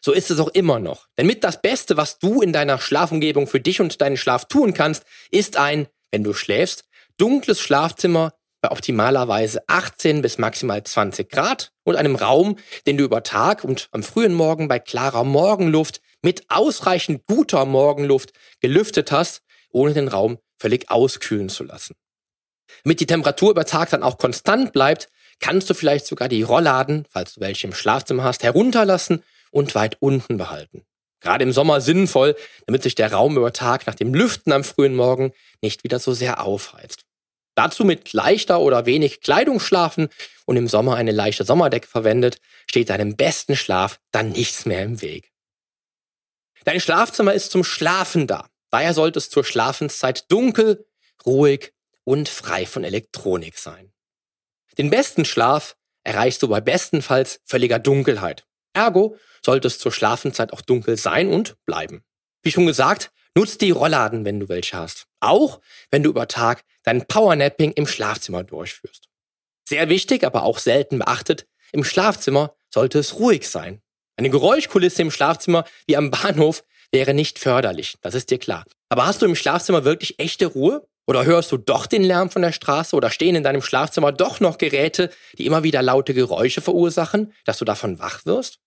So 0.00 0.12
ist 0.12 0.30
es 0.30 0.40
auch 0.40 0.48
immer 0.48 0.78
noch. 0.78 1.06
Denn 1.18 1.26
mit 1.26 1.44
das 1.44 1.60
Beste, 1.60 1.96
was 1.96 2.18
du 2.18 2.40
in 2.40 2.52
deiner 2.52 2.78
Schlafumgebung 2.78 3.46
für 3.46 3.60
dich 3.60 3.80
und 3.80 4.00
deinen 4.00 4.16
Schlaf 4.16 4.46
tun 4.46 4.72
kannst, 4.72 5.04
ist 5.30 5.56
ein, 5.56 5.88
wenn 6.10 6.24
du 6.24 6.32
schläfst, 6.32 6.84
dunkles 7.18 7.60
Schlafzimmer 7.60 8.32
bei 8.62 8.70
optimalerweise 8.70 9.62
18 9.66 10.22
bis 10.22 10.38
maximal 10.38 10.82
20 10.82 11.28
Grad 11.30 11.72
und 11.84 11.96
einem 11.96 12.16
Raum, 12.16 12.56
den 12.86 12.96
du 12.96 13.04
über 13.04 13.22
Tag 13.22 13.64
und 13.64 13.88
am 13.92 14.02
frühen 14.02 14.34
Morgen 14.34 14.68
bei 14.68 14.78
klarer 14.78 15.24
Morgenluft 15.24 16.00
mit 16.22 16.44
ausreichend 16.48 17.26
guter 17.26 17.64
Morgenluft 17.64 18.32
gelüftet 18.60 19.12
hast, 19.12 19.42
ohne 19.70 19.94
den 19.94 20.08
Raum 20.08 20.38
völlig 20.58 20.90
auskühlen 20.90 21.48
zu 21.48 21.64
lassen. 21.64 21.94
Damit 22.84 23.00
die 23.00 23.06
Temperatur 23.06 23.50
über 23.50 23.64
Tag 23.64 23.90
dann 23.90 24.02
auch 24.02 24.18
konstant 24.18 24.72
bleibt, 24.72 25.08
kannst 25.40 25.70
du 25.70 25.74
vielleicht 25.74 26.06
sogar 26.06 26.28
die 26.28 26.42
Rollladen, 26.42 27.06
falls 27.08 27.34
du 27.34 27.40
welche 27.40 27.66
im 27.66 27.72
Schlafzimmer 27.72 28.24
hast, 28.24 28.42
herunterlassen 28.42 29.22
und 29.50 29.74
weit 29.74 29.96
unten 30.00 30.36
behalten. 30.36 30.84
Gerade 31.20 31.44
im 31.44 31.52
Sommer 31.52 31.80
sinnvoll, 31.80 32.34
damit 32.66 32.82
sich 32.82 32.94
der 32.94 33.12
Raum 33.12 33.36
über 33.36 33.52
Tag 33.52 33.86
nach 33.86 33.94
dem 33.94 34.14
Lüften 34.14 34.52
am 34.52 34.64
frühen 34.64 34.96
Morgen 34.96 35.32
nicht 35.60 35.84
wieder 35.84 35.98
so 35.98 36.14
sehr 36.14 36.42
aufheizt. 36.42 37.04
Dazu 37.54 37.84
mit 37.84 38.12
leichter 38.12 38.60
oder 38.60 38.86
wenig 38.86 39.20
Kleidung 39.20 39.60
schlafen 39.60 40.08
und 40.46 40.56
im 40.56 40.68
Sommer 40.68 40.96
eine 40.96 41.12
leichte 41.12 41.44
Sommerdecke 41.44 41.86
verwendet, 41.86 42.40
steht 42.66 42.88
deinem 42.88 43.16
besten 43.16 43.54
Schlaf 43.56 44.00
dann 44.12 44.30
nichts 44.30 44.64
mehr 44.64 44.82
im 44.82 45.02
Weg. 45.02 45.30
Dein 46.64 46.80
Schlafzimmer 46.80 47.34
ist 47.34 47.50
zum 47.50 47.64
Schlafen 47.64 48.26
da. 48.26 48.48
Daher 48.70 48.94
sollte 48.94 49.18
es 49.18 49.30
zur 49.30 49.44
Schlafenszeit 49.44 50.30
dunkel, 50.30 50.86
ruhig 51.26 51.72
und 52.04 52.28
frei 52.28 52.66
von 52.66 52.84
Elektronik 52.84 53.58
sein. 53.58 53.92
Den 54.78 54.90
besten 54.90 55.24
Schlaf 55.24 55.76
erreichst 56.04 56.42
du 56.42 56.48
bei 56.48 56.60
bestenfalls 56.60 57.40
völliger 57.44 57.78
Dunkelheit. 57.78 58.46
Ergo 58.72 59.16
sollte 59.44 59.68
es 59.68 59.78
zur 59.78 59.92
Schlafenszeit 59.92 60.52
auch 60.52 60.60
dunkel 60.60 60.96
sein 60.96 61.28
und 61.28 61.56
bleiben. 61.66 62.02
Wie 62.42 62.52
schon 62.52 62.66
gesagt, 62.66 63.10
nutz 63.34 63.58
die 63.58 63.70
Rollladen, 63.70 64.24
wenn 64.24 64.40
du 64.40 64.48
welche 64.48 64.76
hast. 64.76 65.06
Auch 65.20 65.60
wenn 65.90 66.02
du 66.02 66.10
über 66.10 66.28
Tag 66.28 66.62
dein 66.82 67.06
Powernapping 67.06 67.72
im 67.72 67.86
Schlafzimmer 67.86 68.44
durchführst. 68.44 69.08
Sehr 69.68 69.88
wichtig, 69.88 70.24
aber 70.24 70.42
auch 70.42 70.58
selten 70.58 70.98
beachtet, 70.98 71.46
im 71.72 71.84
Schlafzimmer 71.84 72.54
sollte 72.68 72.98
es 72.98 73.18
ruhig 73.18 73.48
sein. 73.48 73.80
Eine 74.16 74.30
Geräuschkulisse 74.30 75.02
im 75.02 75.10
Schlafzimmer 75.10 75.64
wie 75.86 75.96
am 75.96 76.10
Bahnhof 76.10 76.64
wäre 76.92 77.14
nicht 77.14 77.38
förderlich, 77.38 77.96
das 78.00 78.14
ist 78.14 78.30
dir 78.30 78.38
klar. 78.38 78.64
Aber 78.88 79.06
hast 79.06 79.22
du 79.22 79.26
im 79.26 79.36
Schlafzimmer 79.36 79.84
wirklich 79.84 80.18
echte 80.18 80.46
Ruhe? 80.46 80.86
Oder 81.06 81.24
hörst 81.24 81.50
du 81.50 81.56
doch 81.56 81.86
den 81.86 82.04
Lärm 82.04 82.30
von 82.30 82.42
der 82.42 82.52
Straße 82.52 82.94
oder 82.94 83.10
stehen 83.10 83.34
in 83.34 83.42
deinem 83.42 83.62
Schlafzimmer 83.62 84.12
doch 84.12 84.38
noch 84.38 84.58
Geräte, 84.58 85.10
die 85.38 85.46
immer 85.46 85.62
wieder 85.62 85.82
laute 85.82 86.14
Geräusche 86.14 86.60
verursachen, 86.60 87.32
dass 87.44 87.58
du 87.58 87.64
davon 87.64 87.98
wach 87.98 88.26
wirst? 88.26 88.60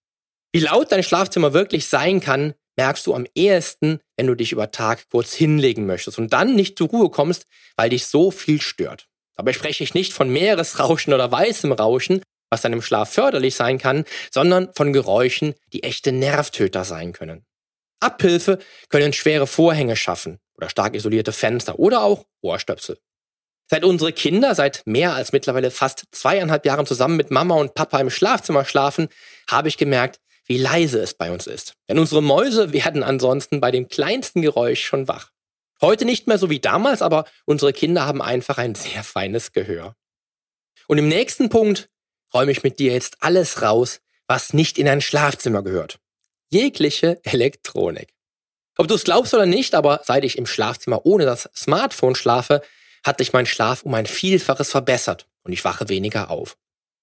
Wie 0.53 0.59
laut 0.59 0.91
dein 0.91 1.03
Schlafzimmer 1.03 1.53
wirklich 1.53 1.87
sein 1.87 2.19
kann, 2.19 2.53
merkst 2.77 3.07
du 3.07 3.15
am 3.15 3.25
ehesten, 3.33 3.99
wenn 4.15 4.27
du 4.27 4.35
dich 4.35 4.51
über 4.51 4.69
Tag 4.69 5.09
kurz 5.09 5.33
hinlegen 5.33 5.87
möchtest 5.87 6.19
und 6.19 6.31
dann 6.31 6.55
nicht 6.55 6.77
zur 6.77 6.89
Ruhe 6.89 7.09
kommst, 7.09 7.45
weil 7.75 7.89
dich 7.89 8.05
so 8.05 8.29
viel 8.29 8.61
stört. 8.61 9.07
Dabei 9.35 9.53
spreche 9.53 9.83
ich 9.83 9.95
nicht 9.95 10.13
von 10.13 10.29
Meeresrauschen 10.29 11.11
oder 11.11 11.31
weißem 11.31 11.71
Rauschen, 11.71 12.21
was 12.51 12.61
deinem 12.61 12.83
Schlaf 12.83 13.11
förderlich 13.11 13.55
sein 13.55 13.79
kann, 13.79 14.05
sondern 14.31 14.69
von 14.75 14.93
Geräuschen, 14.93 15.55
die 15.73 15.81
echte 15.81 16.11
Nervtöter 16.11 16.83
sein 16.83 17.13
können. 17.13 17.45
Abhilfe 17.99 18.59
können 18.89 19.11
schwere 19.11 19.47
Vorhänge 19.47 19.95
schaffen 19.95 20.37
oder 20.55 20.69
stark 20.69 20.93
isolierte 20.93 21.31
Fenster 21.31 21.79
oder 21.79 22.03
auch 22.03 22.25
Ohrstöpsel. 22.41 22.99
Seit 23.71 23.85
unsere 23.85 24.13
Kinder 24.13 24.53
seit 24.53 24.83
mehr 24.85 25.15
als 25.15 25.31
mittlerweile 25.31 25.71
fast 25.71 26.03
zweieinhalb 26.11 26.63
Jahren 26.65 26.85
zusammen 26.85 27.15
mit 27.15 27.31
Mama 27.31 27.55
und 27.55 27.73
Papa 27.73 27.99
im 27.99 28.11
Schlafzimmer 28.11 28.65
schlafen, 28.65 29.07
habe 29.49 29.69
ich 29.69 29.77
gemerkt, 29.77 30.19
wie 30.45 30.57
leise 30.57 30.99
es 30.99 31.13
bei 31.13 31.31
uns 31.31 31.47
ist. 31.47 31.73
Denn 31.87 31.99
unsere 31.99 32.21
Mäuse 32.21 32.73
werden 32.73 33.03
ansonsten 33.03 33.61
bei 33.61 33.71
dem 33.71 33.87
kleinsten 33.87 34.41
Geräusch 34.41 34.83
schon 34.83 35.07
wach. 35.07 35.31
Heute 35.81 36.05
nicht 36.05 36.27
mehr 36.27 36.37
so 36.37 36.49
wie 36.49 36.59
damals, 36.59 37.01
aber 37.01 37.25
unsere 37.45 37.73
Kinder 37.73 38.05
haben 38.05 38.21
einfach 38.21 38.57
ein 38.57 38.75
sehr 38.75 39.03
feines 39.03 39.51
Gehör. 39.51 39.95
Und 40.87 40.97
im 40.97 41.07
nächsten 41.07 41.49
Punkt 41.49 41.89
räume 42.33 42.51
ich 42.51 42.63
mit 42.63 42.79
dir 42.79 42.93
jetzt 42.93 43.17
alles 43.21 43.61
raus, 43.61 44.01
was 44.27 44.53
nicht 44.53 44.77
in 44.77 44.87
ein 44.87 45.01
Schlafzimmer 45.01 45.63
gehört. 45.63 45.99
Jegliche 46.49 47.19
Elektronik. 47.23 48.13
Ob 48.77 48.87
du 48.87 48.95
es 48.95 49.03
glaubst 49.03 49.33
oder 49.33 49.45
nicht, 49.45 49.75
aber 49.75 50.01
seit 50.03 50.23
ich 50.23 50.37
im 50.37 50.45
Schlafzimmer 50.45 51.05
ohne 51.05 51.25
das 51.25 51.49
Smartphone 51.55 52.15
schlafe, 52.15 52.61
hat 53.03 53.19
sich 53.19 53.33
mein 53.33 53.45
Schlaf 53.45 53.83
um 53.83 53.93
ein 53.93 54.05
Vielfaches 54.05 54.71
verbessert 54.71 55.27
und 55.43 55.51
ich 55.51 55.63
wache 55.63 55.89
weniger 55.89 56.31
auf. 56.31 56.57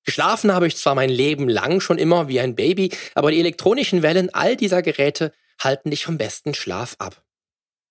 Geschlafen 0.05 0.53
habe 0.53 0.66
ich 0.66 0.76
zwar 0.76 0.94
mein 0.94 1.11
Leben 1.11 1.48
lang 1.48 1.80
schon 1.80 1.98
immer 1.98 2.28
wie 2.28 2.40
ein 2.40 2.55
Baby, 2.55 2.90
aber 3.14 3.30
die 3.30 3.40
elektronischen 3.40 4.03
Wellen 4.03 4.32
all 4.32 4.57
dieser 4.57 4.82
Geräte 4.82 5.32
halten 5.59 5.90
dich 5.90 6.05
vom 6.05 6.18
besten 6.18 6.55
Schlaf 6.55 6.96
ab. 6.98 7.22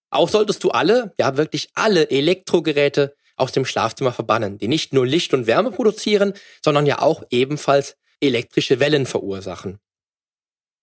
Auch 0.10 0.30
solltest 0.30 0.64
du 0.64 0.72
alle, 0.72 1.14
ja 1.20 1.38
wirklich 1.38 1.70
alle 1.76 2.10
Elektrogeräte 2.10 3.16
aus 3.36 3.52
dem 3.52 3.66
Schlafzimmer 3.66 4.12
verbannen, 4.12 4.58
die 4.58 4.68
nicht 4.68 4.92
nur 4.92 5.06
Licht 5.06 5.34
und 5.34 5.48
Wärme 5.48 5.72
produzieren, 5.72 6.34
sondern 6.64 6.86
ja 6.86 7.00
auch 7.00 7.24
ebenfalls 7.30 7.96
elektrische 8.20 8.80
Wellen 8.80 9.06
verursachen. 9.06 9.80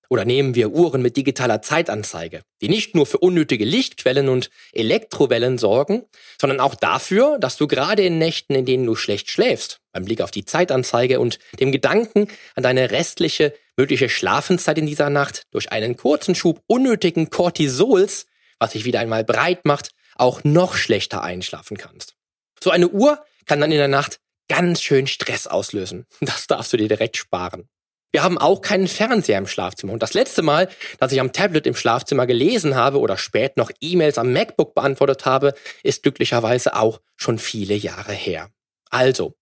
Oder 0.08 0.24
nehmen 0.24 0.54
wir 0.54 0.70
Uhren 0.70 1.02
mit 1.02 1.16
digitaler 1.16 1.62
Zeitanzeige, 1.62 2.42
die 2.60 2.68
nicht 2.68 2.94
nur 2.94 3.06
für 3.06 3.18
unnötige 3.18 3.64
Lichtquellen 3.64 4.28
und 4.28 4.50
Elektrowellen 4.72 5.58
sorgen, 5.58 6.04
sondern 6.40 6.60
auch 6.60 6.74
dafür, 6.74 7.38
dass 7.38 7.56
du 7.56 7.66
gerade 7.66 8.02
in 8.02 8.18
Nächten, 8.18 8.54
in 8.54 8.66
denen 8.66 8.86
du 8.86 8.94
schlecht 8.94 9.30
schläfst, 9.30 9.80
beim 9.92 10.04
Blick 10.04 10.20
auf 10.20 10.30
die 10.30 10.44
Zeitanzeige 10.44 11.20
und 11.20 11.38
dem 11.58 11.72
Gedanken 11.72 12.28
an 12.54 12.62
deine 12.62 12.90
restliche 12.90 13.52
mögliche 13.76 14.08
Schlafenszeit 14.08 14.78
in 14.78 14.86
dieser 14.86 15.10
Nacht 15.10 15.42
durch 15.50 15.70
einen 15.70 15.96
kurzen 15.96 16.34
Schub 16.34 16.62
unnötigen 16.66 17.30
Cortisols, 17.30 18.26
was 18.58 18.72
sich 18.72 18.84
wieder 18.84 19.00
einmal 19.00 19.24
breit 19.24 19.64
macht, 19.64 19.90
auch 20.14 20.44
noch 20.44 20.76
schlechter 20.76 21.22
einschlafen 21.22 21.76
kannst. 21.76 22.14
So 22.62 22.70
eine 22.70 22.88
Uhr 22.88 23.22
kann 23.44 23.60
dann 23.60 23.72
in 23.72 23.78
der 23.78 23.88
Nacht 23.88 24.20
ganz 24.48 24.80
schön 24.80 25.06
Stress 25.06 25.46
auslösen. 25.46 26.06
Das 26.20 26.46
darfst 26.46 26.72
du 26.72 26.76
dir 26.76 26.88
direkt 26.88 27.16
sparen. 27.16 27.68
Wir 28.16 28.22
haben 28.22 28.38
auch 28.38 28.62
keinen 28.62 28.88
Fernseher 28.88 29.36
im 29.36 29.46
Schlafzimmer. 29.46 29.92
Und 29.92 30.02
das 30.02 30.14
letzte 30.14 30.40
Mal, 30.40 30.70
dass 30.98 31.12
ich 31.12 31.20
am 31.20 31.34
Tablet 31.34 31.66
im 31.66 31.76
Schlafzimmer 31.76 32.26
gelesen 32.26 32.74
habe 32.74 32.98
oder 32.98 33.18
spät 33.18 33.58
noch 33.58 33.70
E-Mails 33.82 34.16
am 34.16 34.32
MacBook 34.32 34.74
beantwortet 34.74 35.26
habe, 35.26 35.52
ist 35.82 36.02
glücklicherweise 36.02 36.76
auch 36.76 37.02
schon 37.18 37.38
viele 37.38 37.74
Jahre 37.74 38.14
her. 38.14 38.48
Also, 38.88 39.34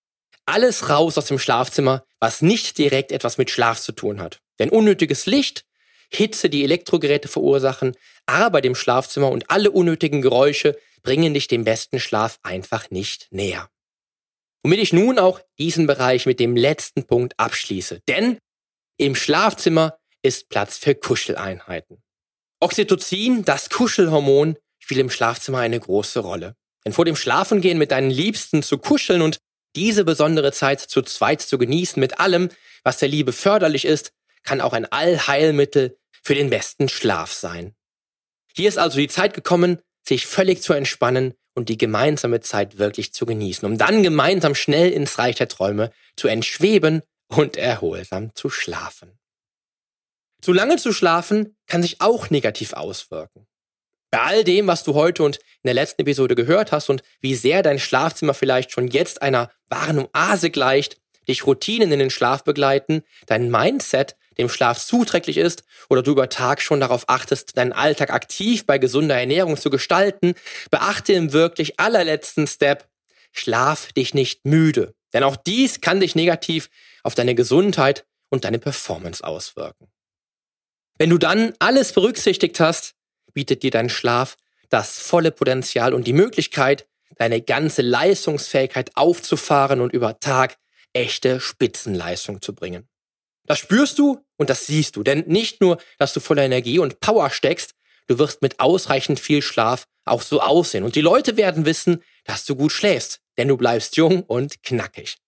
alles 0.45 0.89
raus 0.89 1.17
aus 1.17 1.27
dem 1.27 1.39
Schlafzimmer, 1.39 2.05
was 2.19 2.43
nicht 2.43 2.77
direkt 2.77 3.13
etwas 3.13 3.39
mit 3.39 3.49
Schlaf 3.49 3.81
zu 3.81 3.93
tun 3.93 4.21
hat. 4.21 4.41
Denn 4.59 4.71
unnötiges 4.71 5.27
Licht, 5.27 5.65
Hitze, 6.11 6.51
die 6.51 6.65
Elektrogeräte 6.65 7.29
verursachen, 7.29 7.95
Arbeit 8.27 8.67
im 8.67 8.75
Schlafzimmer 8.75 9.31
und 9.31 9.53
alle 9.53 9.71
unnötigen 9.71 10.21
Geräusche 10.21 10.77
bringen 11.05 11.33
dich 11.33 11.47
dem 11.47 11.63
besten 11.63 12.01
Schlaf 12.01 12.41
einfach 12.43 12.91
nicht 12.91 13.29
näher. 13.31 13.71
Womit 14.65 14.81
ich 14.81 14.93
nun 14.93 15.21
auch 15.21 15.39
diesen 15.61 15.87
Bereich 15.87 16.27
mit 16.27 16.41
dem 16.41 16.57
letzten 16.57 17.05
Punkt 17.05 17.35
abschließe. 17.39 18.01
Denn 18.09 18.39
im 18.97 19.15
Schlafzimmer 19.15 19.99
ist 20.23 20.49
Platz 20.49 20.79
für 20.79 20.95
Kuscheleinheiten. 20.95 22.03
Oxytocin, 22.61 23.45
das 23.45 23.69
Kuschelhormon, 23.69 24.57
spielt 24.79 25.01
im 25.01 25.11
Schlafzimmer 25.11 25.59
eine 25.59 25.79
große 25.79 26.21
Rolle. 26.21 26.57
Denn 26.85 26.93
vor 26.93 27.05
dem 27.05 27.17
Schlafengehen 27.17 27.79
mit 27.79 27.91
deinen 27.91 28.11
Liebsten 28.11 28.63
zu 28.63 28.79
kuscheln 28.79 29.23
und 29.23 29.39
diese 29.77 30.05
besondere 30.05 30.53
Zeit 30.53 30.81
zu 30.81 31.03
zweit 31.03 31.43
zu 31.43 31.59
genießen 31.59 31.99
mit 31.99 32.21
allem, 32.21 32.49
was 32.85 32.99
der 32.99 33.09
Liebe 33.09 33.33
förderlich 33.33 33.85
ist, 33.85 34.13
kann 34.45 34.61
auch 34.61 34.73
ein 34.73 34.91
Allheilmittel 34.91 35.99
für 36.23 36.35
den 36.35 36.51
besten 36.51 36.89
Schlaf 36.89 37.33
sein. 37.33 37.75
Hier 38.55 38.69
ist 38.69 38.79
also 38.79 38.99
die 38.99 39.09
Zeit 39.09 39.35
gekommen, 39.35 39.81
sich 40.07 40.27
völlig 40.27 40.63
zu 40.63 40.75
entspannen 40.75 41.35
und 41.55 41.69
die 41.69 41.79
gemeinsame 41.79 42.41
Zeit 42.41 42.79
wirklich 42.79 43.13
zu 43.13 43.27
genießen, 43.27 43.67
um 43.67 43.79
dann 43.79 44.03
gemeinsam 44.03 44.55
schnell 44.55 44.91
ins 44.91 45.19
Reich 45.19 45.37
der 45.37 45.49
Träume 45.49 45.91
zu 46.17 46.29
entschweben 46.29 47.03
und 47.37 47.57
erholsam 47.57 48.35
zu 48.35 48.51
schlafen. 48.51 49.19
Zu 50.41 50.53
lange 50.53 50.77
zu 50.77 50.93
schlafen 50.93 51.57
kann 51.67 51.83
sich 51.83 52.01
auch 52.01 52.31
negativ 52.31 52.75
auswirken. 52.75 53.47
Bei 54.11 54.21
all 54.21 54.45
dem, 54.45 54.67
was 54.67 54.85
du 54.85 54.95
heute 54.95 55.23
und 55.23 55.37
in 55.37 55.65
der 55.65 55.75
letzten 55.75 56.03
Episode 56.03 56.35
gehört 56.35 56.71
hast 56.71 56.91
und 56.91 57.03
wie 57.21 57.35
sehr 57.35 57.63
dein 57.63 57.79
Schlafzimmer 57.79 58.35
vielleicht 58.35 58.71
schon 58.71 58.89
jetzt 58.89 59.23
einer 59.23 59.51
wahren 59.69 60.07
Oase 60.13 60.51
gleicht, 60.51 60.99
dich 61.27 61.47
Routinen 61.47 61.91
in 61.91 61.99
den 61.99 62.11
Schlaf 62.11 62.45
begleiten, 62.45 63.03
dein 63.27 63.51
Mindset 63.51 64.17
dem 64.39 64.49
Schlaf 64.49 64.85
zuträglich 64.85 65.37
ist 65.37 65.65
oder 65.89 66.03
du 66.03 66.13
über 66.13 66.29
Tag 66.29 66.61
schon 66.61 66.81
darauf 66.81 67.09
achtest, 67.09 67.57
deinen 67.57 67.73
Alltag 67.73 68.11
aktiv 68.11 68.67
bei 68.67 68.79
gesunder 68.79 69.17
Ernährung 69.17 69.57
zu 69.57 69.71
gestalten, 69.71 70.35
beachte 70.71 71.13
im 71.13 71.33
wirklich 71.33 71.81
allerletzten 71.81 72.47
Step, 72.47 72.89
schlaf 73.33 73.93
dich 73.93 74.15
nicht 74.15 74.45
müde. 74.45 74.95
Denn 75.13 75.23
auch 75.23 75.37
dies 75.37 75.81
kann 75.81 76.01
dich 76.01 76.15
negativ 76.15 76.69
auf 77.05 77.15
deine 77.15 77.37
Gesundheit 77.37 78.05
und 78.31 78.45
deine 78.45 78.59
Performance 78.59 79.23
auswirken. 79.23 79.87
Wenn 80.99 81.11
du 81.11 81.19
dann 81.19 81.55
alles 81.61 81.93
berücksichtigt 81.93 82.59
hast, 82.59 82.95
bietet 83.33 83.63
dir 83.63 83.71
dein 83.71 83.89
Schlaf 83.89 84.37
das 84.71 84.99
volle 84.99 85.31
Potenzial 85.31 85.95
und 85.95 86.07
die 86.07 86.13
Möglichkeit, 86.13 86.89
deine 87.17 87.41
ganze 87.41 87.83
Leistungsfähigkeit 87.83 88.97
aufzufahren 88.97 89.81
und 89.81 89.93
über 89.93 90.19
Tag 90.19 90.57
echte 90.93 91.41
Spitzenleistung 91.41 92.43
zu 92.43 92.55
bringen. 92.55 92.89
Das 93.47 93.59
spürst 93.59 93.99
du 93.99 94.25
und 94.37 94.51
das 94.51 94.67
siehst 94.67 94.97
du, 94.97 95.03
denn 95.03 95.25
nicht 95.27 95.61
nur, 95.61 95.79
dass 95.99 96.13
du 96.13 96.21
voller 96.21 96.43
Energie 96.43 96.79
und 96.79 97.01
Power 97.01 97.31
steckst, 97.31 97.75
du 98.07 98.19
wirst 98.19 98.43
mit 98.43 98.59
ausreichend 98.59 99.21
viel 99.21 99.43
Schlaf 99.43 99.87
auch 100.05 100.23
so 100.23 100.41
aussehen 100.41 100.85
und 100.85 100.97
die 100.97 101.03
Leute 101.03 101.37
werden 101.37 101.67
wissen, 101.67 102.03
dass 102.25 102.45
du 102.45 102.57
gut 102.57 102.73
schläfst, 102.73 103.21
denn 103.37 103.49
du 103.49 103.57
bleibst 103.57 103.97
jung 103.97 104.23
und 104.23 104.63
knackig. 104.63 105.19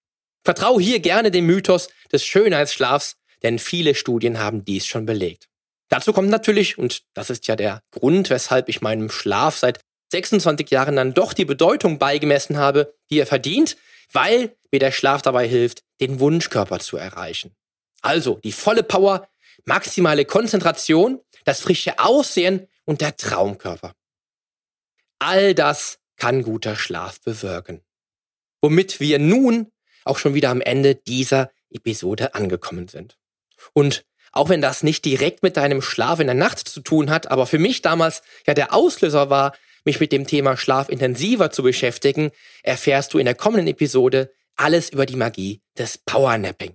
Vertrau 0.46 0.78
hier 0.78 1.00
gerne 1.00 1.32
dem 1.32 1.44
Mythos 1.46 1.88
des 2.12 2.24
Schönheitsschlafs, 2.24 3.16
denn 3.42 3.58
viele 3.58 3.96
Studien 3.96 4.38
haben 4.38 4.64
dies 4.64 4.86
schon 4.86 5.04
belegt. 5.04 5.48
Dazu 5.88 6.12
kommt 6.12 6.30
natürlich, 6.30 6.78
und 6.78 7.02
das 7.14 7.30
ist 7.30 7.48
ja 7.48 7.56
der 7.56 7.82
Grund, 7.90 8.30
weshalb 8.30 8.68
ich 8.68 8.80
meinem 8.80 9.10
Schlaf 9.10 9.56
seit 9.56 9.80
26 10.12 10.70
Jahren 10.70 10.94
dann 10.94 11.14
doch 11.14 11.32
die 11.32 11.44
Bedeutung 11.44 11.98
beigemessen 11.98 12.58
habe, 12.58 12.94
die 13.10 13.18
er 13.18 13.26
verdient, 13.26 13.76
weil 14.12 14.56
mir 14.70 14.78
der 14.78 14.92
Schlaf 14.92 15.20
dabei 15.20 15.48
hilft, 15.48 15.82
den 16.00 16.20
Wunschkörper 16.20 16.78
zu 16.78 16.96
erreichen. 16.96 17.56
Also 18.00 18.38
die 18.44 18.52
volle 18.52 18.84
Power, 18.84 19.28
maximale 19.64 20.24
Konzentration, 20.26 21.20
das 21.44 21.60
frische 21.60 21.98
Aussehen 21.98 22.68
und 22.84 23.00
der 23.00 23.16
Traumkörper. 23.16 23.94
All 25.18 25.54
das 25.54 25.98
kann 26.16 26.44
guter 26.44 26.76
Schlaf 26.76 27.20
bewirken. 27.20 27.82
Womit 28.60 29.00
wir 29.00 29.18
nun 29.18 29.72
auch 30.06 30.18
schon 30.18 30.34
wieder 30.34 30.50
am 30.50 30.60
Ende 30.60 30.94
dieser 30.94 31.50
Episode 31.70 32.34
angekommen 32.34 32.88
sind. 32.88 33.16
Und 33.72 34.04
auch 34.32 34.48
wenn 34.48 34.60
das 34.60 34.82
nicht 34.82 35.04
direkt 35.04 35.42
mit 35.42 35.56
deinem 35.56 35.80
Schlaf 35.80 36.20
in 36.20 36.26
der 36.26 36.34
Nacht 36.34 36.58
zu 36.58 36.80
tun 36.80 37.10
hat, 37.10 37.30
aber 37.30 37.46
für 37.46 37.58
mich 37.58 37.82
damals 37.82 38.22
ja 38.46 38.54
der 38.54 38.74
Auslöser 38.74 39.30
war, 39.30 39.54
mich 39.84 40.00
mit 40.00 40.12
dem 40.12 40.26
Thema 40.26 40.56
Schlaf 40.56 40.88
intensiver 40.88 41.50
zu 41.50 41.62
beschäftigen, 41.62 42.30
erfährst 42.62 43.14
du 43.14 43.18
in 43.18 43.24
der 43.24 43.34
kommenden 43.34 43.68
Episode 43.68 44.30
alles 44.56 44.90
über 44.90 45.06
die 45.06 45.16
Magie 45.16 45.62
des 45.78 45.98
Powernapping. 45.98 46.74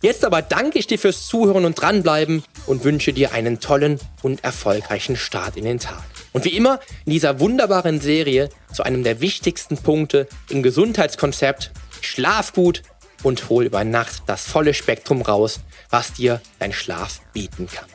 Jetzt 0.00 0.24
aber 0.24 0.42
danke 0.42 0.78
ich 0.78 0.86
dir 0.86 0.98
fürs 0.98 1.26
Zuhören 1.26 1.64
und 1.64 1.74
dranbleiben 1.74 2.44
und 2.66 2.84
wünsche 2.84 3.12
dir 3.12 3.32
einen 3.32 3.58
tollen 3.58 3.98
und 4.22 4.44
erfolgreichen 4.44 5.16
Start 5.16 5.56
in 5.56 5.64
den 5.64 5.80
Tag. 5.80 6.04
Und 6.32 6.44
wie 6.44 6.56
immer 6.56 6.80
in 7.04 7.12
dieser 7.12 7.40
wunderbaren 7.40 8.00
Serie 8.00 8.48
zu 8.72 8.82
einem 8.82 9.02
der 9.02 9.20
wichtigsten 9.20 9.78
Punkte 9.78 10.28
im 10.48 10.62
Gesundheitskonzept, 10.62 11.72
schlaf 12.00 12.52
gut 12.52 12.82
und 13.22 13.48
hol 13.48 13.64
über 13.64 13.84
Nacht 13.84 14.22
das 14.26 14.46
volle 14.46 14.74
Spektrum 14.74 15.22
raus, 15.22 15.60
was 15.90 16.12
dir 16.12 16.40
dein 16.58 16.72
Schlaf 16.72 17.20
bieten 17.32 17.66
kann. 17.66 17.88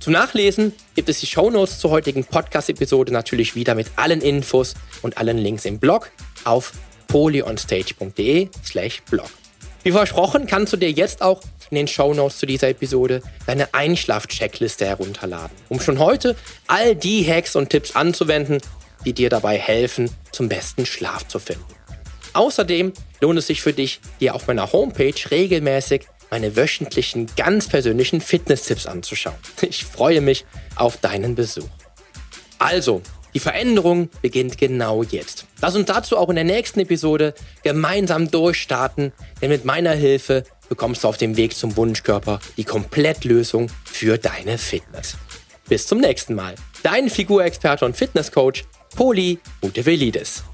Zum 0.00 0.12
Nachlesen 0.12 0.72
gibt 0.94 1.08
es 1.08 1.20
die 1.20 1.26
Shownotes 1.26 1.78
zur 1.78 1.90
heutigen 1.90 2.24
Podcast-Episode 2.24 3.12
natürlich 3.12 3.54
wieder 3.54 3.74
mit 3.74 3.88
allen 3.96 4.20
Infos 4.20 4.74
und 5.02 5.18
allen 5.18 5.38
Links 5.38 5.64
im 5.64 5.78
Blog 5.78 6.10
auf 6.44 6.72
polyonstage.de 7.08 8.48
slash 8.64 9.02
blog. 9.08 9.30
Wie 9.82 9.92
versprochen 9.92 10.46
kannst 10.46 10.72
du 10.72 10.76
dir 10.76 10.90
jetzt 10.90 11.22
auch 11.22 11.42
in 11.70 11.76
den 11.76 11.88
Shownotes 11.88 12.38
zu 12.38 12.46
dieser 12.46 12.68
Episode 12.68 13.22
deine 13.46 13.72
Einschlaf-Checkliste 13.74 14.86
herunterladen, 14.86 15.56
um 15.68 15.80
schon 15.80 15.98
heute 15.98 16.36
all 16.66 16.94
die 16.94 17.26
Hacks 17.26 17.56
und 17.56 17.70
Tipps 17.70 17.96
anzuwenden, 17.96 18.60
die 19.04 19.12
dir 19.12 19.30
dabei 19.30 19.58
helfen, 19.58 20.10
zum 20.32 20.48
besten 20.48 20.86
Schlaf 20.86 21.26
zu 21.28 21.38
finden. 21.38 21.64
Außerdem 22.32 22.92
lohnt 23.20 23.38
es 23.38 23.46
sich 23.46 23.62
für 23.62 23.72
dich, 23.72 24.00
dir 24.20 24.34
auf 24.34 24.46
meiner 24.46 24.72
Homepage 24.72 25.14
regelmäßig 25.30 26.06
meine 26.30 26.56
wöchentlichen, 26.56 27.26
ganz 27.36 27.68
persönlichen 27.68 28.20
Fitness-Tipps 28.20 28.86
anzuschauen. 28.86 29.36
Ich 29.62 29.84
freue 29.84 30.20
mich 30.20 30.44
auf 30.74 30.96
deinen 30.96 31.34
Besuch. 31.36 31.68
Also, 32.58 33.02
die 33.34 33.40
Veränderung 33.40 34.08
beginnt 34.22 34.58
genau 34.58 35.02
jetzt. 35.02 35.46
Lass 35.60 35.74
uns 35.74 35.86
dazu 35.86 36.16
auch 36.16 36.28
in 36.28 36.36
der 36.36 36.44
nächsten 36.44 36.80
Episode 36.80 37.34
gemeinsam 37.62 38.30
durchstarten, 38.30 39.12
denn 39.40 39.50
mit 39.50 39.64
meiner 39.64 39.92
Hilfe 39.92 40.44
bekommst 40.68 41.04
du 41.04 41.08
auf 41.08 41.16
dem 41.16 41.36
Weg 41.36 41.54
zum 41.54 41.76
Wunschkörper 41.76 42.40
die 42.56 42.64
Komplettlösung 42.64 43.68
für 43.84 44.18
deine 44.18 44.58
Fitness. 44.58 45.16
Bis 45.68 45.86
zum 45.86 45.98
nächsten 45.98 46.34
Mal. 46.34 46.54
Dein 46.82 47.08
Figurexperte 47.08 47.84
und 47.84 47.96
Fitnesscoach, 47.96 48.64
Poli 48.94 49.38
Mutevelidis. 49.62 50.44